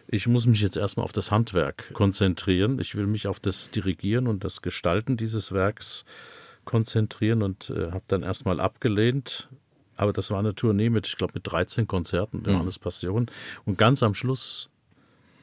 ich 0.07 0.26
muss 0.26 0.47
mich 0.47 0.62
jetzt 0.62 0.78
erstmal 0.78 1.05
auf 1.05 1.12
das 1.12 1.30
Handwerk 1.30 1.93
konzentrieren. 1.93 2.78
Ich 2.80 2.97
will 2.97 3.07
mich 3.07 3.26
auf 3.26 3.41
das 3.41 3.70
Dirigieren 3.70 4.26
und 4.26 4.43
das 4.43 4.62
Gestalten 4.62 5.18
dieses 5.18 5.53
Werks 5.53 6.07
konzentrieren 6.64 7.43
und 7.43 7.68
äh, 7.70 7.91
habe 7.91 8.05
dann 8.09 8.22
erstmal 8.22 8.59
abgelehnt. 8.59 9.51
Aber 9.97 10.14
das 10.14 10.30
war 10.30 10.39
eine 10.39 10.55
Tournee 10.55 10.89
mit, 10.89 11.07
ich 11.09 11.16
glaube, 11.16 11.34
mit 11.34 11.47
13 11.47 11.86
Konzerten, 11.86 12.39
mhm. 12.39 12.53
Johannes 12.53 12.78
Passion. 12.78 13.26
Und 13.66 13.76
ganz 13.76 14.03
am 14.03 14.14
Schluss 14.14 14.70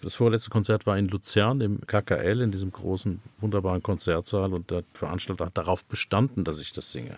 das 0.05 0.13
vorletzte 0.13 0.51
Konzert 0.51 0.85
war 0.85 0.99
in 0.99 1.07
Luzern 1.07 1.61
im 1.61 1.81
KKL, 1.81 2.41
in 2.41 2.51
diesem 2.51 2.71
großen, 2.71 3.21
wunderbaren 3.39 3.81
Konzertsaal. 3.81 4.53
Und 4.53 4.69
der 4.69 4.83
Veranstalter 4.93 5.47
hat 5.47 5.57
darauf 5.57 5.83
bestanden, 5.83 6.43
dass 6.43 6.61
ich 6.61 6.73
das 6.73 6.91
singe. 6.91 7.17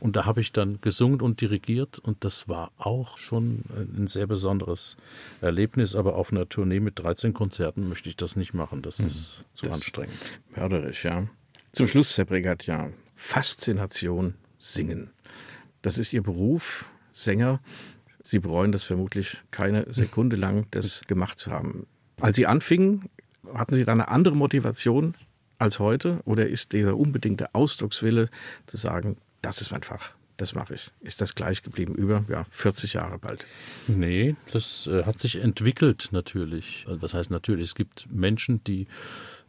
Und 0.00 0.16
da 0.16 0.24
habe 0.24 0.40
ich 0.40 0.50
dann 0.52 0.80
gesungen 0.80 1.20
und 1.20 1.42
dirigiert 1.42 1.98
und 1.98 2.24
das 2.24 2.48
war 2.48 2.72
auch 2.78 3.18
schon 3.18 3.64
ein 3.98 4.06
sehr 4.06 4.26
besonderes 4.26 4.96
Erlebnis. 5.42 5.94
Aber 5.94 6.14
auf 6.16 6.32
einer 6.32 6.48
Tournee 6.48 6.80
mit 6.80 6.98
13 6.98 7.34
Konzerten 7.34 7.86
möchte 7.86 8.08
ich 8.08 8.16
das 8.16 8.34
nicht 8.34 8.54
machen. 8.54 8.80
Das 8.80 9.00
mhm. 9.00 9.06
ist 9.08 9.44
zu 9.52 9.66
das 9.66 9.74
anstrengend. 9.74 10.16
Mörderisch, 10.56 11.04
ja. 11.04 11.28
Zum 11.72 11.86
Schluss, 11.86 12.16
Herr 12.16 12.24
Brigadier, 12.24 12.94
Faszination 13.14 14.36
singen. 14.56 15.10
Das 15.82 15.98
ist 15.98 16.14
Ihr 16.14 16.22
Beruf, 16.22 16.86
Sänger. 17.12 17.60
Sie 18.26 18.38
bereuen 18.38 18.72
das 18.72 18.84
vermutlich 18.84 19.42
keine 19.50 19.92
Sekunde 19.92 20.36
lang, 20.36 20.66
das 20.70 21.02
gemacht 21.06 21.38
zu 21.38 21.50
haben. 21.50 21.86
Als 22.20 22.36
Sie 22.36 22.46
anfingen, 22.46 23.10
hatten 23.52 23.74
Sie 23.74 23.84
da 23.84 23.92
eine 23.92 24.08
andere 24.08 24.34
Motivation 24.34 25.14
als 25.58 25.78
heute? 25.78 26.20
Oder 26.24 26.48
ist 26.48 26.72
dieser 26.72 26.96
unbedingte 26.96 27.54
Ausdruckswille 27.54 28.30
zu 28.66 28.78
sagen, 28.78 29.18
das 29.42 29.60
ist 29.60 29.72
mein 29.72 29.82
Fach? 29.82 30.14
das 30.36 30.54
mache 30.54 30.74
ich. 30.74 30.90
Ist 31.00 31.20
das 31.20 31.34
gleich 31.34 31.62
geblieben 31.62 31.94
über 31.94 32.24
ja, 32.28 32.44
40 32.44 32.94
Jahre 32.94 33.18
bald? 33.18 33.46
Nee, 33.86 34.34
das 34.52 34.86
äh, 34.86 35.04
hat 35.04 35.18
sich 35.18 35.36
entwickelt 35.36 36.08
natürlich. 36.12 36.84
Also, 36.88 37.02
was 37.02 37.14
heißt 37.14 37.30
natürlich? 37.30 37.68
Es 37.68 37.74
gibt 37.74 38.08
Menschen, 38.10 38.62
die, 38.64 38.86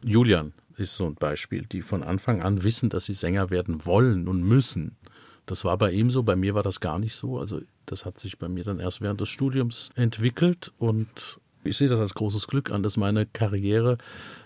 Julian 0.04 0.52
ist 0.76 0.96
so 0.96 1.06
ein 1.06 1.14
Beispiel, 1.14 1.64
die 1.64 1.82
von 1.82 2.02
Anfang 2.02 2.42
an 2.42 2.62
wissen, 2.62 2.90
dass 2.90 3.06
sie 3.06 3.14
Sänger 3.14 3.50
werden 3.50 3.84
wollen 3.84 4.28
und 4.28 4.42
müssen. 4.42 4.96
Das 5.46 5.64
war 5.64 5.78
bei 5.78 5.90
ihm 5.90 6.10
so, 6.10 6.22
bei 6.22 6.36
mir 6.36 6.54
war 6.54 6.62
das 6.62 6.80
gar 6.80 6.98
nicht 6.98 7.14
so. 7.14 7.38
Also 7.38 7.62
das 7.86 8.04
hat 8.04 8.18
sich 8.18 8.38
bei 8.38 8.48
mir 8.48 8.64
dann 8.64 8.80
erst 8.80 9.00
während 9.00 9.20
des 9.20 9.28
Studiums 9.28 9.90
entwickelt 9.94 10.72
und 10.78 11.38
ich 11.64 11.76
sehe 11.76 11.88
das 11.88 11.98
als 11.98 12.14
großes 12.14 12.46
Glück 12.46 12.70
an, 12.70 12.82
dass 12.82 12.96
meine 12.96 13.26
Karriere 13.26 13.98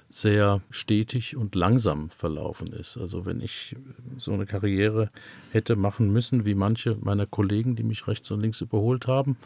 sehr 0.08 0.60
stetig 0.70 1.36
und 1.36 1.54
langsam 1.54 2.10
verlaufen 2.10 2.72
ist. 2.72 2.96
Also 2.96 3.26
wenn 3.26 3.40
ich 3.40 3.76
so 4.16 4.32
eine 4.32 4.44
Karriere 4.44 5.10
hätte 5.52 5.76
machen 5.76 6.12
müssen, 6.12 6.44
wie 6.44 6.54
manche 6.54 6.96
meiner 7.00 7.26
Kollegen, 7.26 7.76
die 7.76 7.84
mich 7.84 8.06
rechts 8.08 8.30
und 8.30 8.40
links 8.40 8.60
überholt 8.60 9.06
haben, 9.06 9.36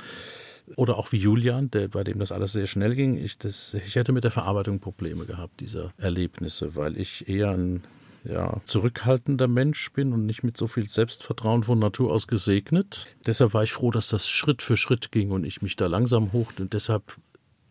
oder 0.77 0.97
auch 0.97 1.13
wie 1.13 1.19
Julian, 1.19 1.71
der, 1.71 1.89
bei 1.89 2.05
dem 2.05 2.19
das 2.19 2.33
alles 2.33 2.53
sehr 2.53 2.67
schnell 2.67 2.95
ging, 2.95 3.19
ich, 3.19 3.37
das, 3.37 3.75
ich 3.75 3.97
hätte 3.97 4.13
mit 4.13 4.25
der 4.25 4.31
Verarbeitung 4.31 4.81
Probleme 4.81 5.27
gehabt, 5.27 5.61
dieser 5.61 5.93
Erlebnisse, 5.99 6.75
weil 6.77 6.97
ich 6.97 7.29
eher 7.29 7.51
ein 7.51 7.83
ja, 8.25 8.61
zurückhaltender 8.65 9.49
Mensch 9.49 9.93
bin 9.93 10.13
und 10.13 10.27
nicht 10.27 10.43
mit 10.43 10.57
so 10.57 10.67
viel 10.67 10.89
Selbstvertrauen 10.89 11.63
von 11.63 11.79
Natur 11.79 12.13
aus 12.13 12.27
gesegnet. 12.27 13.17
Deshalb 13.27 13.55
war 13.55 13.63
ich 13.63 13.73
froh, 13.73 13.91
dass 13.91 14.09
das 14.09 14.29
Schritt 14.29 14.63
für 14.63 14.77
Schritt 14.77 15.13
ging 15.13 15.31
und 15.31 15.45
ich 15.45 15.63
mich 15.63 15.77
da 15.77 15.87
langsam 15.87 16.33
hoch 16.33 16.53
und 16.59 16.73
deshalb 16.73 17.17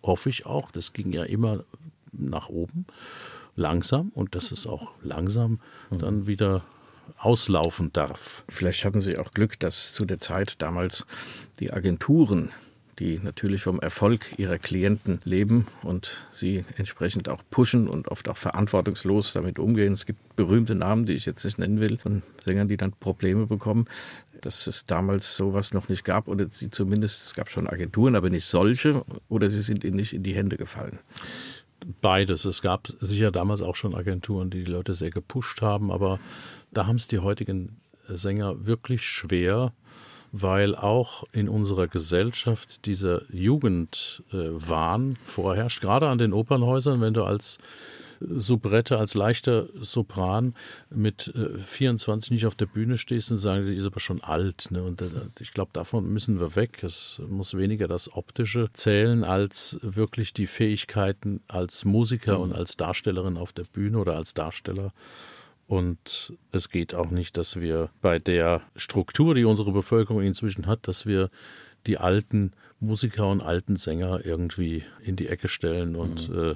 hoffe 0.03 0.29
ich 0.29 0.45
auch, 0.45 0.71
das 0.71 0.93
ging 0.93 1.11
ja 1.11 1.23
immer 1.23 1.63
nach 2.11 2.49
oben, 2.49 2.85
langsam 3.55 4.09
und 4.09 4.35
dass 4.35 4.51
es 4.51 4.67
auch 4.67 4.91
langsam 5.01 5.59
dann 5.89 6.27
wieder 6.27 6.63
auslaufen 7.17 7.91
darf. 7.93 8.43
Vielleicht 8.49 8.85
hatten 8.85 9.01
Sie 9.01 9.17
auch 9.17 9.31
Glück, 9.31 9.59
dass 9.59 9.93
zu 9.93 10.05
der 10.05 10.19
Zeit 10.19 10.61
damals 10.61 11.05
die 11.59 11.71
Agenturen 11.73 12.51
die 12.99 13.19
natürlich 13.19 13.63
vom 13.63 13.79
Erfolg 13.79 14.37
ihrer 14.37 14.57
Klienten 14.57 15.19
leben 15.23 15.67
und 15.81 16.27
sie 16.31 16.63
entsprechend 16.77 17.29
auch 17.29 17.41
pushen 17.49 17.87
und 17.87 18.07
oft 18.07 18.29
auch 18.29 18.37
verantwortungslos 18.37 19.33
damit 19.33 19.59
umgehen. 19.59 19.93
Es 19.93 20.05
gibt 20.05 20.35
berühmte 20.35 20.75
Namen, 20.75 21.05
die 21.05 21.13
ich 21.13 21.25
jetzt 21.25 21.43
nicht 21.43 21.57
nennen 21.57 21.79
will, 21.79 21.97
von 21.97 22.21
Sängern, 22.43 22.67
die 22.67 22.77
dann 22.77 22.91
Probleme 22.91 23.47
bekommen, 23.47 23.87
dass 24.41 24.67
es 24.67 24.85
damals 24.85 25.35
sowas 25.35 25.73
noch 25.73 25.89
nicht 25.89 26.03
gab 26.03 26.27
oder 26.27 26.47
sie 26.49 26.69
zumindest, 26.69 27.27
es 27.27 27.33
gab 27.33 27.49
schon 27.49 27.67
Agenturen, 27.67 28.15
aber 28.15 28.29
nicht 28.29 28.45
solche 28.45 29.03
oder 29.29 29.49
sie 29.49 29.61
sind 29.61 29.83
ihnen 29.83 29.95
nicht 29.95 30.13
in 30.13 30.23
die 30.23 30.35
Hände 30.35 30.57
gefallen. 30.57 30.99
Beides. 32.01 32.45
Es 32.45 32.61
gab 32.61 32.87
sicher 33.01 33.31
damals 33.31 33.61
auch 33.61 33.75
schon 33.75 33.95
Agenturen, 33.95 34.49
die 34.49 34.63
die 34.63 34.71
Leute 34.71 34.93
sehr 34.93 35.09
gepusht 35.09 35.61
haben, 35.61 35.91
aber 35.91 36.19
da 36.71 36.87
haben 36.87 36.95
es 36.95 37.07
die 37.07 37.19
heutigen 37.19 37.77
Sänger 38.07 38.65
wirklich 38.65 39.03
schwer, 39.03 39.73
weil 40.33 40.75
auch 40.75 41.23
in 41.31 41.47
unserer 41.47 41.87
Gesellschaft 41.87 42.85
dieser 42.87 43.21
Jugendwahn 43.31 45.17
vorherrscht, 45.23 45.79
gerade 45.79 46.09
an 46.09 46.17
den 46.17 46.33
Opernhäusern, 46.33 46.99
wenn 47.01 47.13
du 47.13 47.23
als 47.23 47.59
Soubrette, 48.19 48.97
als 48.97 49.13
leichter 49.13 49.67
Sopran 49.79 50.55
mit 50.89 51.31
24 51.65 52.31
nicht 52.31 52.45
auf 52.47 52.55
der 52.55 52.65
Bühne 52.65 52.97
stehst 52.97 53.31
und 53.31 53.37
sagst, 53.37 53.67
die 53.67 53.75
ist 53.75 53.85
aber 53.85 53.99
schon 53.99 54.23
alt. 54.23 54.71
Ne? 54.71 54.81
Und 54.81 55.03
ich 55.39 55.53
glaube, 55.53 55.71
davon 55.73 56.11
müssen 56.11 56.39
wir 56.39 56.55
weg. 56.55 56.83
Es 56.83 57.21
muss 57.29 57.55
weniger 57.55 57.87
das 57.87 58.11
Optische 58.13 58.69
zählen, 58.73 59.23
als 59.23 59.77
wirklich 59.83 60.33
die 60.33 60.47
Fähigkeiten 60.47 61.41
als 61.47 61.85
Musiker 61.85 62.39
und 62.39 62.53
als 62.53 62.75
Darstellerin 62.75 63.37
auf 63.37 63.53
der 63.53 63.65
Bühne 63.65 63.99
oder 63.99 64.15
als 64.15 64.33
Darsteller 64.33 64.93
und 65.67 66.33
es 66.51 66.69
geht 66.69 66.93
auch 66.93 67.09
nicht, 67.09 67.37
dass 67.37 67.59
wir 67.59 67.89
bei 68.01 68.19
der 68.19 68.61
Struktur, 68.75 69.35
die 69.35 69.45
unsere 69.45 69.71
Bevölkerung 69.71 70.21
inzwischen 70.21 70.67
hat, 70.67 70.87
dass 70.87 71.05
wir 71.05 71.29
die 71.87 71.97
alten 71.97 72.51
Musiker 72.79 73.29
und 73.29 73.41
alten 73.41 73.75
Sänger 73.75 74.25
irgendwie 74.25 74.83
in 75.03 75.15
die 75.15 75.27
Ecke 75.27 75.47
stellen 75.47 75.95
und 75.95 76.29
mhm. 76.29 76.51
äh, 76.51 76.55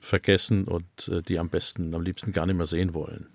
vergessen 0.00 0.64
und 0.64 1.08
äh, 1.08 1.22
die 1.22 1.38
am 1.38 1.48
besten, 1.48 1.94
am 1.94 2.02
liebsten 2.02 2.32
gar 2.32 2.46
nicht 2.46 2.56
mehr 2.56 2.66
sehen 2.66 2.94
wollen. 2.94 3.26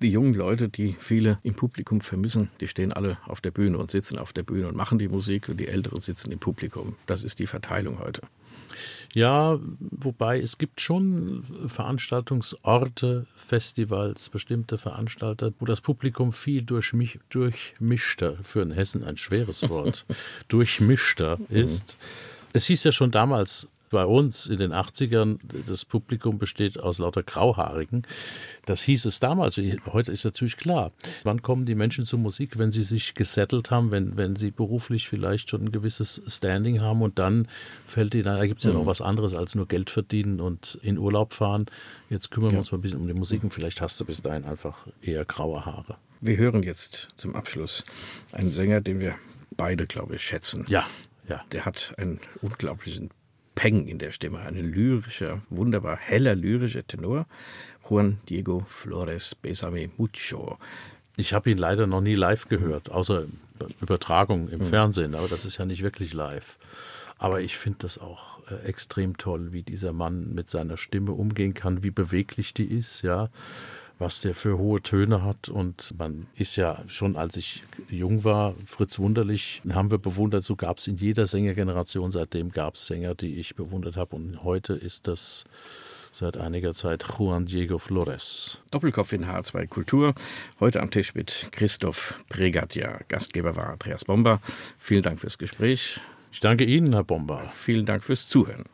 Die 0.00 0.10
jungen 0.10 0.34
Leute, 0.34 0.68
die 0.68 0.92
viele 0.92 1.38
im 1.42 1.54
Publikum 1.54 2.00
vermissen, 2.00 2.50
die 2.60 2.68
stehen 2.68 2.92
alle 2.92 3.18
auf 3.26 3.40
der 3.40 3.50
Bühne 3.50 3.78
und 3.78 3.90
sitzen 3.90 4.16
auf 4.16 4.32
der 4.32 4.44
Bühne 4.44 4.68
und 4.68 4.76
machen 4.76 4.98
die 4.98 5.08
Musik 5.08 5.48
und 5.48 5.58
die 5.58 5.66
Älteren 5.66 6.00
sitzen 6.00 6.30
im 6.30 6.38
Publikum. 6.38 6.94
Das 7.06 7.24
ist 7.24 7.40
die 7.40 7.46
Verteilung 7.46 7.98
heute. 7.98 8.22
Ja, 9.12 9.58
wobei 9.78 10.40
es 10.40 10.58
gibt 10.58 10.80
schon 10.80 11.44
Veranstaltungsorte, 11.66 13.26
Festivals, 13.34 14.28
bestimmte 14.28 14.78
Veranstalter, 14.78 15.52
wo 15.58 15.64
das 15.64 15.80
Publikum 15.80 16.32
viel 16.32 16.62
durchmich, 16.62 17.18
durchmischter, 17.30 18.36
für 18.42 18.62
einen 18.62 18.72
Hessen 18.72 19.04
ein 19.04 19.16
schweres 19.16 19.68
Wort, 19.68 20.04
durchmischter 20.48 21.38
ist. 21.48 21.96
Es 22.52 22.66
hieß 22.66 22.84
ja 22.84 22.92
schon 22.92 23.10
damals, 23.10 23.68
bei 23.88 24.04
uns 24.04 24.46
in 24.46 24.58
den 24.58 24.72
80ern, 24.72 25.38
das 25.66 25.84
Publikum 25.84 26.38
besteht 26.38 26.78
aus 26.78 26.98
lauter 26.98 27.22
Grauhaarigen. 27.22 28.06
Das 28.66 28.82
hieß 28.82 29.04
es 29.06 29.20
damals. 29.20 29.56
Heute 29.86 30.12
ist 30.12 30.24
natürlich 30.24 30.56
klar. 30.56 30.92
Wann 31.24 31.42
kommen 31.42 31.66
die 31.66 31.74
Menschen 31.74 32.04
zur 32.04 32.18
Musik, 32.18 32.58
wenn 32.58 32.72
sie 32.72 32.82
sich 32.82 33.14
gesettelt 33.14 33.70
haben, 33.70 33.90
wenn, 33.90 34.16
wenn 34.16 34.36
sie 34.36 34.50
beruflich 34.50 35.08
vielleicht 35.08 35.50
schon 35.50 35.66
ein 35.66 35.72
gewisses 35.72 36.22
Standing 36.26 36.80
haben 36.80 37.02
und 37.02 37.18
dann 37.18 37.48
fällt 37.86 38.14
ihnen, 38.14 38.24
da 38.24 38.46
gibt 38.46 38.60
es 38.60 38.64
ja 38.64 38.72
noch 38.72 38.82
mhm. 38.82 38.86
was 38.86 39.00
anderes 39.00 39.34
als 39.34 39.54
nur 39.54 39.66
Geld 39.66 39.90
verdienen 39.90 40.40
und 40.40 40.78
in 40.82 40.98
Urlaub 40.98 41.32
fahren. 41.32 41.66
Jetzt 42.10 42.30
kümmern 42.30 42.50
ja. 42.50 42.56
wir 42.56 42.58
uns 42.60 42.72
mal 42.72 42.78
ein 42.78 42.82
bisschen 42.82 43.00
um 43.00 43.06
die 43.06 43.14
Musik 43.14 43.42
und 43.44 43.52
vielleicht 43.52 43.80
hast 43.80 44.00
du 44.00 44.04
bis 44.04 44.22
dahin 44.22 44.44
einfach 44.44 44.86
eher 45.02 45.24
graue 45.24 45.64
Haare. 45.64 45.96
Wir 46.20 46.36
hören 46.36 46.62
jetzt 46.62 47.08
zum 47.16 47.34
Abschluss 47.34 47.84
einen 48.32 48.50
Sänger, 48.50 48.80
den 48.80 48.98
wir 49.00 49.14
beide, 49.56 49.86
glaube 49.86 50.16
ich, 50.16 50.22
schätzen. 50.22 50.64
Ja. 50.68 50.84
Ja. 51.28 51.44
Der 51.52 51.64
hat 51.64 51.94
einen 51.98 52.20
unglaublichen 52.40 53.10
Peng 53.58 53.88
in 53.88 53.98
der 53.98 54.12
Stimme. 54.12 54.38
Ein 54.38 54.54
lyrischer, 54.54 55.42
wunderbar 55.50 55.96
heller 55.96 56.36
lyrischer 56.36 56.86
Tenor. 56.86 57.26
Juan 57.88 58.18
Diego 58.28 58.64
Flores 58.68 59.34
Besame 59.34 59.90
Mucho. 59.96 60.58
Ich 61.16 61.32
habe 61.32 61.50
ihn 61.50 61.58
leider 61.58 61.88
noch 61.88 62.00
nie 62.00 62.14
live 62.14 62.46
gehört, 62.46 62.88
außer 62.92 63.24
Übertragung 63.80 64.48
im 64.48 64.60
mhm. 64.60 64.64
Fernsehen, 64.64 65.16
aber 65.16 65.26
das 65.26 65.44
ist 65.44 65.58
ja 65.58 65.64
nicht 65.64 65.82
wirklich 65.82 66.12
live. 66.12 66.56
Aber 67.18 67.40
ich 67.40 67.56
finde 67.56 67.78
das 67.80 67.98
auch 67.98 68.38
äh, 68.48 68.64
extrem 68.64 69.16
toll, 69.16 69.52
wie 69.52 69.64
dieser 69.64 69.92
Mann 69.92 70.34
mit 70.34 70.48
seiner 70.48 70.76
Stimme 70.76 71.10
umgehen 71.10 71.52
kann, 71.52 71.82
wie 71.82 71.90
beweglich 71.90 72.54
die 72.54 72.66
ist, 72.66 73.02
ja 73.02 73.28
was 73.98 74.20
der 74.20 74.34
für 74.34 74.58
hohe 74.58 74.80
Töne 74.80 75.22
hat. 75.22 75.48
Und 75.48 75.94
man 75.98 76.26
ist 76.34 76.56
ja 76.56 76.82
schon, 76.86 77.16
als 77.16 77.36
ich 77.36 77.62
jung 77.90 78.24
war, 78.24 78.54
Fritz 78.64 78.98
Wunderlich 78.98 79.62
haben 79.72 79.90
wir 79.90 79.98
bewundert. 79.98 80.44
So 80.44 80.56
gab 80.56 80.78
es 80.78 80.86
in 80.86 80.96
jeder 80.96 81.26
Sängergeneration, 81.26 82.12
seitdem 82.12 82.50
gab 82.50 82.76
es 82.76 82.86
Sänger, 82.86 83.14
die 83.14 83.36
ich 83.36 83.54
bewundert 83.54 83.96
habe. 83.96 84.16
Und 84.16 84.44
heute 84.44 84.74
ist 84.74 85.08
das 85.08 85.44
seit 86.12 86.36
einiger 86.36 86.74
Zeit 86.74 87.04
Juan 87.18 87.46
Diego 87.46 87.78
Flores. 87.78 88.58
Doppelkopf 88.70 89.12
in 89.12 89.26
H2 89.26 89.66
Kultur. 89.66 90.14
Heute 90.60 90.80
am 90.80 90.90
Tisch 90.90 91.14
mit 91.14 91.48
Christoph 91.52 92.22
Pregatia. 92.28 93.00
Gastgeber 93.08 93.56
war 93.56 93.70
Andreas 93.70 94.04
Bomber. 94.04 94.40
Vielen 94.78 95.02
Dank 95.02 95.20
fürs 95.20 95.38
Gespräch. 95.38 96.00
Ich 96.32 96.40
danke 96.40 96.64
Ihnen, 96.64 96.92
Herr 96.92 97.04
Bomber. 97.04 97.50
Vielen 97.54 97.86
Dank 97.86 98.04
fürs 98.04 98.28
Zuhören. 98.28 98.64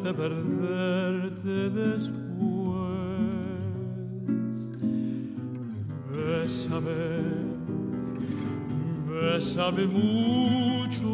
verte, 0.00 0.14
perderte 0.14 1.70
después. 1.70 2.20
Bésame, 6.12 7.22
bésame 9.08 9.86
mucho, 9.86 11.08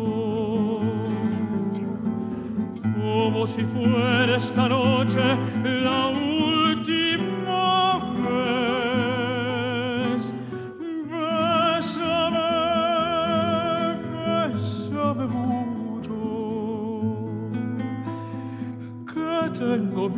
como 2.95 3.47
si 3.47 3.63
fuera 3.65 4.37
esta 4.37 4.69
noche 4.69 5.21
la 5.65 6.07
última. 6.09 6.36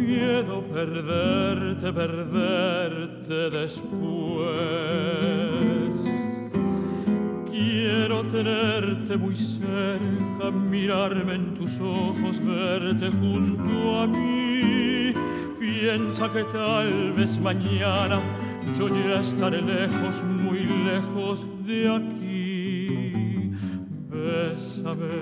Miedo 0.08 0.62
perderte, 0.72 1.92
perderte 1.92 3.50
después. 3.50 4.48
Quiero 7.50 8.22
tenerte 8.24 9.16
muy 9.18 9.34
cerca, 9.34 10.50
mirarme 10.50 11.34
en 11.34 11.54
tus 11.54 11.78
ojos, 11.80 12.42
verte 12.44 13.10
junto 13.10 14.00
a 14.00 14.06
mí. 14.06 15.12
Piensa 15.60 16.32
que 16.32 16.44
tal 16.44 17.12
vez 17.12 17.38
mañana 17.38 18.18
yo 18.78 18.88
ya 18.88 19.20
estaré 19.20 19.60
lejos, 19.60 20.24
muy 20.24 20.60
lejos 20.90 21.46
de 21.66 21.80
aquí. 21.96 23.12
Bésame, 24.10 25.18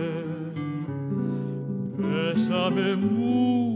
bésame 1.99 2.97
mucho, 2.97 3.76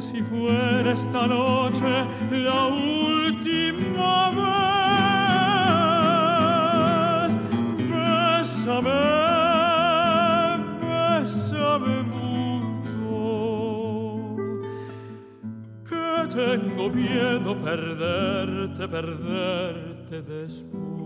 si 0.00 0.22
fuera 0.22 0.92
esta 0.92 1.26
noche 1.26 2.06
la 2.30 2.66
última 2.66 4.30
vez. 4.30 4.58
Bésame, 7.90 8.90
bésame 10.80 12.02
mucho, 12.04 13.16
que 15.88 16.28
tengo 16.28 16.90
miedo 16.90 17.50
perderte, 17.62 18.88
perderte 18.88 20.22
después. 20.22 20.97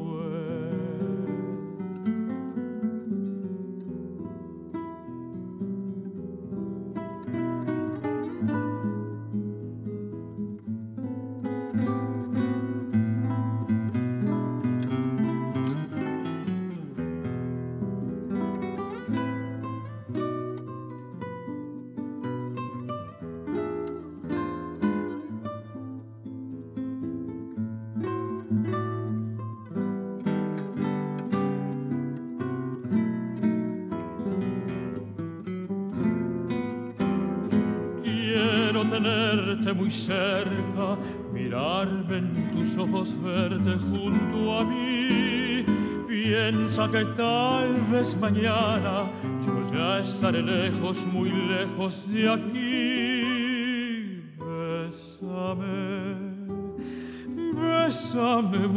Muy 39.75 39.91
cerca, 39.91 40.97
mirarme 41.33 42.19
en 42.19 42.49
tus 42.51 42.77
ojos, 42.77 43.17
verte 43.23 43.73
junto 43.91 44.59
a 44.59 44.65
mí. 44.65 45.65
Piensa 46.09 46.91
que 46.91 47.05
tal 47.17 47.81
vez 47.91 48.17
mañana 48.21 49.11
yo 49.45 49.73
ya 49.73 49.99
estaré 49.99 50.43
lejos, 50.43 51.07
muy 51.07 51.31
lejos 51.31 52.13
de 52.13 52.29
aquí. 52.31 53.23
Bésame, 54.39 56.17
bésame 57.55 58.69